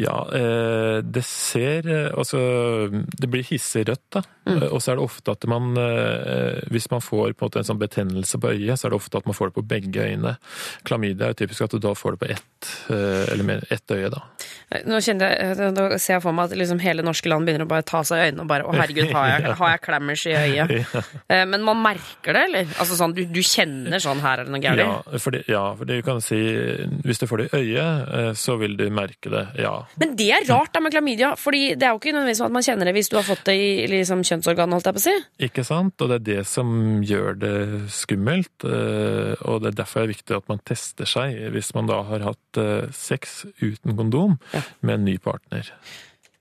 Ja, 0.00 0.16
eh, 0.32 0.98
det 1.04 1.22
ser 1.28 1.84
eh, 1.84 2.06
Altså, 2.16 2.38
det 2.90 3.28
blir 3.28 3.44
hissig 3.44 3.82
rødt, 3.88 4.06
da. 4.16 4.22
Mm. 4.48 4.56
Eh, 4.56 4.68
Og 4.72 4.80
så 4.80 4.92
er 4.92 5.00
det 5.00 5.04
ofte 5.04 5.34
at 5.34 5.44
man 5.50 5.74
Hvis 6.72 6.88
man 6.90 7.04
får 7.04 7.34
på 7.34 7.44
en 7.44 7.50
måte 7.50 7.60
en 7.60 7.68
sånn 7.68 7.80
betennelse 7.80 8.40
på 8.40 8.52
øyet, 8.54 8.78
så 8.80 8.88
er 8.88 8.94
det 8.94 9.00
ofte 9.00 9.20
at 9.20 9.28
man 9.28 9.36
får 9.36 9.50
det 9.50 9.56
på 9.58 9.66
begge 9.74 10.06
øyne. 10.08 10.36
Klamydia 10.88 11.30
er 11.30 11.38
typisk 11.38 11.66
at 11.66 11.74
du 11.76 11.78
da 11.82 11.92
får 11.94 12.16
det 12.16 12.20
på 12.22 12.30
ett, 12.32 12.70
eller 12.90 13.46
mer 13.46 13.64
ett 13.70 13.94
øye, 13.94 14.10
da. 14.12 14.22
Nå, 14.86 15.00
kjenner 15.02 15.32
jeg, 15.34 15.70
nå 15.74 15.84
ser 15.98 16.12
jeg 16.14 16.22
for 16.22 16.36
meg 16.36 16.46
at 16.52 16.58
liksom 16.60 16.78
hele 16.78 17.02
norske 17.02 17.26
land 17.26 17.42
begynner 17.48 17.64
å 17.66 17.70
bare 17.72 17.82
ta 17.82 18.04
seg 18.06 18.20
i 18.20 18.26
øynene 18.28 18.44
og 18.44 18.50
bare 18.52 18.66
Å, 18.70 18.74
herregud, 18.78 19.08
har 19.16 19.24
jeg, 19.32 19.54
har 19.60 19.70
jeg 19.72 19.80
klammers 19.82 20.22
i 20.30 20.34
øyet? 20.38 20.74
Ja. 20.94 21.00
Eh, 21.26 21.42
Men 21.50 21.64
man 21.66 21.80
merker 21.82 22.36
det, 22.36 22.42
eller? 22.46 22.68
Altså 22.78 22.94
sånn, 23.00 23.14
du, 23.16 23.24
du 23.26 23.40
kjenner 23.42 23.98
sånn 24.02 24.20
her 24.22 24.44
er 24.44 24.46
det 24.46 24.54
noe 24.54 24.62
gærent? 24.62 25.10
Ja, 25.10 25.18
fordi, 25.24 25.40
ja, 25.50 25.62
fordi 25.74 25.96
du 25.98 26.04
kan 26.06 26.20
si 26.22 26.38
Hvis 27.02 27.18
du 27.18 27.26
får 27.26 27.42
det 27.42 27.48
i 27.50 27.58
øyet, 27.64 28.12
eh, 28.20 28.30
så 28.38 28.54
vil 28.60 28.76
du 28.78 28.84
merke 28.94 29.32
det, 29.32 29.42
ja. 29.58 29.72
Men 29.98 30.14
det 30.20 30.28
er 30.36 30.46
rart 30.52 30.70
da 30.76 30.84
med 30.84 30.94
klamydia, 30.94 31.32
Fordi 31.40 31.64
det 31.74 31.88
er 31.88 31.96
jo 31.96 32.00
ikke 32.02 32.14
nødvendigvis 32.14 32.40
sånn 32.44 32.50
at 32.52 32.56
man 32.60 32.66
kjenner 32.68 32.90
det 32.90 32.94
hvis 33.00 33.10
du 33.10 33.18
har 33.18 33.26
fått 33.26 33.42
det 33.50 33.56
i 33.58 33.68
liksom, 33.90 34.22
kjønnsorganet, 34.30 34.76
holdt 34.78 34.90
jeg 34.92 34.96
på 35.00 35.02
å 35.02 35.06
si. 35.08 35.16
Ikke 35.50 35.66
sant? 35.66 35.96
Og 36.06 36.12
det 36.14 36.20
er 36.20 36.26
det 36.30 36.46
som 36.50 36.70
gjør 37.10 37.38
det 37.42 37.54
skummelt. 37.98 38.66
eh, 38.70 39.34
Og 39.50 39.60
det 39.66 39.72
er 39.74 39.78
derfor 39.82 40.04
det 40.04 40.06
er 40.08 40.14
viktig 40.14 40.36
at 40.38 40.48
man 40.50 40.62
tester 40.66 41.08
seg 41.10 41.36
hvis 41.54 41.72
man 41.74 41.90
da 41.90 42.00
har 42.06 42.22
hatt 42.30 42.60
eh, 42.62 42.86
sex 42.94 43.42
uten 43.60 43.96
kondom 43.98 44.38
med 44.80 44.98
en 44.98 45.04
ny 45.08 45.16
partner. 45.22 45.72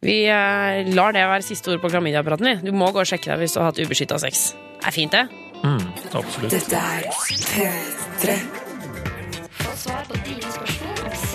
Vi 0.06 0.22
eh, 0.32 0.94
lar 0.96 1.16
det 1.16 1.26
være 1.28 1.44
siste 1.44 1.74
ord 1.74 1.84
på 1.84 1.92
klamydiapraten, 1.92 2.48
vi. 2.48 2.70
Du 2.70 2.76
må 2.76 2.92
gå 2.96 3.04
og 3.04 3.10
sjekke 3.10 3.34
deg 3.34 3.44
hvis 3.44 3.56
du 3.56 3.62
har 3.62 3.72
hatt 3.72 3.82
ubeskytta 3.84 4.20
sex. 4.22 4.52
Det 4.80 4.88
er 4.88 4.96
fint, 4.96 5.16
det. 5.16 5.26
Mm, 5.64 5.90
absolutt. 6.16 6.54
Dette 6.56 6.80
er 6.80 7.10
P3. 7.12 8.38
Få 9.60 9.76
svar 9.76 10.08
på 10.08 10.24
dine 10.24 10.56
spørsmål 10.56 11.29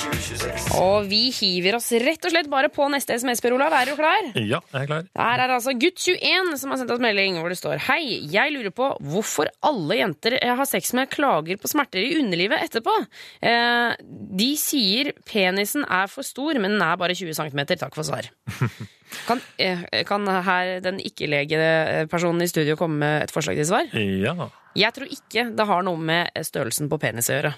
2026. 0.00 0.66
Og 0.80 1.06
vi 1.10 1.20
hiver 1.34 1.78
oss 1.78 1.88
rett 2.02 2.26
og 2.26 2.32
slett 2.32 2.50
bare 2.52 2.70
på 2.72 2.86
neste 2.92 3.16
SMS, 3.18 3.42
Per 3.44 3.54
Olav. 3.56 3.74
Er 3.76 3.90
du 3.90 3.94
klar? 3.98 4.30
Ja, 4.38 4.60
jeg 4.72 4.82
er 4.82 4.90
klar. 4.90 5.06
Der 5.10 5.44
er 5.44 5.54
altså 5.56 5.74
gutt21 5.76 6.56
som 6.60 6.72
har 6.72 6.80
sendt 6.80 6.92
oss 6.94 7.02
melding 7.02 7.40
hvor 7.40 7.52
det 7.52 7.58
står 7.60 7.82
Hei, 7.86 8.00
jeg 8.32 8.54
lurer 8.54 8.74
på 8.74 8.90
hvorfor 9.04 9.50
alle 9.66 10.00
jenter 10.00 10.38
jeg 10.38 10.58
har 10.58 10.68
sex 10.68 10.92
med 10.96 11.10
klager 11.12 11.60
på 11.60 11.70
smerter 11.70 12.04
i 12.04 12.16
underlivet 12.20 12.64
etterpå. 12.66 12.94
Eh, 13.40 13.96
de 14.42 14.50
sier 14.60 15.12
penisen 15.28 15.86
er 15.86 16.10
for 16.12 16.26
stor, 16.26 16.58
men 16.60 16.76
den 16.76 16.84
er 16.84 17.00
bare 17.00 17.16
20 17.16 17.36
cm. 17.36 17.64
Takk 17.76 17.96
for 17.96 18.06
svar. 18.06 18.30
Kan, 19.26 19.40
eh, 19.62 19.84
kan 20.06 20.26
her 20.26 20.80
den 20.82 20.98
ikke-legepersonen 20.98 22.42
i 22.42 22.48
studio 22.50 22.74
komme 22.78 22.98
med 23.04 23.26
et 23.26 23.34
forslag 23.34 23.54
til 23.58 23.68
svar? 23.68 23.92
Ja. 23.94 24.50
Jeg 24.76 24.92
tror 24.96 25.12
ikke 25.14 25.46
det 25.56 25.66
har 25.70 25.86
noe 25.86 26.00
med 26.00 26.34
størrelsen 26.44 26.90
på 26.90 26.98
penis 27.00 27.30
å 27.30 27.38
gjøre. 27.38 27.52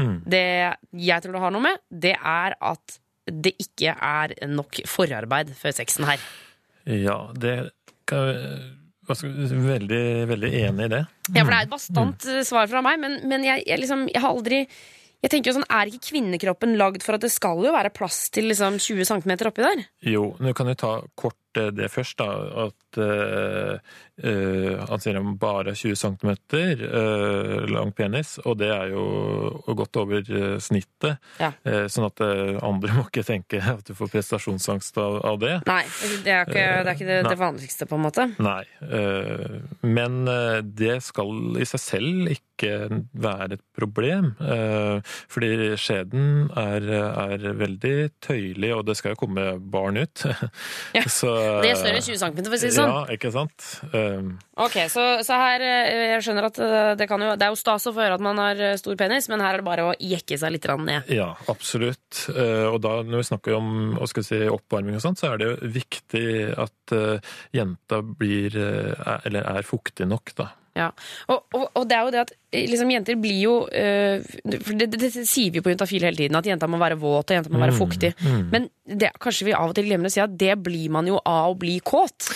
Mm. 0.00 0.16
Det 0.26 0.44
jeg 1.04 1.24
tror 1.24 1.36
det 1.36 1.42
har 1.44 1.54
noe 1.54 1.64
med, 1.64 1.82
det 1.90 2.14
er 2.18 2.56
at 2.58 2.98
det 3.24 3.54
ikke 3.62 3.94
er 3.94 4.34
nok 4.50 4.82
forarbeid 4.90 5.54
før 5.56 5.76
sexen 5.76 6.08
her. 6.08 6.24
Ja, 6.84 7.18
det 7.32 7.58
kan 8.08 8.34
Veldig, 9.04 10.24
veldig 10.30 10.48
enig 10.62 10.84
i 10.86 10.92
det. 10.94 11.02
Ja, 11.34 11.42
for 11.42 11.52
det 11.52 11.56
er 11.58 11.66
et 11.66 11.72
bastant 11.72 12.24
mm. 12.24 12.38
svar 12.48 12.70
fra 12.70 12.80
meg, 12.84 12.96
men, 13.02 13.18
men 13.28 13.44
jeg, 13.44 13.60
jeg, 13.68 13.82
liksom, 13.82 14.06
jeg 14.08 14.22
har 14.24 14.32
aldri 14.32 14.62
jeg 15.24 15.32
tenker 15.32 15.50
jo 15.50 15.56
sånn, 15.58 15.70
Er 15.72 15.88
ikke 15.88 16.10
kvinnekroppen 16.10 16.74
lagd 16.80 17.04
for 17.04 17.16
at 17.16 17.24
det 17.24 17.32
skal 17.32 17.62
jo 17.64 17.72
være 17.72 17.92
plass 17.96 18.26
til 18.34 18.50
liksom 18.50 18.76
20 18.80 19.08
cm 19.08 19.32
oppi 19.48 19.64
der? 19.64 19.84
Jo, 20.04 20.26
du 20.36 20.50
kan 20.56 20.68
jo 20.68 20.76
ta 20.76 20.92
kort 21.16 21.36
eh, 21.36 21.43
det 21.74 21.88
først, 21.92 22.18
da. 22.20 22.28
At 22.66 22.98
eh, 23.00 23.78
eh, 24.22 24.84
han 24.88 25.02
sier 25.02 25.18
han 25.18 25.34
bare 25.40 25.72
er 25.72 25.78
20 25.78 25.96
cm 25.98 26.30
uh, 26.84 27.64
lang 27.70 27.92
penis, 27.96 28.36
og 28.44 28.58
det 28.60 28.70
er 28.74 28.92
jo 28.94 29.04
godt 29.74 29.96
over 30.02 30.22
eh, 30.22 30.56
snittet. 30.62 31.18
Ja. 31.40 31.52
Uh, 31.66 31.84
sånn 31.90 32.06
at 32.08 32.22
eh, 32.24 32.54
andre 32.64 32.94
må 32.98 33.06
ikke 33.08 33.24
tenke 33.26 33.60
at 33.74 33.84
du 33.88 33.94
får 33.98 34.12
prestasjonsangst 34.14 34.98
av, 35.02 35.20
av 35.32 35.40
det. 35.42 35.54
Nei, 35.68 35.82
det 36.24 36.34
er 36.34 36.48
ikke 36.48 36.64
det, 36.64 36.88
er 36.88 36.94
ikke 36.94 37.10
det, 37.10 37.20
det 37.30 37.38
vanligste, 37.40 37.88
på 37.90 37.98
en 37.98 38.06
måte. 38.06 38.28
Nei. 38.42 38.62
eh, 38.84 39.60
Men 39.82 40.24
eh, 40.30 40.60
det 40.64 40.98
skal 41.06 41.58
i 41.60 41.66
seg 41.68 41.82
selv 41.82 42.32
ikke 42.34 42.44
være 43.18 43.56
et 43.58 43.62
problem. 43.76 44.30
eh, 44.40 45.00
Fordi 45.32 45.74
skjeden 45.80 46.50
er, 46.56 46.86
er 46.94 47.46
veldig 47.58 47.94
tøyelig, 48.24 48.70
og 48.76 48.84
det 48.88 48.94
skal 49.00 49.14
jo 49.14 49.20
komme 49.24 49.46
barn 49.74 49.98
ut. 50.00 50.22
Så, 51.18 51.32
Det 51.64 51.70
er 51.70 51.78
større 51.78 52.00
enn 52.00 52.06
20 52.06 52.20
cm, 52.22 52.40
for 52.44 52.56
å 52.56 52.60
si 52.60 52.70
det 52.70 52.76
sånn. 52.76 52.92
Ja, 52.92 53.16
ikke 53.16 53.32
sant? 53.34 53.68
Um, 53.92 54.34
Ok, 54.54 54.76
så, 54.92 55.04
så 55.26 55.34
her 55.34 55.62
eh, 55.66 56.12
Jeg 56.12 56.22
skjønner 56.22 56.46
at 56.46 56.58
eh, 56.62 56.90
det, 56.98 57.08
kan 57.10 57.22
jo, 57.24 57.32
det 57.38 57.46
er 57.46 57.50
jo 57.50 57.58
stas 57.58 57.88
å 57.90 57.92
få 57.94 58.04
høre 58.04 58.18
at 58.18 58.22
man 58.22 58.38
har 58.38 58.60
eh, 58.62 58.76
stor 58.78 58.94
penis, 59.00 59.26
men 59.32 59.42
her 59.42 59.56
er 59.56 59.62
det 59.62 59.66
bare 59.66 59.86
å 59.88 59.94
jekke 59.98 60.38
seg 60.38 60.54
litt 60.54 60.68
ned. 60.84 61.10
Ja, 61.12 61.32
absolutt. 61.50 62.24
Og 62.34 62.78
da 62.82 62.94
når 63.04 63.20
vi 63.20 63.26
snakker 63.28 63.56
om 63.58 63.68
si, 64.06 64.38
oppvarming 64.48 64.96
og 64.96 65.02
sånt, 65.04 65.20
så 65.20 65.32
er 65.32 65.40
det 65.40 65.48
jo 65.50 65.70
viktig 65.74 66.26
at 66.64 66.94
jenta 67.54 68.00
blir 68.04 68.56
Eller 68.56 69.44
er 69.44 69.66
fuktig 69.66 70.06
nok, 70.08 70.32
da. 70.38 70.48
Ja, 70.74 70.88
og, 71.30 71.44
og, 71.54 71.68
og 71.78 71.84
det 71.86 71.94
er 71.96 72.02
jo 72.02 72.10
det 72.10 72.20
at 72.24 72.32
liksom, 72.50 72.90
jenter 72.90 73.14
blir 73.22 73.36
jo 73.44 73.52
eh, 73.70 74.24
For 74.64 74.74
det, 74.74 74.88
det, 74.90 74.98
det 75.14 75.22
sier 75.30 75.52
vi 75.54 75.60
på 75.62 75.70
Juntafil 75.70 76.02
hele 76.02 76.18
tiden, 76.18 76.34
at 76.34 76.48
jenta 76.50 76.66
må 76.66 76.80
være 76.82 76.98
våt 76.98 77.30
og 77.30 77.36
jenta 77.36 77.52
må 77.54 77.60
være 77.62 77.76
Mm, 77.76 77.78
fuktig. 77.78 78.10
mm. 78.18 78.42
Men 78.50 78.66
det, 78.84 79.12
kanskje 79.22 79.46
vi 79.46 79.54
av 79.54 79.70
og 79.70 79.74
til 79.78 79.86
glemmer 79.86 80.10
å 80.10 80.14
si 80.16 80.20
at 80.24 80.34
det 80.38 80.56
blir 80.66 80.90
man 80.90 81.06
jo 81.06 81.20
av 81.22 81.52
å 81.54 81.58
bli 81.58 81.76
kåt. 81.78 82.26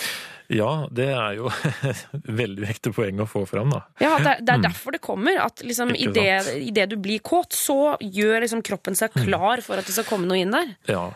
Ja, 0.49 0.87
det 0.89 1.09
er 1.13 1.35
jo 1.37 1.51
veldig 2.41 2.63
viktig 2.71 2.93
poeng 2.95 3.19
å 3.21 3.27
få 3.29 3.43
fram, 3.45 3.69
da. 3.75 3.83
Ja, 4.01 4.15
Det 4.17 4.31
er, 4.31 4.39
det 4.41 4.53
er 4.55 4.57
Mm. 4.59 4.65
derfor 4.69 4.95
det 4.95 5.01
kommer. 5.05 5.37
At 5.43 5.61
liksom, 5.61 5.91
idet 5.95 6.47
i 6.57 6.71
det 6.73 6.87
du 6.89 6.95
blir 6.97 7.19
kåt, 7.19 7.53
så 7.53 7.97
gjør 8.01 8.41
liksom 8.47 8.63
kroppen 8.65 8.95
seg 8.97 9.11
Mm. 9.13 9.25
klar 9.27 9.61
for 9.61 9.77
at 9.77 9.85
det 9.85 9.93
skal 9.93 10.07
komme 10.09 10.25
noe 10.31 10.39
inn 10.41 10.51
der. 10.55 10.71
Ja. 10.89 11.09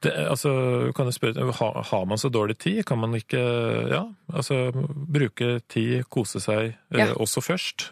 Det, 0.00 0.12
altså, 0.32 0.50
kan 0.96 1.10
jeg 1.10 1.14
spørre, 1.18 1.52
har, 1.58 1.82
har 1.90 2.04
man 2.08 2.18
så 2.18 2.30
dårlig 2.32 2.56
tid? 2.58 2.84
Kan 2.88 2.98
man 3.02 3.12
ikke 3.18 3.40
ja, 3.92 4.04
altså, 4.32 4.70
bruke 4.72 5.60
tid, 5.68 6.04
kose 6.08 6.40
seg 6.40 6.70
eh, 6.96 7.12
også 7.20 7.42
først? 7.44 7.90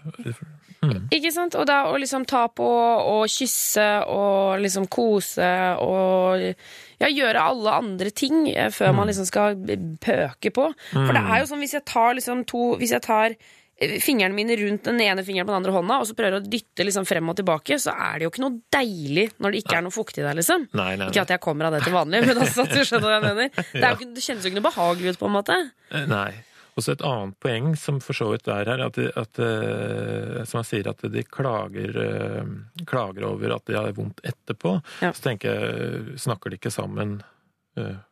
Mm. 0.80 1.08
Ikke 1.10 1.32
sant? 1.34 1.56
Og 1.58 1.66
da 1.66 1.80
å 1.90 1.98
liksom 1.98 2.24
ta 2.30 2.46
på 2.54 2.64
og 2.64 3.24
kysse 3.28 3.84
og 4.08 4.60
liksom 4.62 4.86
kose 4.86 5.48
og 5.82 6.44
ja, 6.46 7.08
gjøre 7.10 7.42
alle 7.50 7.76
andre 7.82 8.10
ting 8.14 8.46
før 8.54 8.70
før 8.78 8.94
man 8.94 9.10
liksom 9.10 9.26
skal 9.28 9.58
pøke 10.00 10.52
på. 10.54 10.68
For 10.94 11.12
det 11.12 11.22
Mm. 11.24 11.30
er 11.34 11.40
jo 11.42 11.46
sånn 11.50 11.60
hvis 11.66 11.74
jeg 11.74 11.84
tar 11.84 12.14
liksom 12.14 12.44
to 12.46 12.76
Hvis 12.78 12.92
jeg 12.94 13.02
tar 13.02 13.34
eh, 13.34 13.36
fingrene 13.78 14.34
mine 14.34 14.56
rundt 14.58 14.88
den 14.88 14.98
ene 15.04 15.22
fingeren 15.22 15.46
på 15.46 15.52
den 15.52 15.60
andre 15.60 15.74
hånda, 15.76 16.00
og 16.02 16.08
så 16.08 16.16
prøver 16.18 16.40
å 16.40 16.42
dytte 16.42 16.86
liksom 16.86 17.06
frem 17.06 17.30
og 17.30 17.36
tilbake, 17.38 17.78
så 17.78 17.94
er 17.94 18.18
det 18.18 18.26
jo 18.26 18.32
ikke 18.32 18.42
noe 18.42 18.58
deilig 18.74 19.28
når 19.38 19.54
det 19.54 19.62
ikke 19.62 19.76
er 19.78 19.84
noe 19.86 19.94
fuktig 19.94 20.24
der, 20.24 20.34
liksom. 20.38 20.66
Nei, 20.78 20.90
nei, 20.98 21.10
Ikke 21.12 21.22
at 21.22 21.32
jeg 21.36 21.42
kommer 21.44 21.68
av 21.68 21.76
det 21.76 21.84
til 21.86 21.94
vanlig, 21.94 22.24
men 22.26 22.42
altså, 22.42 22.66
at 22.66 22.74
du 22.74 22.82
skjønner 22.82 23.06
hva 23.06 23.16
jeg 23.16 23.26
mener. 23.28 23.50
Det, 23.78 23.84
er 23.84 23.94
ikke, 23.94 24.10
det 24.16 24.22
kjennes 24.24 24.44
jo 24.44 24.50
ikke 24.50 24.58
noe 24.58 24.66
behagelig 24.66 25.12
ut, 25.14 25.18
på 25.20 25.28
en 25.28 25.34
måte. 25.36 25.56
Eh, 25.94 26.06
Nei. 26.10 26.30
Og 26.78 26.84
så 26.84 26.92
et 26.94 27.02
annet 27.06 27.34
poeng 27.42 27.72
som 27.78 27.96
for 28.02 28.14
så 28.14 28.28
vidt 28.32 28.50
er 28.54 28.68
her, 28.70 28.82
at, 28.84 28.98
de, 28.98 29.08
at 29.18 29.40
eh, 29.42 30.42
som 30.46 30.60
jeg 30.60 30.68
sier, 30.68 30.90
at 30.90 31.02
de 31.14 31.24
klager, 31.26 31.94
eh, 32.02 32.52
klager 32.86 33.26
over 33.30 33.54
at 33.56 33.66
de 33.66 33.78
har 33.78 33.90
vondt 33.96 34.22
etterpå. 34.26 34.76
Så 35.02 35.18
tenker 35.24 35.54
jeg, 35.54 36.18
snakker 36.22 36.54
de 36.54 36.58
ikke 36.58 36.74
sammen 36.74 37.20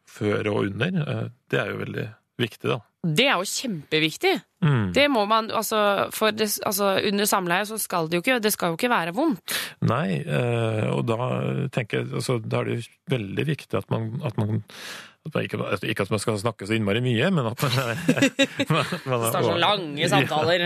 før 0.07 0.53
og 0.53 0.69
under? 0.69 1.31
Det 1.51 1.59
er 1.59 1.73
jo 1.73 1.81
veldig 1.81 2.05
viktig, 2.39 2.69
da. 2.71 2.79
Det 3.07 3.27
er 3.31 3.39
jo 3.39 3.47
kjempeviktig. 3.51 4.35
Mm. 4.67 4.87
Det 4.97 5.07
må 5.13 5.23
man, 5.31 5.51
altså, 5.55 5.81
for 6.17 6.35
det, 6.35 6.49
altså, 6.67 6.97
Under 7.07 7.29
samleie 7.31 7.67
så 7.69 7.79
skal 7.79 8.09
det 8.11 8.19
jo 8.19 8.25
ikke, 8.25 8.41
det 8.43 8.53
skal 8.55 8.73
jo 8.75 8.79
ikke 8.81 8.91
være 8.91 9.15
vondt. 9.15 9.55
Nei, 9.87 10.21
eh, 10.27 10.87
og 10.91 11.05
da 11.07 11.19
tenker 11.77 12.03
jeg 12.03 12.15
altså, 12.19 12.41
Da 12.43 12.65
er 12.65 12.73
det 12.73 12.81
jo 12.81 12.89
veldig 13.15 13.47
viktig 13.55 13.79
at 13.79 13.93
man, 13.95 14.17
at 14.27 14.41
man 14.41 14.65
ikke, 15.43 15.59
ikke 15.91 16.05
at 16.07 16.11
man 16.13 16.21
skal 16.23 16.37
snakke 16.39 16.67
så 16.69 16.77
innmari 16.77 17.01
mye, 17.03 17.31
men 17.35 17.49
at 17.51 17.63
man 17.63 17.73
man, 18.77 18.93
man 19.11 19.25
står 19.27 19.47
sånn 19.49 19.59
lange 19.59 20.07
samtaler. 20.13 20.63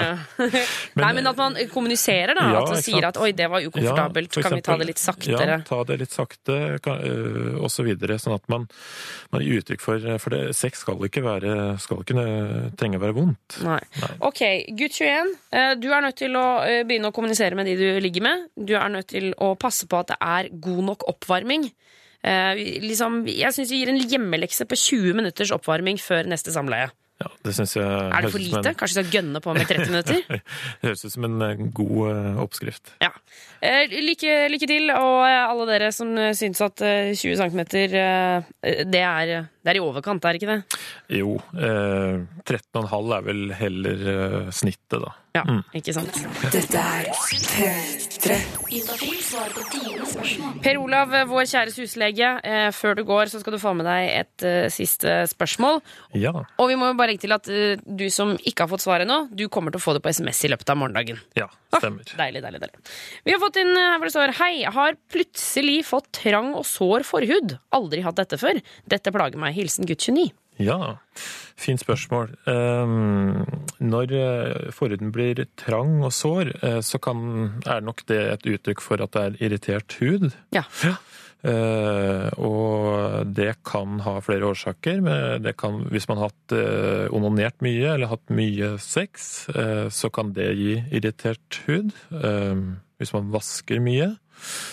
Nei, 1.01 1.13
men 1.17 1.31
at 1.31 1.39
man 1.41 1.57
kommuniserer, 1.73 2.35
da. 2.37 2.45
Ja, 2.53 2.61
at 2.61 2.75
man 2.75 2.83
sier 2.85 3.07
at 3.09 3.17
'oi, 3.21 3.31
det 3.37 3.49
var 3.49 3.65
ukomfortabelt', 3.65 4.37
Ja, 4.37 4.43
kan 4.43 4.51
kan 4.51 4.59
vi 4.59 4.67
ta 4.67 4.77
det 4.83 4.89
litt 4.91 5.01
saktere? 5.01 5.57
Ja, 5.57 5.59
ta 5.65 5.81
det 5.89 5.99
litt 6.03 6.13
sakte, 6.13 6.59
øh, 6.77 7.57
og 7.57 7.71
så 7.73 7.87
videre. 7.87 8.19
Sånn 8.21 8.37
at 8.37 8.45
man, 8.53 8.69
man 9.33 9.47
gir 9.47 9.63
uttrykk 9.63 9.81
for 9.81 10.09
For 10.21 10.37
det, 10.37 10.43
sex 10.57 10.85
skal 10.85 11.01
ikke 11.09 11.25
være 11.25 11.57
Skal 11.81 12.05
ikke 12.05 12.19
nø- 12.21 12.71
trenge 12.77 13.01
å 13.01 13.05
være 13.07 13.17
vondt. 13.17 13.61
Nei. 13.65 13.81
Ok, 14.23 14.41
gutt 14.79 14.95
21. 14.95 15.33
eh, 15.51 15.73
Du 15.81 15.89
er 15.91 16.05
nødt 16.05 16.19
til 16.21 16.37
å 16.39 16.63
eh, 16.63 16.83
begynne 16.87 17.11
å 17.11 17.15
kommunisere 17.15 17.59
med 17.59 17.67
de 17.67 17.75
du 17.79 18.01
ligger 18.03 18.23
med. 18.23 18.47
Du 18.55 18.75
er 18.79 18.89
nødt 18.93 19.11
til 19.11 19.33
å 19.43 19.55
passe 19.59 19.89
på 19.91 19.99
at 19.99 20.13
det 20.13 20.19
er 20.21 20.51
god 20.63 20.83
nok 20.93 21.07
oppvarming. 21.11 21.67
Eh, 22.23 22.61
liksom, 22.85 23.25
jeg 23.27 23.57
syns 23.57 23.73
vi 23.73 23.83
gir 23.83 23.93
en 23.93 24.01
hjemmelekse 24.01 24.67
på 24.69 24.79
20 24.79 25.17
minutters 25.19 25.53
oppvarming 25.57 25.99
før 25.99 26.29
neste 26.31 26.55
samleie. 26.55 26.91
Ja, 27.21 27.27
det 27.45 27.53
synes 27.53 27.75
jeg 27.77 27.85
Er 27.85 28.23
det 28.25 28.31
for 28.33 28.41
lite? 28.41 28.61
en-? 28.65 28.77
Kanskje 28.81 29.03
vi 29.03 29.09
skal 29.11 29.15
gønne 29.19 29.41
på 29.45 29.53
med 29.53 29.67
30 29.69 29.89
minutter? 29.93 30.23
Det 30.31 30.41
høres 30.89 31.05
ut 31.05 31.13
som 31.13 31.27
en 31.29 31.43
eh, 31.45 31.61
god 31.77 31.99
eh, 32.15 32.39
oppskrift. 32.41 32.95
Ja. 33.05 33.11
Eh, 33.61 33.93
lykke, 33.93 34.37
lykke 34.55 34.69
til, 34.71 34.89
og 34.95 35.27
alle 35.29 35.67
dere 35.69 35.91
som 35.93 36.15
syns 36.39 36.63
at 36.65 36.81
eh, 36.87 37.11
20 37.13 37.37
cm 37.43 37.61
det, 37.69 39.03
er, 39.05 39.35
det 39.61 39.75
er 39.75 39.77
i 39.77 39.83
overkant, 39.85 40.25
er 40.25 40.33
det 40.33 40.41
ikke 40.41 40.55
det? 40.57 40.81
Jo, 41.21 41.35
eh, 41.61 42.25
13,5 42.49 43.13
er 43.19 43.27
vel 43.29 43.45
heller 43.61 44.07
snittet, 44.57 45.03
da. 45.05 45.13
Ja, 45.37 45.45
Mm. 45.47 45.61
ikke 45.79 45.93
sant? 45.95 46.17
Dette 46.51 46.81
er 46.81 47.07
P3. 48.21 48.37
Juntafil 48.71 49.21
svarer 49.25 49.55
på 49.55 49.63
dine 49.73 50.07
spørsmål. 50.07 50.57
Per 50.65 50.79
Olav, 50.81 51.15
vår 51.31 51.47
kjære 51.49 51.73
huslege, 51.73 52.29
eh, 52.45 52.69
før 52.77 52.99
du 52.99 53.05
går, 53.09 53.31
så 53.33 53.41
skal 53.41 53.55
du 53.55 53.59
få 53.59 53.73
med 53.77 53.87
deg 53.89 54.09
et 54.13 54.45
eh, 54.45 54.69
siste 54.69 55.15
spørsmål. 55.31 55.81
Ja. 56.13 56.35
Og 56.61 56.69
vi 56.69 56.77
må 56.77 56.91
jo 56.91 56.99
bare 56.99 57.15
legge 57.15 57.25
til 57.25 57.33
at 57.33 57.49
eh, 57.49 57.81
du 57.81 58.09
som 58.13 58.35
ikke 58.37 58.67
har 58.67 58.73
fått 58.73 58.85
svaret 58.85 59.09
nå, 59.09 59.23
du 59.33 59.47
kommer 59.49 59.73
til 59.73 59.81
å 59.81 59.85
få 59.87 59.97
det 59.97 60.03
på 60.05 60.13
SMS 60.13 60.45
i 60.45 60.53
løpet 60.53 60.69
av 60.69 60.81
morgendagen. 60.83 61.23
Ja, 61.39 61.49
stemmer. 61.79 62.05
Deilig, 62.21 62.45
deilig, 62.45 62.61
deilig. 62.61 62.85
Vi 63.25 63.35
har 63.35 63.41
fått 63.41 63.61
inn 63.63 63.73
her 63.73 63.97
hvor 63.97 64.11
det 64.11 64.15
står 64.19 64.37
Hei, 64.43 64.53
har 64.69 65.01
plutselig 65.13 65.81
fått 65.89 66.13
trang 66.21 66.53
og 66.53 66.69
sår 66.69 67.09
forhud. 67.09 67.57
Aldri 67.73 68.05
hatt 68.05 68.21
dette 68.21 68.37
før. 68.41 68.61
Dette 68.85 69.17
plager 69.17 69.41
meg. 69.41 69.57
Hilsen 69.57 69.89
gutt 69.89 70.05
29. 70.05 70.29
Ja, 70.61 70.99
fint 71.61 71.81
spørsmål. 71.81 72.35
Ehm, 72.51 73.45
når 73.81 74.13
eh, 74.17 74.73
forhuden 74.77 75.13
blir 75.15 75.47
trang 75.61 76.03
og 76.05 76.13
sår, 76.13 76.53
eh, 76.61 76.81
så 76.85 77.01
kan, 77.03 77.23
er 77.65 77.81
nok 77.85 78.05
det 78.11 78.21
et 78.35 78.51
uttrykk 78.55 78.85
for 78.85 79.01
at 79.03 79.17
det 79.17 79.23
er 79.23 79.39
irritert 79.49 79.97
hud. 80.01 80.31
Ja. 80.55 80.67
ja. 80.85 80.99
og 82.37 83.25
det 83.33 83.55
kan 83.65 84.03
ha 84.05 84.19
flere 84.21 84.51
årsaker. 84.51 85.01
Det 85.41 85.55
kan, 85.57 85.87
hvis 85.89 86.09
man 86.11 86.21
har 86.21 86.29
hatt 86.29 86.53
eh, 86.53 87.07
onanert 87.17 87.65
mye 87.65 87.95
eller 87.95 88.13
hatt 88.13 88.29
mye 88.29 88.75
sex, 88.85 89.49
eh, 89.49 89.89
så 89.89 90.13
kan 90.13 90.35
det 90.37 90.53
gi 90.59 90.77
irritert 90.93 91.63
hud. 91.65 91.95
Eh, 92.13 92.61
hvis 93.01 93.15
man 93.17 93.33
vasker 93.33 93.81
mye. 93.81 94.13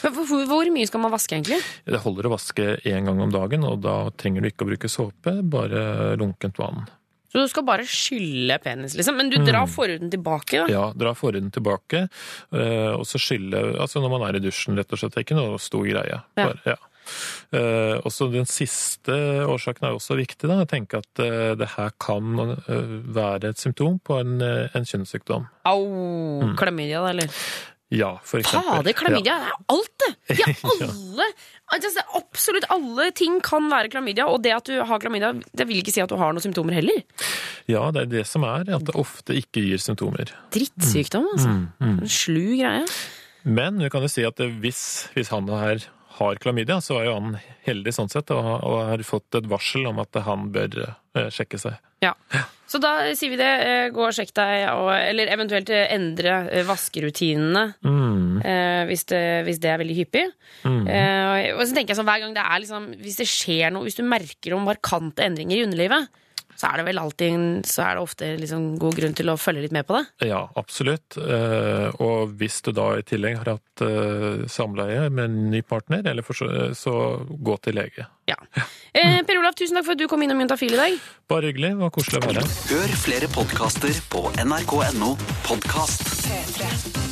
Hvor, 0.03 0.45
hvor- 0.49 0.71
mye 0.73 0.87
skal 0.89 0.99
man 1.03 1.11
vaske, 1.13 1.35
egentlig? 1.37 1.61
Det 1.85 1.99
holder 2.03 2.27
å 2.27 2.33
vaske 2.35 2.65
én 2.85 3.05
gang 3.07 3.19
om 3.23 3.31
dagen, 3.31 3.63
og 3.63 3.81
da 3.81 4.09
trenger 4.19 4.41
du 4.43 4.49
ikke 4.51 4.65
å 4.65 4.71
bruke 4.71 4.89
såpe, 4.91 5.33
bare 5.47 6.15
lunkent 6.19 6.57
vann. 6.59 6.85
Så 7.27 7.41
du 7.43 7.47
skal 7.51 7.65
bare 7.67 7.83
skylle 7.83 8.55
penis, 8.63 8.95
liksom. 8.95 9.17
Men 9.19 9.29
du 9.29 9.37
Mm. 9.37 9.45
drar 9.45 9.67
forhuden 9.67 10.09
tilbake, 10.09 10.63
da. 10.63 10.67
Ja, 10.71 10.93
dra 10.95 11.11
forhuden 11.13 11.51
tilbake, 11.51 12.07
eh, 12.53 12.93
og 12.95 13.03
så 13.05 13.19
skylle 13.19 13.75
Altså 13.79 13.99
når 14.01 14.09
man 14.19 14.21
er 14.29 14.37
i 14.37 14.43
dusjen, 14.43 14.77
rett 14.77 14.91
og 14.91 14.99
slett. 14.99 15.13
Det 15.13 15.21
er 15.23 15.27
ikke 15.27 15.39
noe 15.41 15.57
stor 15.59 15.83
greie. 15.83 16.21
Ja. 16.37 16.45
Bare, 16.47 16.59
ja. 16.65 16.75
Uh, 17.55 18.01
også 18.03 18.25
den 18.33 18.43
siste 18.43 19.15
årsaken 19.47 19.83
er 19.87 19.93
også 19.95 20.17
viktig. 20.19 20.47
da, 20.49 20.57
Jeg 20.65 20.67
tenker 20.67 20.97
at 20.99 21.19
uh, 21.23 21.55
det 21.55 21.69
her 21.77 21.91
kan 22.03 22.39
uh, 22.39 22.57
være 22.67 23.45
et 23.53 23.57
symptom 23.57 23.99
på 24.03 24.19
en, 24.19 24.41
en 24.41 24.83
kjønnssykdom. 24.83 25.47
Au! 25.65 25.85
Mm. 26.43 26.57
Klamydia, 26.59 26.99
da, 27.05 27.13
eller? 27.13 27.29
Ja, 27.89 28.17
for 28.27 28.41
eksempel. 28.41 28.67
Fader, 28.67 28.95
klamydia! 28.99 29.35
Ja. 29.37 29.51
Er 29.51 29.75
alt, 29.75 29.93
det! 30.03 30.39
Ja, 30.41 30.47
alle! 30.73 31.27
Altså, 31.71 32.03
absolutt 32.19 32.67
alle 32.71 33.09
ting 33.15 33.39
kan 33.43 33.69
være 33.71 33.91
klamydia, 33.93 34.27
og 34.27 34.41
det 34.43 34.53
at 34.55 34.67
du 34.67 34.75
har 34.87 35.03
klamydia, 35.03 35.33
det 35.55 35.67
vil 35.69 35.79
ikke 35.79 35.93
si 35.95 36.03
at 36.03 36.11
du 36.11 36.17
har 36.19 36.35
noen 36.35 36.43
symptomer 36.43 36.75
heller. 36.75 37.03
ja, 37.71 37.85
det 37.95 38.05
er 38.05 38.11
det 38.17 38.25
som 38.27 38.43
er, 38.47 38.67
at 38.75 38.87
det 38.87 38.95
ofte 38.99 39.35
ikke 39.39 39.63
gir 39.63 39.83
symptomer. 39.83 40.31
Drittsykdom, 40.55 41.29
altså. 41.35 41.53
Mm, 41.53 41.67
mm. 41.79 41.97
En 42.03 42.11
slu 42.11 42.43
greie. 42.59 42.83
Men 43.47 43.79
vi 43.79 43.91
kan 43.93 44.03
jo 44.03 44.11
si 44.11 44.27
at 44.27 44.41
hvis, 44.59 44.81
hvis 45.15 45.31
han 45.31 45.47
her 45.47 45.87
har 46.17 46.39
klamydia, 46.43 46.81
så 46.83 46.99
er 46.99 47.07
jo 47.07 47.17
han 47.19 47.37
heldig 47.67 47.93
sånn 47.95 48.11
sett, 48.11 48.31
og, 48.35 48.47
og 48.67 48.79
har 48.89 49.03
fått 49.07 49.39
et 49.39 49.47
varsel 49.47 49.87
om 49.87 50.01
at 50.03 50.17
han 50.27 50.49
bør 50.55 50.81
eh, 50.89 51.29
sjekke 51.31 51.59
seg. 51.61 51.77
Ja. 52.03 52.13
Så 52.67 52.81
da 52.83 52.89
sier 53.15 53.31
vi 53.31 53.37
det. 53.39 53.47
eh, 53.63 53.85
Gå 53.95 54.03
og 54.05 54.11
sjekk 54.13 54.33
deg, 54.35 54.65
og, 54.75 54.89
eller 54.91 55.29
eventuelt 55.31 55.69
eh, 55.71 55.87
endre 55.95 56.33
eh, 56.51 56.65
vaskerutinene 56.67 57.63
Mm. 57.81 58.41
eh, 58.43 58.83
hvis, 58.89 59.05
det, 59.07 59.21
hvis 59.47 59.59
det 59.63 59.71
er 59.71 59.79
veldig 59.81 59.95
hyppig. 60.01 60.25
Mm. 60.67 60.83
Eh, 60.87 61.53
og 61.55 61.63
så 61.63 61.73
tenker 61.73 61.93
jeg 61.95 61.99
sånn, 62.01 62.09
hver 62.09 62.19
gang 62.25 62.35
det 62.35 62.43
er 62.43 62.59
liksom, 62.65 62.89
Hvis 63.01 63.17
det 63.21 63.27
skjer 63.31 63.71
noe, 63.71 63.87
hvis 63.87 63.95
du 63.97 64.03
merker 64.03 64.53
om 64.57 64.67
markante 64.67 65.23
endringer 65.25 65.57
i 65.61 65.63
underlivet, 65.65 66.09
så 66.57 66.71
er 66.71 66.81
det 66.81 66.87
vel 66.87 67.01
alltid 67.01 67.65
så 67.69 67.83
er 67.85 67.97
det 67.97 68.03
ofte 68.03 68.29
liksom 68.41 68.67
god 68.81 68.97
grunn 68.97 69.15
til 69.17 69.29
å 69.29 69.37
følge 69.37 69.67
litt 69.67 69.75
med 69.75 69.85
på 69.87 69.97
det. 69.97 70.29
Ja, 70.31 70.41
absolutt. 70.57 71.17
Eh, 71.21 71.87
og 72.01 72.33
hvis 72.39 72.59
du 72.65 72.71
da 72.75 72.89
i 72.97 73.05
tillegg 73.05 73.37
har 73.43 73.53
hatt 73.55 73.85
eh, 73.85 74.45
samleie 74.49 75.07
med 75.13 75.25
en 75.27 75.39
ny 75.53 75.61
partner, 75.61 76.01
eller 76.09 76.25
for 76.25 76.37
så, 76.37 76.49
så 76.77 76.95
gå 77.27 77.57
til 77.61 77.77
lege. 77.77 78.07
Eh, 78.27 79.19
per 79.23 79.37
Olav, 79.37 79.53
tusen 79.57 79.77
takk 79.77 79.85
for 79.87 79.93
at 79.93 80.01
du 80.01 80.07
kom 80.09 80.23
innom 80.25 80.41
Juntafil 80.41 80.73
i 80.73 80.81
dag. 80.81 81.01
Bare 81.29 81.51
hyggelig. 81.51 81.75
Det 81.75 81.83
var 81.83 81.93
koselig 81.93 82.21
å 82.21 82.25
være 82.25 82.45
her. 82.45 82.55
Hør 82.73 82.95
flere 83.05 83.29
podkaster 83.37 84.01
på 84.11 84.25
nrk.no 84.43 85.13
podkast. 85.45 86.09
P3. 86.25 87.06